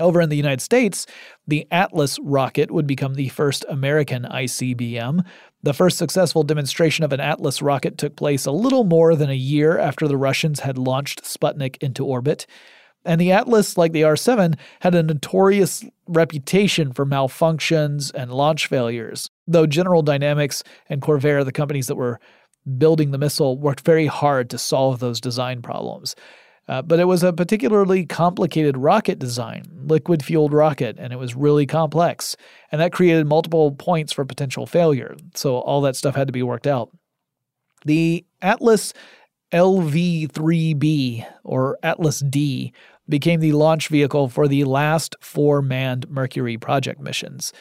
Over 0.00 0.20
in 0.20 0.28
the 0.28 0.36
United 0.36 0.60
States, 0.60 1.06
the 1.46 1.68
Atlas 1.70 2.18
rocket 2.18 2.72
would 2.72 2.86
become 2.86 3.14
the 3.14 3.28
first 3.28 3.64
American 3.68 4.24
ICBM. 4.24 5.24
The 5.62 5.72
first 5.72 5.98
successful 5.98 6.42
demonstration 6.42 7.04
of 7.04 7.12
an 7.12 7.20
Atlas 7.20 7.62
rocket 7.62 7.96
took 7.96 8.16
place 8.16 8.44
a 8.44 8.50
little 8.50 8.82
more 8.82 9.14
than 9.14 9.30
a 9.30 9.34
year 9.34 9.78
after 9.78 10.08
the 10.08 10.16
Russians 10.16 10.60
had 10.60 10.78
launched 10.78 11.22
Sputnik 11.22 11.76
into 11.80 12.04
orbit. 12.04 12.44
And 13.04 13.20
the 13.20 13.32
Atlas, 13.32 13.76
like 13.76 13.92
the 13.92 14.02
R7, 14.02 14.58
had 14.80 14.94
a 14.94 15.02
notorious 15.02 15.84
reputation 16.06 16.92
for 16.92 17.04
malfunctions 17.04 18.12
and 18.14 18.32
launch 18.32 18.66
failures, 18.66 19.30
though 19.46 19.66
General 19.66 20.02
Dynamics 20.02 20.62
and 20.88 21.02
Convair, 21.02 21.44
the 21.44 21.52
companies 21.52 21.86
that 21.88 21.96
were 21.96 22.18
building 22.78 23.10
the 23.10 23.18
missile, 23.18 23.58
worked 23.58 23.84
very 23.84 24.06
hard 24.06 24.48
to 24.50 24.58
solve 24.58 25.00
those 25.00 25.20
design 25.20 25.60
problems. 25.60 26.14
Uh, 26.66 26.80
but 26.80 26.98
it 26.98 27.04
was 27.04 27.22
a 27.22 27.32
particularly 27.32 28.06
complicated 28.06 28.76
rocket 28.78 29.18
design, 29.18 29.64
liquid 29.86 30.24
fueled 30.24 30.54
rocket, 30.54 30.96
and 30.98 31.12
it 31.12 31.18
was 31.18 31.34
really 31.34 31.66
complex. 31.66 32.36
And 32.72 32.80
that 32.80 32.92
created 32.92 33.26
multiple 33.26 33.72
points 33.72 34.14
for 34.14 34.24
potential 34.24 34.66
failure. 34.66 35.14
So 35.34 35.56
all 35.58 35.82
that 35.82 35.96
stuff 35.96 36.14
had 36.14 36.28
to 36.28 36.32
be 36.32 36.42
worked 36.42 36.66
out. 36.66 36.90
The 37.84 38.24
Atlas 38.40 38.94
LV 39.52 40.32
3B, 40.32 41.26
or 41.44 41.78
Atlas 41.82 42.20
D, 42.20 42.72
became 43.08 43.40
the 43.40 43.52
launch 43.52 43.88
vehicle 43.88 44.28
for 44.28 44.48
the 44.48 44.64
last 44.64 45.14
four 45.20 45.60
manned 45.62 46.08
Mercury 46.08 46.56
project 46.56 47.00
missions. 47.00 47.52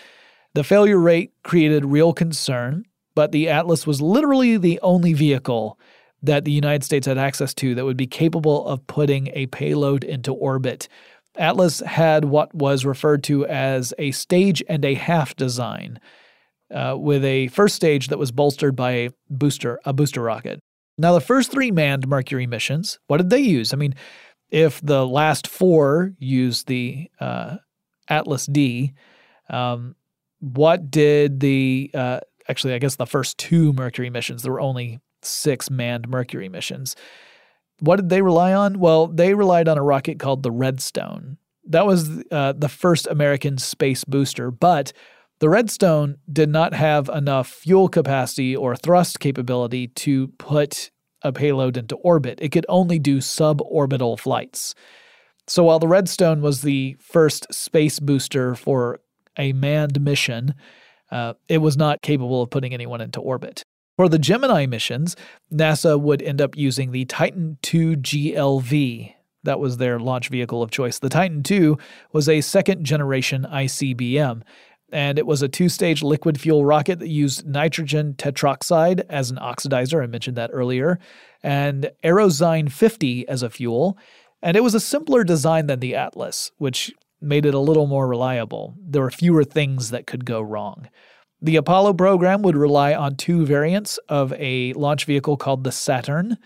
The 0.54 0.64
failure 0.64 1.00
rate 1.00 1.34
created 1.44 1.86
real 1.86 2.14
concern, 2.14 2.86
but 3.16 3.32
the 3.32 3.50
Atlas 3.50 3.88
was 3.88 4.02
literally 4.02 4.58
the 4.58 4.80
only 4.82 5.14
vehicle 5.14 5.80
that 6.22 6.46
the 6.46 6.52
United 6.52 6.84
States 6.84 7.06
had 7.06 7.18
access 7.18 7.54
to 7.56 7.76
that 7.76 7.86
would 7.86 7.98
be 7.98 8.08
capable 8.08 8.66
of 8.68 8.86
putting 8.88 9.28
a 9.34 9.48
payload 9.48 10.04
into 10.04 10.34
orbit. 10.34 10.88
Atlas 11.38 11.80
had 11.80 12.26
what 12.26 12.54
was 12.54 12.86
referred 12.86 13.24
to 13.24 13.46
as 13.48 13.94
a 13.98 14.12
stage 14.12 14.64
and 14.70 14.86
a 14.86 14.94
half 14.94 15.36
design, 15.36 16.00
uh, 16.74 16.96
with 16.98 17.26
a 17.26 17.48
first 17.50 17.76
stage 17.76 18.08
that 18.08 18.20
was 18.20 18.32
bolstered 18.32 18.76
by 18.76 18.91
a 18.91 19.10
booster, 19.30 19.80
a 19.86 19.91
booster 19.91 20.22
rocket. 20.22 20.60
Now, 20.98 21.14
the 21.14 21.22
first 21.22 21.52
three 21.52 21.72
manned 21.72 22.08
Mercury 22.08 22.46
missions, 22.46 23.00
what 23.08 23.18
did 23.18 23.32
they 23.32 23.39
use? 23.39 23.74
I 23.74 23.78
mean, 23.78 23.96
if 24.54 24.80
the 24.82 25.06
last 25.06 25.47
four 25.47 26.14
used 26.20 26.68
the 26.68 27.10
uh, 27.20 27.58
Atlas 28.08 28.45
D, 28.45 28.93
um, 29.49 29.95
what 30.39 30.91
did 30.91 31.39
the 31.39 31.89
uh, 31.95 32.20
actually, 32.47 32.76
I 32.76 32.78
guess 32.78 32.95
the 32.95 33.08
first 33.08 33.39
two 33.39 33.74
Mercury 33.74 34.12
missions, 34.12 34.43
there 34.43 34.51
were 34.51 34.62
only 34.62 34.99
six 35.24 35.72
manned 35.72 36.08
Mercury 36.08 36.49
missions. 36.49 36.95
What 37.80 37.95
did 37.95 38.10
they 38.10 38.22
rely 38.22 38.54
on? 38.54 38.78
Well, 38.80 39.08
they 39.08 39.34
relied 39.34 39.68
on 39.68 39.80
a 39.80 39.84
rocket 39.84 40.20
called 40.20 40.43
the 40.43 40.51
Redstone. 40.51 41.38
That 41.66 41.88
was 41.88 42.24
uh, 42.30 42.54
the 42.54 42.70
first 42.70 43.08
American 43.08 43.58
space 43.58 44.04
booster, 44.04 44.51
but 44.51 44.93
the 45.39 45.49
Redstone 45.49 46.18
did 46.32 46.49
not 46.49 46.76
have 46.76 47.10
enough 47.10 47.47
fuel 47.47 47.89
capacity 47.89 48.56
or 48.56 48.76
thrust 48.76 49.20
capability 49.20 49.88
to 49.88 50.28
put 50.38 50.91
a 51.24 51.32
payload 51.32 51.78
into 51.78 51.95
orbit. 51.97 52.39
It 52.41 52.49
could 52.49 52.65
only 52.69 52.99
do 52.99 53.17
suborbital 53.17 54.19
flights. 54.19 54.76
So 55.47 55.63
while 55.63 55.80
the 55.80 55.88
Redstone 55.88 56.41
was 56.41 56.61
the 56.61 56.95
first 56.99 57.53
space 57.53 57.99
booster 57.99 58.55
for 58.55 58.99
a 59.38 59.53
manned 59.53 60.01
mission, 60.01 60.55
uh, 61.11 61.34
it 61.49 61.59
was 61.59 61.76
not 61.78 62.01
capable 62.01 62.41
of 62.41 62.49
putting 62.49 62.74
anyone 62.74 63.01
into 63.01 63.19
orbit. 63.19 63.63
For 63.97 64.09
the 64.09 64.17
Gemini 64.17 64.65
missions, 64.65 65.15
NASA 65.51 65.99
would 65.99 66.21
end 66.21 66.41
up 66.41 66.57
using 66.57 66.91
the 66.91 67.05
Titan 67.05 67.57
II 67.63 67.97
GLV. 67.97 69.13
That 69.43 69.59
was 69.59 69.78
their 69.78 69.99
launch 69.99 70.30
vehicle 70.30 70.63
of 70.63 70.71
choice. 70.71 70.99
The 70.99 71.09
Titan 71.09 71.43
II 71.49 71.76
was 72.13 72.28
a 72.28 72.41
second 72.41 72.86
generation 72.86 73.45
ICBM, 73.49 74.41
and 74.94 75.18
it 75.18 75.26
was 75.26 75.41
a 75.41 75.50
two 75.50 75.68
stage 75.68 76.04
liquid 76.04 76.39
fuel 76.39 76.66
rocket 76.66 77.00
that 77.00 77.10
used 77.10 77.46
nitrogen 77.46 78.14
tetroxide 78.14 79.04
as 79.10 79.32
an 79.32 79.38
oxidizer. 79.38 80.02
I 80.02 80.08
mentioned 80.08 80.38
that 80.38 80.52
earlier, 80.54 81.00
and 81.41 81.91
Aerozine 82.04 82.72
50 82.72 83.28
as 83.28 83.44
a 83.44 83.50
fuel. 83.50 83.98
And 84.41 84.56
it 84.56 84.64
was 84.64 84.76
a 84.76 84.80
simpler 84.80 85.24
design 85.24 85.68
than 85.68 85.80
the 85.80 85.96
Atlas, 85.96 86.52
which 86.58 86.94
made 87.22 87.46
it 87.46 87.54
a 87.54 87.60
little 87.60 87.88
more 87.88 88.08
reliable. 88.08 88.76
There 88.78 89.02
were 89.02 89.10
fewer 89.10 89.44
things 89.44 89.89
that 89.89 90.06
could 90.06 90.26
go 90.26 90.41
wrong. 90.41 90.89
The 91.41 91.56
Apollo 91.56 91.94
program 91.94 92.41
would 92.44 92.56
rely 92.56 92.94
on 92.94 93.16
two 93.16 93.46
variants 93.46 93.98
of 94.10 94.34
a 94.34 94.74
launch 94.74 95.06
vehicle 95.06 95.38
called 95.38 95.64
the 95.64 95.72
Saturn. 95.72 96.38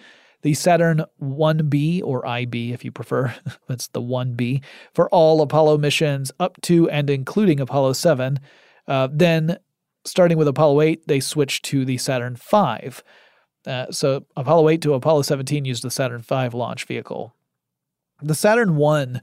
The 0.47 0.53
Saturn 0.53 1.03
1B, 1.21 2.01
or 2.05 2.25
IB 2.25 2.71
if 2.71 2.85
you 2.85 2.89
prefer, 2.89 3.35
that's 3.67 3.87
the 3.89 4.01
1B, 4.01 4.63
for 4.93 5.09
all 5.09 5.41
Apollo 5.41 5.79
missions 5.79 6.31
up 6.39 6.55
to 6.61 6.89
and 6.89 7.09
including 7.09 7.59
Apollo 7.59 7.91
7. 7.91 8.39
Uh, 8.87 9.09
then, 9.11 9.57
starting 10.05 10.37
with 10.37 10.47
Apollo 10.47 10.79
8, 10.79 11.05
they 11.05 11.19
switched 11.19 11.65
to 11.65 11.83
the 11.83 11.97
Saturn 11.97 12.37
5. 12.37 13.03
Uh, 13.65 13.91
so, 13.91 14.25
Apollo 14.37 14.69
8 14.69 14.81
to 14.83 14.93
Apollo 14.93 15.23
17 15.23 15.65
used 15.65 15.83
the 15.83 15.91
Saturn 15.91 16.21
5 16.21 16.53
launch 16.53 16.85
vehicle. 16.85 17.35
The 18.21 18.33
Saturn 18.33 18.77
1 18.77 19.21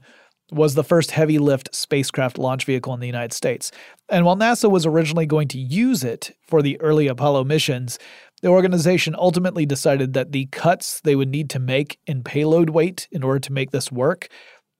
was 0.51 0.75
the 0.75 0.83
first 0.83 1.09
heavy 1.09 1.39
lift 1.39 1.73
spacecraft 1.73 2.37
launch 2.37 2.65
vehicle 2.65 2.93
in 2.93 2.99
the 2.99 3.07
United 3.07 3.33
States. 3.33 3.71
And 4.09 4.25
while 4.25 4.35
NASA 4.35 4.69
was 4.69 4.85
originally 4.85 5.25
going 5.25 5.47
to 5.47 5.57
use 5.57 6.03
it 6.03 6.37
for 6.47 6.61
the 6.61 6.79
early 6.81 7.07
Apollo 7.07 7.45
missions, 7.45 7.97
the 8.45 8.51
organization 8.51 9.15
ultimately 9.17 9.65
decided 9.65 10.13
that 10.13 10.31
the 10.31 10.45
cuts 10.51 11.01
they 11.01 11.15
would 11.15 11.29
need 11.29 11.49
to 11.49 11.57
make 11.57 11.97
in 12.05 12.21
payload 12.21 12.69
weight 12.69 13.07
in 13.11 13.23
order 13.23 13.39
to 13.39 13.51
make 13.51 13.71
this 13.71 13.91
work 13.91 14.27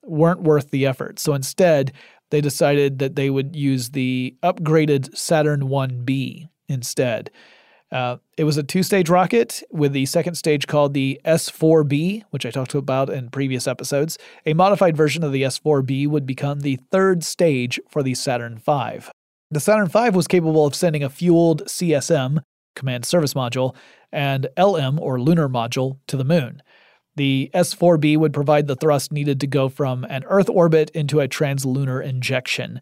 weren't 0.03 0.43
worth 0.43 0.69
the 0.69 0.85
effort. 0.85 1.17
So 1.17 1.33
instead, 1.33 1.91
they 2.29 2.41
decided 2.41 2.99
that 2.99 3.15
they 3.15 3.31
would 3.31 3.55
use 3.55 3.89
the 3.89 4.35
upgraded 4.43 5.17
Saturn 5.17 5.61
1B 5.61 6.47
instead. 6.69 7.31
Uh, 7.91 8.17
it 8.37 8.43
was 8.43 8.57
a 8.57 8.61
two 8.61 8.83
stage 8.83 9.09
rocket 9.09 9.63
with 9.71 9.93
the 9.93 10.05
second 10.05 10.35
stage 10.35 10.67
called 10.67 10.93
the 10.93 11.19
S4B, 11.25 12.21
which 12.29 12.45
I 12.45 12.51
talked 12.51 12.75
about 12.75 13.09
in 13.09 13.31
previous 13.31 13.65
episodes. 13.65 14.19
A 14.45 14.53
modified 14.53 14.95
version 14.95 15.23
of 15.23 15.31
the 15.31 15.41
S4B 15.41 16.07
would 16.07 16.27
become 16.27 16.59
the 16.59 16.75
third 16.91 17.23
stage 17.23 17.79
for 17.89 18.03
the 18.03 18.13
Saturn 18.13 18.59
V. 18.59 19.09
The 19.49 19.59
Saturn 19.59 19.87
V 19.87 20.11
was 20.11 20.27
capable 20.27 20.67
of 20.67 20.75
sending 20.75 21.03
a 21.03 21.09
fueled 21.09 21.63
CSM, 21.63 22.43
Command 22.75 23.05
Service 23.05 23.33
Module, 23.33 23.75
and 24.11 24.47
LM, 24.57 24.99
or 24.99 25.19
Lunar 25.19 25.49
Module, 25.49 25.99
to 26.07 26.17
the 26.17 26.23
moon. 26.23 26.61
The 27.15 27.49
S4B 27.53 28.17
would 28.17 28.33
provide 28.33 28.67
the 28.67 28.75
thrust 28.75 29.11
needed 29.11 29.39
to 29.39 29.47
go 29.47 29.69
from 29.69 30.03
an 30.05 30.23
Earth 30.25 30.49
orbit 30.49 30.89
into 30.91 31.21
a 31.21 31.27
translunar 31.27 32.03
injection. 32.03 32.81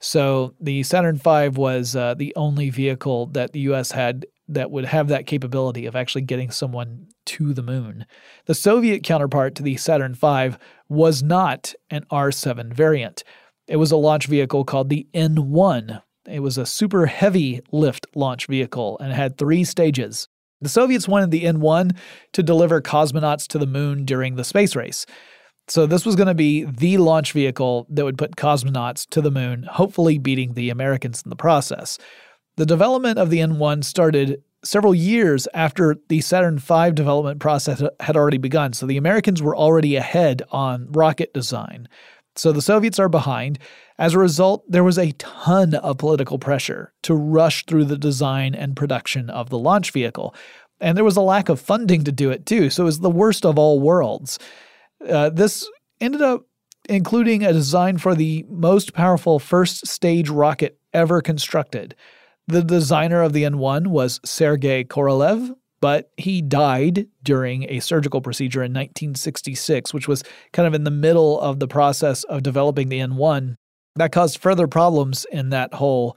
So 0.00 0.54
the 0.60 0.82
Saturn 0.82 1.16
V 1.16 1.48
was 1.48 1.94
uh, 1.94 2.14
the 2.14 2.32
only 2.36 2.70
vehicle 2.70 3.26
that 3.26 3.52
the 3.52 3.60
U.S. 3.60 3.92
had 3.92 4.26
that 4.48 4.70
would 4.70 4.84
have 4.84 5.08
that 5.08 5.26
capability 5.26 5.86
of 5.86 5.96
actually 5.96 6.22
getting 6.22 6.50
someone 6.50 7.08
to 7.24 7.54
the 7.54 7.62
moon. 7.62 8.06
The 8.46 8.54
Soviet 8.54 9.02
counterpart 9.02 9.54
to 9.56 9.62
the 9.62 9.76
Saturn 9.76 10.14
V 10.14 10.56
was 10.88 11.22
not 11.22 11.74
an 11.90 12.04
R 12.10 12.32
7 12.32 12.72
variant. 12.72 13.22
It 13.68 13.76
was 13.76 13.92
a 13.92 13.96
launch 13.96 14.26
vehicle 14.26 14.64
called 14.64 14.88
the 14.88 15.06
N 15.14 15.50
1. 15.50 16.02
It 16.26 16.40
was 16.40 16.58
a 16.58 16.66
super 16.66 17.06
heavy 17.06 17.60
lift 17.72 18.06
launch 18.14 18.46
vehicle 18.46 18.98
and 19.00 19.12
had 19.12 19.36
three 19.36 19.64
stages. 19.64 20.28
The 20.60 20.68
Soviets 20.68 21.08
wanted 21.08 21.32
the 21.32 21.46
N 21.46 21.60
1 21.60 21.90
to 22.32 22.42
deliver 22.42 22.80
cosmonauts 22.80 23.48
to 23.48 23.58
the 23.58 23.66
moon 23.66 24.04
during 24.04 24.36
the 24.36 24.44
space 24.44 24.76
race. 24.76 25.06
So, 25.68 25.86
this 25.86 26.06
was 26.06 26.16
going 26.16 26.28
to 26.28 26.34
be 26.34 26.64
the 26.64 26.98
launch 26.98 27.32
vehicle 27.32 27.86
that 27.90 28.04
would 28.04 28.18
put 28.18 28.36
cosmonauts 28.36 29.08
to 29.10 29.20
the 29.20 29.30
moon, 29.30 29.64
hopefully 29.64 30.18
beating 30.18 30.54
the 30.54 30.70
Americans 30.70 31.22
in 31.24 31.30
the 31.30 31.36
process. 31.36 31.98
The 32.56 32.66
development 32.66 33.18
of 33.18 33.30
the 33.30 33.38
N1 33.38 33.84
started 33.84 34.42
several 34.64 34.94
years 34.94 35.48
after 35.54 35.96
the 36.08 36.20
Saturn 36.20 36.58
V 36.58 36.90
development 36.92 37.40
process 37.40 37.82
had 38.00 38.16
already 38.16 38.38
begun. 38.38 38.72
So 38.72 38.86
the 38.86 38.96
Americans 38.96 39.42
were 39.42 39.56
already 39.56 39.96
ahead 39.96 40.42
on 40.50 40.90
rocket 40.92 41.34
design. 41.34 41.88
So 42.36 42.52
the 42.52 42.62
Soviets 42.62 42.98
are 42.98 43.08
behind. 43.08 43.58
As 43.98 44.14
a 44.14 44.18
result, 44.18 44.64
there 44.70 44.84
was 44.84 44.98
a 44.98 45.12
ton 45.12 45.74
of 45.74 45.98
political 45.98 46.38
pressure 46.38 46.92
to 47.02 47.14
rush 47.14 47.66
through 47.66 47.84
the 47.84 47.98
design 47.98 48.54
and 48.54 48.76
production 48.76 49.30
of 49.30 49.50
the 49.50 49.58
launch 49.58 49.90
vehicle. 49.90 50.34
And 50.80 50.96
there 50.96 51.04
was 51.04 51.16
a 51.16 51.22
lack 51.22 51.48
of 51.48 51.60
funding 51.60 52.04
to 52.04 52.12
do 52.12 52.30
it 52.30 52.46
too. 52.46 52.70
So 52.70 52.84
it 52.84 52.86
was 52.86 53.00
the 53.00 53.10
worst 53.10 53.44
of 53.44 53.58
all 53.58 53.80
worlds. 53.80 54.38
Uh, 55.06 55.30
this 55.30 55.68
ended 56.00 56.22
up 56.22 56.46
including 56.88 57.44
a 57.44 57.52
design 57.52 57.98
for 57.98 58.14
the 58.14 58.44
most 58.48 58.92
powerful 58.92 59.38
first 59.38 59.86
stage 59.86 60.28
rocket 60.28 60.78
ever 60.92 61.20
constructed. 61.20 61.94
The 62.48 62.62
designer 62.62 63.22
of 63.22 63.32
the 63.32 63.44
N1 63.44 63.86
was 63.86 64.20
Sergei 64.24 64.84
Korolev, 64.84 65.54
but 65.82 66.12
he 66.16 66.40
died 66.40 67.08
during 67.24 67.68
a 67.68 67.80
surgical 67.80 68.20
procedure 68.20 68.60
in 68.60 68.70
1966, 68.70 69.92
which 69.92 70.06
was 70.06 70.22
kind 70.52 70.66
of 70.66 70.74
in 70.74 70.84
the 70.84 70.92
middle 70.92 71.40
of 71.40 71.58
the 71.58 71.66
process 71.66 72.22
of 72.24 72.44
developing 72.44 72.88
the 72.88 73.00
N1. 73.00 73.56
That 73.96 74.12
caused 74.12 74.38
further 74.38 74.68
problems 74.68 75.26
in 75.32 75.50
that 75.50 75.74
whole 75.74 76.16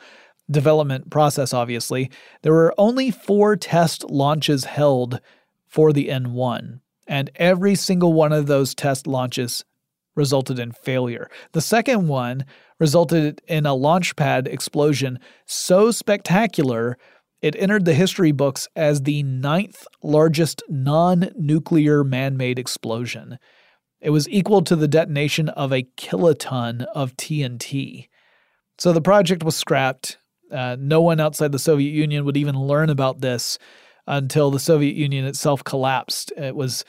development 0.49 1.09
process, 1.09 1.51
obviously. 1.51 2.11
There 2.43 2.53
were 2.53 2.75
only 2.77 3.09
four 3.09 3.55
test 3.55 4.03
launches 4.07 4.65
held 4.65 5.19
for 5.65 5.91
the 5.91 6.09
N1, 6.09 6.81
and 7.07 7.31
every 7.35 7.73
single 7.73 8.13
one 8.13 8.33
of 8.33 8.45
those 8.45 8.75
test 8.75 9.07
launches 9.07 9.65
resulted 10.13 10.59
in 10.59 10.73
failure. 10.73 11.27
The 11.53 11.61
second 11.61 12.07
one 12.07 12.45
resulted 12.79 13.41
in 13.47 13.65
a 13.65 13.73
launch 13.73 14.15
pad 14.15 14.47
explosion 14.47 15.17
so 15.47 15.89
spectacular 15.89 16.99
it 17.45 17.55
entered 17.59 17.85
the 17.85 17.93
history 17.93 18.31
books 18.31 18.67
as 18.75 19.03
the 19.03 19.21
ninth 19.21 19.85
largest 20.01 20.63
non 20.67 21.29
nuclear 21.35 22.03
man 22.03 22.37
made 22.37 22.57
explosion. 22.57 23.37
It 24.01 24.09
was 24.09 24.27
equal 24.29 24.63
to 24.63 24.75
the 24.75 24.87
detonation 24.87 25.49
of 25.49 25.71
a 25.71 25.83
kiloton 25.95 26.87
of 26.95 27.15
TNT. 27.17 28.07
So 28.79 28.91
the 28.91 28.99
project 28.99 29.43
was 29.43 29.55
scrapped. 29.55 30.17
Uh, 30.51 30.75
no 30.79 31.01
one 31.01 31.19
outside 31.19 31.51
the 31.51 31.59
Soviet 31.59 31.91
Union 31.91 32.25
would 32.25 32.35
even 32.35 32.55
learn 32.55 32.89
about 32.89 33.21
this 33.21 33.59
until 34.07 34.49
the 34.49 34.57
Soviet 34.57 34.95
Union 34.95 35.25
itself 35.25 35.63
collapsed. 35.63 36.33
It 36.35 36.55
was 36.55 36.83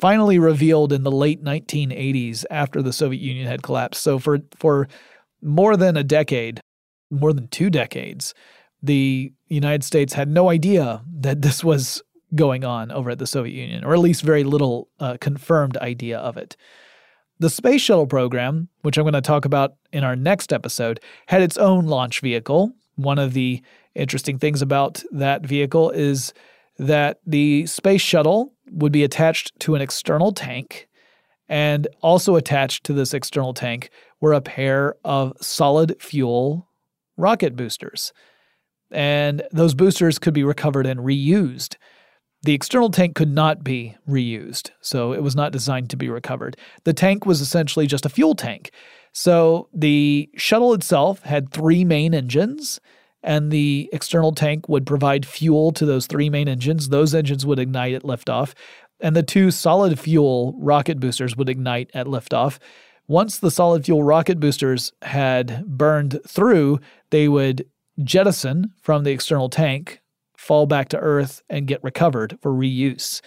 finally 0.00 0.40
revealed 0.40 0.92
in 0.92 1.04
the 1.04 1.12
late 1.12 1.40
1980s 1.40 2.44
after 2.50 2.82
the 2.82 2.92
Soviet 2.92 3.20
Union 3.20 3.46
had 3.46 3.62
collapsed. 3.62 4.02
So 4.02 4.18
for 4.18 4.40
for 4.56 4.88
more 5.40 5.76
than 5.76 5.96
a 5.96 6.02
decade, 6.02 6.60
more 7.12 7.32
than 7.32 7.46
two 7.46 7.70
decades, 7.70 8.34
the 8.82 9.32
United 9.48 9.84
States 9.84 10.12
had 10.12 10.28
no 10.28 10.50
idea 10.50 11.02
that 11.20 11.42
this 11.42 11.62
was 11.62 12.02
going 12.34 12.64
on 12.64 12.90
over 12.90 13.10
at 13.10 13.18
the 13.18 13.26
Soviet 13.26 13.54
Union, 13.54 13.84
or 13.84 13.92
at 13.92 14.00
least 14.00 14.22
very 14.22 14.44
little 14.44 14.88
uh, 14.98 15.16
confirmed 15.20 15.76
idea 15.78 16.18
of 16.18 16.36
it. 16.36 16.56
The 17.38 17.50
space 17.50 17.82
shuttle 17.82 18.06
program, 18.06 18.68
which 18.82 18.96
I'm 18.96 19.04
going 19.04 19.14
to 19.14 19.20
talk 19.20 19.44
about 19.44 19.74
in 19.92 20.04
our 20.04 20.16
next 20.16 20.52
episode, 20.52 21.00
had 21.26 21.42
its 21.42 21.56
own 21.58 21.86
launch 21.86 22.20
vehicle. 22.20 22.72
One 22.96 23.18
of 23.18 23.32
the 23.32 23.62
interesting 23.94 24.38
things 24.38 24.62
about 24.62 25.02
that 25.12 25.44
vehicle 25.44 25.90
is 25.90 26.32
that 26.78 27.20
the 27.26 27.66
space 27.66 28.00
shuttle 28.00 28.54
would 28.70 28.92
be 28.92 29.04
attached 29.04 29.58
to 29.60 29.74
an 29.74 29.82
external 29.82 30.32
tank, 30.32 30.88
and 31.48 31.86
also 32.00 32.36
attached 32.36 32.84
to 32.84 32.92
this 32.92 33.12
external 33.12 33.52
tank 33.52 33.90
were 34.20 34.32
a 34.32 34.40
pair 34.40 34.94
of 35.04 35.36
solid 35.40 35.96
fuel 36.00 36.68
rocket 37.16 37.56
boosters. 37.56 38.12
And 38.92 39.42
those 39.52 39.74
boosters 39.74 40.18
could 40.18 40.34
be 40.34 40.44
recovered 40.44 40.86
and 40.86 41.00
reused. 41.00 41.76
The 42.42 42.54
external 42.54 42.90
tank 42.90 43.14
could 43.14 43.32
not 43.32 43.62
be 43.62 43.96
reused, 44.08 44.70
so 44.80 45.12
it 45.12 45.22
was 45.22 45.36
not 45.36 45.52
designed 45.52 45.90
to 45.90 45.96
be 45.96 46.08
recovered. 46.08 46.56
The 46.84 46.92
tank 46.92 47.24
was 47.24 47.40
essentially 47.40 47.86
just 47.86 48.04
a 48.04 48.08
fuel 48.08 48.34
tank. 48.34 48.72
So 49.12 49.68
the 49.72 50.28
shuttle 50.36 50.74
itself 50.74 51.22
had 51.22 51.52
three 51.52 51.84
main 51.84 52.14
engines, 52.14 52.80
and 53.22 53.52
the 53.52 53.88
external 53.92 54.32
tank 54.32 54.68
would 54.68 54.86
provide 54.86 55.24
fuel 55.24 55.70
to 55.72 55.86
those 55.86 56.06
three 56.08 56.28
main 56.28 56.48
engines. 56.48 56.88
Those 56.88 57.14
engines 57.14 57.46
would 57.46 57.60
ignite 57.60 57.94
at 57.94 58.02
liftoff, 58.02 58.54
and 58.98 59.14
the 59.14 59.22
two 59.22 59.52
solid 59.52 60.00
fuel 60.00 60.54
rocket 60.58 60.98
boosters 60.98 61.36
would 61.36 61.48
ignite 61.48 61.90
at 61.94 62.06
liftoff. 62.06 62.58
Once 63.06 63.38
the 63.38 63.50
solid 63.50 63.84
fuel 63.84 64.02
rocket 64.02 64.40
boosters 64.40 64.92
had 65.02 65.64
burned 65.66 66.18
through, 66.26 66.80
they 67.10 67.28
would 67.28 67.64
jettison 68.04 68.72
from 68.80 69.04
the 69.04 69.10
external 69.10 69.48
tank, 69.48 70.00
fall 70.36 70.66
back 70.66 70.88
to 70.90 70.98
Earth, 70.98 71.42
and 71.48 71.66
get 71.66 71.82
recovered 71.82 72.38
for 72.40 72.52
reuse. 72.52 73.20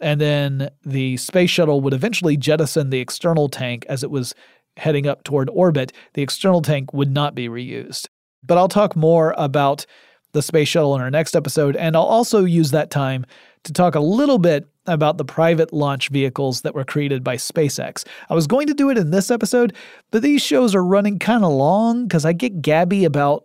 And 0.00 0.20
then 0.20 0.70
the 0.84 1.16
space 1.16 1.50
shuttle 1.50 1.80
would 1.80 1.94
eventually 1.94 2.36
jettison 2.36 2.90
the 2.90 3.00
external 3.00 3.48
tank 3.48 3.86
as 3.88 4.02
it 4.02 4.10
was 4.10 4.34
heading 4.76 5.06
up 5.06 5.24
toward 5.24 5.48
orbit. 5.50 5.92
The 6.14 6.22
external 6.22 6.60
tank 6.60 6.92
would 6.92 7.10
not 7.10 7.34
be 7.34 7.48
reused. 7.48 8.08
But 8.42 8.58
I'll 8.58 8.68
talk 8.68 8.94
more 8.94 9.34
about 9.36 9.86
the 10.32 10.42
space 10.42 10.68
shuttle 10.68 10.94
in 10.94 11.00
our 11.00 11.10
next 11.10 11.34
episode, 11.34 11.76
and 11.76 11.96
I'll 11.96 12.02
also 12.02 12.44
use 12.44 12.70
that 12.72 12.90
time 12.90 13.24
to 13.64 13.72
talk 13.72 13.94
a 13.94 14.00
little 14.00 14.38
bit 14.38 14.68
about 14.86 15.16
the 15.16 15.24
private 15.24 15.72
launch 15.72 16.10
vehicles 16.10 16.60
that 16.60 16.74
were 16.74 16.84
created 16.84 17.24
by 17.24 17.36
SpaceX. 17.36 18.04
I 18.28 18.34
was 18.34 18.46
going 18.46 18.66
to 18.66 18.74
do 18.74 18.90
it 18.90 18.98
in 18.98 19.10
this 19.10 19.30
episode, 19.30 19.74
but 20.10 20.22
these 20.22 20.42
shows 20.42 20.74
are 20.74 20.84
running 20.84 21.18
kind 21.18 21.42
of 21.42 21.52
long 21.52 22.06
because 22.06 22.24
I 22.24 22.32
get 22.32 22.62
gabby 22.62 23.04
about. 23.04 23.44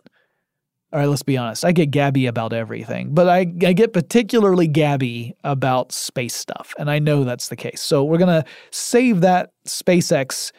All 0.94 1.00
right, 1.00 1.08
let's 1.08 1.24
be 1.24 1.38
honest. 1.38 1.64
I 1.64 1.72
get 1.72 1.89
gabby 1.89 2.26
about 2.26 2.52
everything, 2.52 3.14
but 3.14 3.30
I, 3.30 3.39
I 3.39 3.72
get 3.72 3.94
particularly 3.94 4.68
gabby 4.68 5.34
about 5.46 5.94
space 5.94 6.36
stuff, 6.36 6.74
and 6.78 6.92
I 6.92 7.00
know 7.00 7.24
that's 7.24 7.48
the 7.48 7.56
case. 7.56 7.82
So 7.82 8.04
we're 8.04 8.18
going 8.18 8.44
to 8.44 8.50
save 8.72 9.22
that 9.22 9.52
SpaceX 9.66 10.52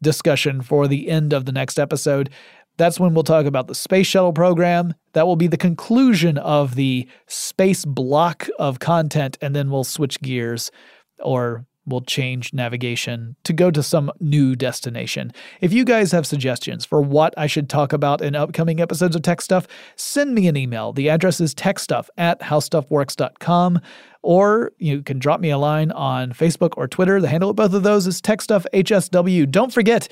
discussion 0.00 0.62
for 0.62 0.86
the 0.86 1.08
end 1.08 1.32
of 1.32 1.44
the 1.44 1.52
next 1.52 1.78
episode. 1.78 2.30
That's 2.76 3.00
when 3.00 3.14
we'll 3.14 3.24
talk 3.24 3.46
about 3.46 3.66
the 3.66 3.74
space 3.74 4.06
shuttle 4.06 4.32
program. 4.32 4.94
That 5.12 5.26
will 5.26 5.36
be 5.36 5.48
the 5.48 5.56
conclusion 5.56 6.38
of 6.38 6.76
the 6.76 7.08
space 7.26 7.84
block 7.84 8.48
of 8.60 8.78
content, 8.78 9.38
and 9.42 9.56
then 9.56 9.70
we'll 9.70 9.84
switch 9.84 10.20
gears 10.20 10.70
or 11.18 11.66
we'll 11.86 12.00
change 12.02 12.52
navigation 12.52 13.36
to 13.44 13.52
go 13.52 13.70
to 13.70 13.82
some 13.82 14.10
new 14.20 14.54
destination. 14.54 15.32
If 15.60 15.72
you 15.72 15.84
guys 15.84 16.12
have 16.12 16.26
suggestions 16.26 16.84
for 16.84 17.00
what 17.00 17.34
I 17.36 17.46
should 17.46 17.68
talk 17.68 17.92
about 17.92 18.22
in 18.22 18.34
upcoming 18.34 18.80
episodes 18.80 19.16
of 19.16 19.22
Tech 19.22 19.40
Stuff, 19.40 19.66
send 19.96 20.34
me 20.34 20.46
an 20.48 20.56
email. 20.56 20.92
The 20.92 21.08
address 21.08 21.40
is 21.40 21.54
techstuff 21.54 22.08
at 22.16 22.40
howstuffworks.com, 22.40 23.80
or 24.22 24.72
you 24.78 25.02
can 25.02 25.18
drop 25.18 25.40
me 25.40 25.50
a 25.50 25.58
line 25.58 25.90
on 25.92 26.32
Facebook 26.32 26.74
or 26.76 26.86
Twitter. 26.86 27.20
The 27.20 27.28
handle 27.28 27.50
of 27.50 27.56
both 27.56 27.74
of 27.74 27.82
those 27.82 28.06
is 28.06 28.20
TechStuffHSW. 28.20 29.50
Don't 29.50 29.72
forget, 29.72 30.08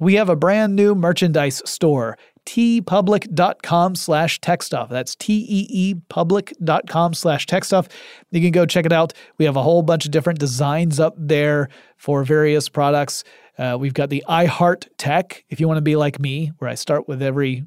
we 0.00 0.14
have 0.14 0.28
a 0.28 0.36
brand 0.36 0.74
new 0.74 0.94
merchandise 0.94 1.62
store 1.64 2.18
teepublic.com 2.46 3.94
slash 3.94 4.40
techstuff. 4.40 4.88
That's 4.88 5.14
T-E-E 5.16 5.94
public.com 6.08 7.14
slash 7.14 7.46
techstuff. 7.46 7.90
You 8.30 8.40
can 8.40 8.50
go 8.50 8.66
check 8.66 8.86
it 8.86 8.92
out. 8.92 9.12
We 9.38 9.44
have 9.44 9.56
a 9.56 9.62
whole 9.62 9.82
bunch 9.82 10.04
of 10.04 10.10
different 10.10 10.38
designs 10.38 10.98
up 10.98 11.14
there 11.16 11.68
for 11.96 12.24
various 12.24 12.68
products. 12.68 13.24
Uh, 13.58 13.76
we've 13.78 13.94
got 13.94 14.10
the 14.10 14.24
I 14.26 14.46
Heart 14.46 14.88
Tech. 14.98 15.44
If 15.48 15.60
you 15.60 15.68
want 15.68 15.78
to 15.78 15.82
be 15.82 15.96
like 15.96 16.18
me, 16.18 16.52
where 16.58 16.70
I 16.70 16.74
start 16.74 17.08
with 17.08 17.22
every 17.22 17.64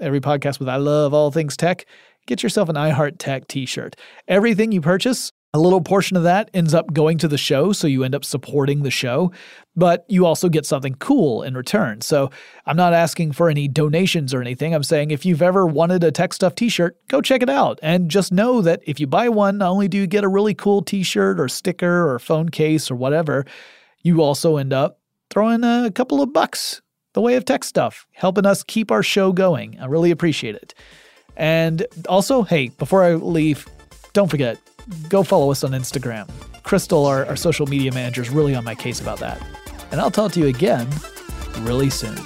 every 0.00 0.20
podcast 0.20 0.58
with 0.58 0.68
I 0.68 0.76
love 0.76 1.14
all 1.14 1.30
things 1.30 1.56
tech, 1.56 1.84
get 2.26 2.42
yourself 2.42 2.68
an 2.68 2.76
I 2.76 2.90
Heart 2.90 3.18
Tech 3.18 3.46
t-shirt. 3.48 3.96
Everything 4.28 4.72
you 4.72 4.80
purchase 4.80 5.32
a 5.54 5.58
little 5.58 5.82
portion 5.82 6.16
of 6.16 6.22
that 6.22 6.50
ends 6.54 6.72
up 6.72 6.94
going 6.94 7.18
to 7.18 7.28
the 7.28 7.36
show, 7.36 7.72
so 7.72 7.86
you 7.86 8.04
end 8.04 8.14
up 8.14 8.24
supporting 8.24 8.82
the 8.82 8.90
show, 8.90 9.30
but 9.76 10.06
you 10.08 10.24
also 10.24 10.48
get 10.48 10.64
something 10.64 10.94
cool 10.94 11.42
in 11.42 11.54
return. 11.54 12.00
So 12.00 12.30
I'm 12.64 12.76
not 12.76 12.94
asking 12.94 13.32
for 13.32 13.50
any 13.50 13.68
donations 13.68 14.32
or 14.32 14.40
anything. 14.40 14.74
I'm 14.74 14.82
saying 14.82 15.10
if 15.10 15.26
you've 15.26 15.42
ever 15.42 15.66
wanted 15.66 16.04
a 16.04 16.10
Tech 16.10 16.32
Stuff 16.32 16.54
t 16.54 16.70
shirt, 16.70 16.96
go 17.08 17.20
check 17.20 17.42
it 17.42 17.50
out. 17.50 17.78
And 17.82 18.10
just 18.10 18.32
know 18.32 18.62
that 18.62 18.80
if 18.86 18.98
you 18.98 19.06
buy 19.06 19.28
one, 19.28 19.58
not 19.58 19.70
only 19.70 19.88
do 19.88 19.98
you 19.98 20.06
get 20.06 20.24
a 20.24 20.28
really 20.28 20.54
cool 20.54 20.80
t 20.80 21.02
shirt 21.02 21.38
or 21.38 21.48
sticker 21.48 22.10
or 22.10 22.18
phone 22.18 22.48
case 22.48 22.90
or 22.90 22.94
whatever, 22.94 23.44
you 24.02 24.22
also 24.22 24.56
end 24.56 24.72
up 24.72 25.00
throwing 25.28 25.64
a 25.64 25.90
couple 25.94 26.22
of 26.22 26.32
bucks 26.32 26.80
the 27.12 27.20
way 27.20 27.34
of 27.34 27.44
tech 27.44 27.62
stuff, 27.62 28.06
helping 28.12 28.46
us 28.46 28.62
keep 28.62 28.90
our 28.90 29.02
show 29.02 29.32
going. 29.32 29.78
I 29.78 29.84
really 29.84 30.10
appreciate 30.10 30.54
it. 30.54 30.72
And 31.36 31.86
also, 32.08 32.42
hey, 32.42 32.68
before 32.68 33.04
I 33.04 33.14
leave, 33.14 33.66
don't 34.14 34.30
forget 34.30 34.58
go 35.08 35.22
follow 35.22 35.50
us 35.50 35.64
on 35.64 35.72
Instagram. 35.72 36.28
Crystal, 36.62 37.06
our, 37.06 37.26
our 37.26 37.36
social 37.36 37.66
media 37.66 37.92
manager, 37.92 38.22
is 38.22 38.30
really 38.30 38.54
on 38.54 38.64
my 38.64 38.74
case 38.74 39.00
about 39.00 39.18
that. 39.18 39.40
And 39.90 40.00
I'll 40.00 40.10
talk 40.10 40.32
to 40.32 40.40
you 40.40 40.46
again 40.46 40.88
really 41.60 41.90
soon. 41.90 42.16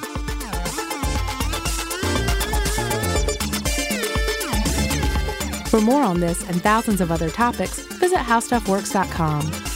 For 5.67 5.81
more 5.81 6.03
on 6.03 6.21
this 6.21 6.49
and 6.49 6.63
thousands 6.63 7.01
of 7.01 7.11
other 7.11 7.29
topics, 7.29 7.81
visit 7.99 8.19
howstuffworks.com. 8.19 9.76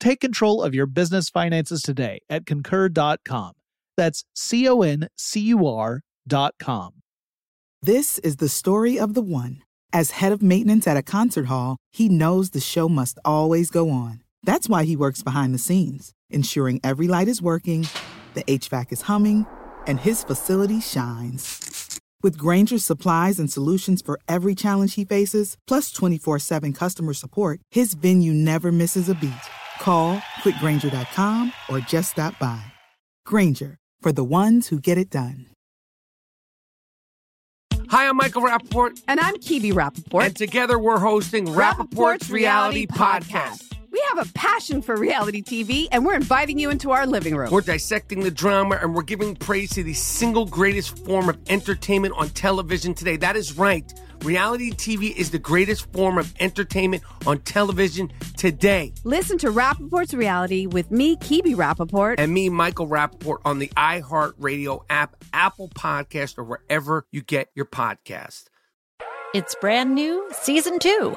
Take 0.00 0.20
control 0.20 0.62
of 0.62 0.74
your 0.74 0.86
business 0.86 1.28
finances 1.28 1.82
today 1.82 2.20
at 2.30 2.46
concur.com. 2.46 3.52
That's 3.98 4.24
C 4.34 4.66
O 4.66 4.80
N 4.80 5.08
C 5.16 5.40
U 5.40 5.66
R.com. 5.66 6.92
This 7.82 8.18
is 8.20 8.36
the 8.36 8.48
story 8.48 8.98
of 8.98 9.12
the 9.12 9.20
one. 9.20 9.62
As 9.92 10.12
head 10.12 10.32
of 10.32 10.40
maintenance 10.42 10.86
at 10.86 10.96
a 10.96 11.02
concert 11.02 11.46
hall, 11.46 11.76
he 11.92 12.08
knows 12.08 12.50
the 12.50 12.60
show 12.60 12.88
must 12.88 13.18
always 13.26 13.70
go 13.70 13.90
on. 13.90 14.22
That's 14.42 14.70
why 14.70 14.84
he 14.84 14.96
works 14.96 15.22
behind 15.22 15.52
the 15.52 15.58
scenes, 15.58 16.12
ensuring 16.30 16.80
every 16.82 17.06
light 17.06 17.28
is 17.28 17.42
working, 17.42 17.86
the 18.32 18.44
HVAC 18.44 18.92
is 18.92 19.02
humming, 19.02 19.44
and 19.86 20.00
his 20.00 20.24
facility 20.24 20.80
shines. 20.80 22.00
With 22.22 22.38
Grainger's 22.38 22.84
supplies 22.84 23.38
and 23.38 23.52
solutions 23.52 24.00
for 24.00 24.18
every 24.28 24.54
challenge 24.54 24.94
he 24.94 25.04
faces, 25.04 25.58
plus 25.66 25.92
24 25.92 26.38
7 26.38 26.72
customer 26.72 27.12
support, 27.12 27.60
his 27.70 27.92
venue 27.92 28.32
never 28.32 28.72
misses 28.72 29.10
a 29.10 29.14
beat. 29.14 29.34
Call 29.80 30.18
quickgranger.com 30.42 31.52
or 31.70 31.80
just 31.80 32.12
stop 32.12 32.38
by. 32.38 32.62
Grainger, 33.24 33.78
for 34.00 34.12
the 34.12 34.24
ones 34.24 34.68
who 34.68 34.78
get 34.78 34.98
it 34.98 35.10
done. 35.10 35.46
Hi, 37.88 38.08
I'm 38.08 38.16
Michael 38.16 38.42
Rapaport. 38.42 39.02
And 39.08 39.18
I'm 39.18 39.36
Kebe 39.36 39.72
Rapaport. 39.72 40.26
And 40.26 40.36
together 40.36 40.78
we're 40.78 40.98
hosting 40.98 41.46
Rapaport's, 41.46 42.30
Reality 42.30 42.86
Podcast. 42.86 43.72
We 43.90 44.00
have 44.14 44.24
a 44.24 44.32
passion 44.32 44.82
for 44.82 44.96
reality 44.96 45.42
TV, 45.42 45.88
and 45.90 46.06
we're 46.06 46.14
inviting 46.14 46.60
you 46.60 46.70
into 46.70 46.92
our 46.92 47.06
living 47.06 47.34
room. 47.34 47.50
We're 47.50 47.62
dissecting 47.62 48.20
the 48.20 48.30
drama 48.30 48.78
and 48.80 48.94
we're 48.94 49.02
giving 49.02 49.34
praise 49.34 49.70
to 49.70 49.82
the 49.82 49.94
single 49.94 50.46
greatest 50.46 51.04
form 51.04 51.28
of 51.28 51.38
entertainment 51.48 52.14
on 52.16 52.28
television 52.28 52.94
today. 52.94 53.16
That 53.16 53.34
is 53.34 53.56
right 53.56 53.92
Reality 54.24 54.70
TV 54.70 55.16
is 55.16 55.30
the 55.30 55.38
greatest 55.38 55.90
form 55.92 56.18
of 56.18 56.34
entertainment 56.40 57.02
on 57.26 57.38
television 57.40 58.12
today. 58.36 58.92
Listen 59.04 59.38
to 59.38 59.48
Rapaport's 59.48 60.12
reality 60.12 60.66
with 60.66 60.90
me, 60.90 61.16
Kebe 61.16 61.54
Rapaport. 61.56 62.16
And 62.18 62.34
me, 62.34 62.50
Michael 62.50 62.86
Rapaport, 62.86 63.38
on 63.46 63.58
the 63.58 63.68
iHeartRadio 63.68 64.84
app, 64.90 65.16
Apple 65.32 65.68
Podcast, 65.68 66.36
or 66.36 66.44
wherever 66.44 67.06
you 67.10 67.22
get 67.22 67.48
your 67.54 67.66
podcast. 67.66 68.44
It's 69.32 69.54
brand 69.54 69.94
new, 69.94 70.28
season 70.32 70.78
two. 70.78 71.16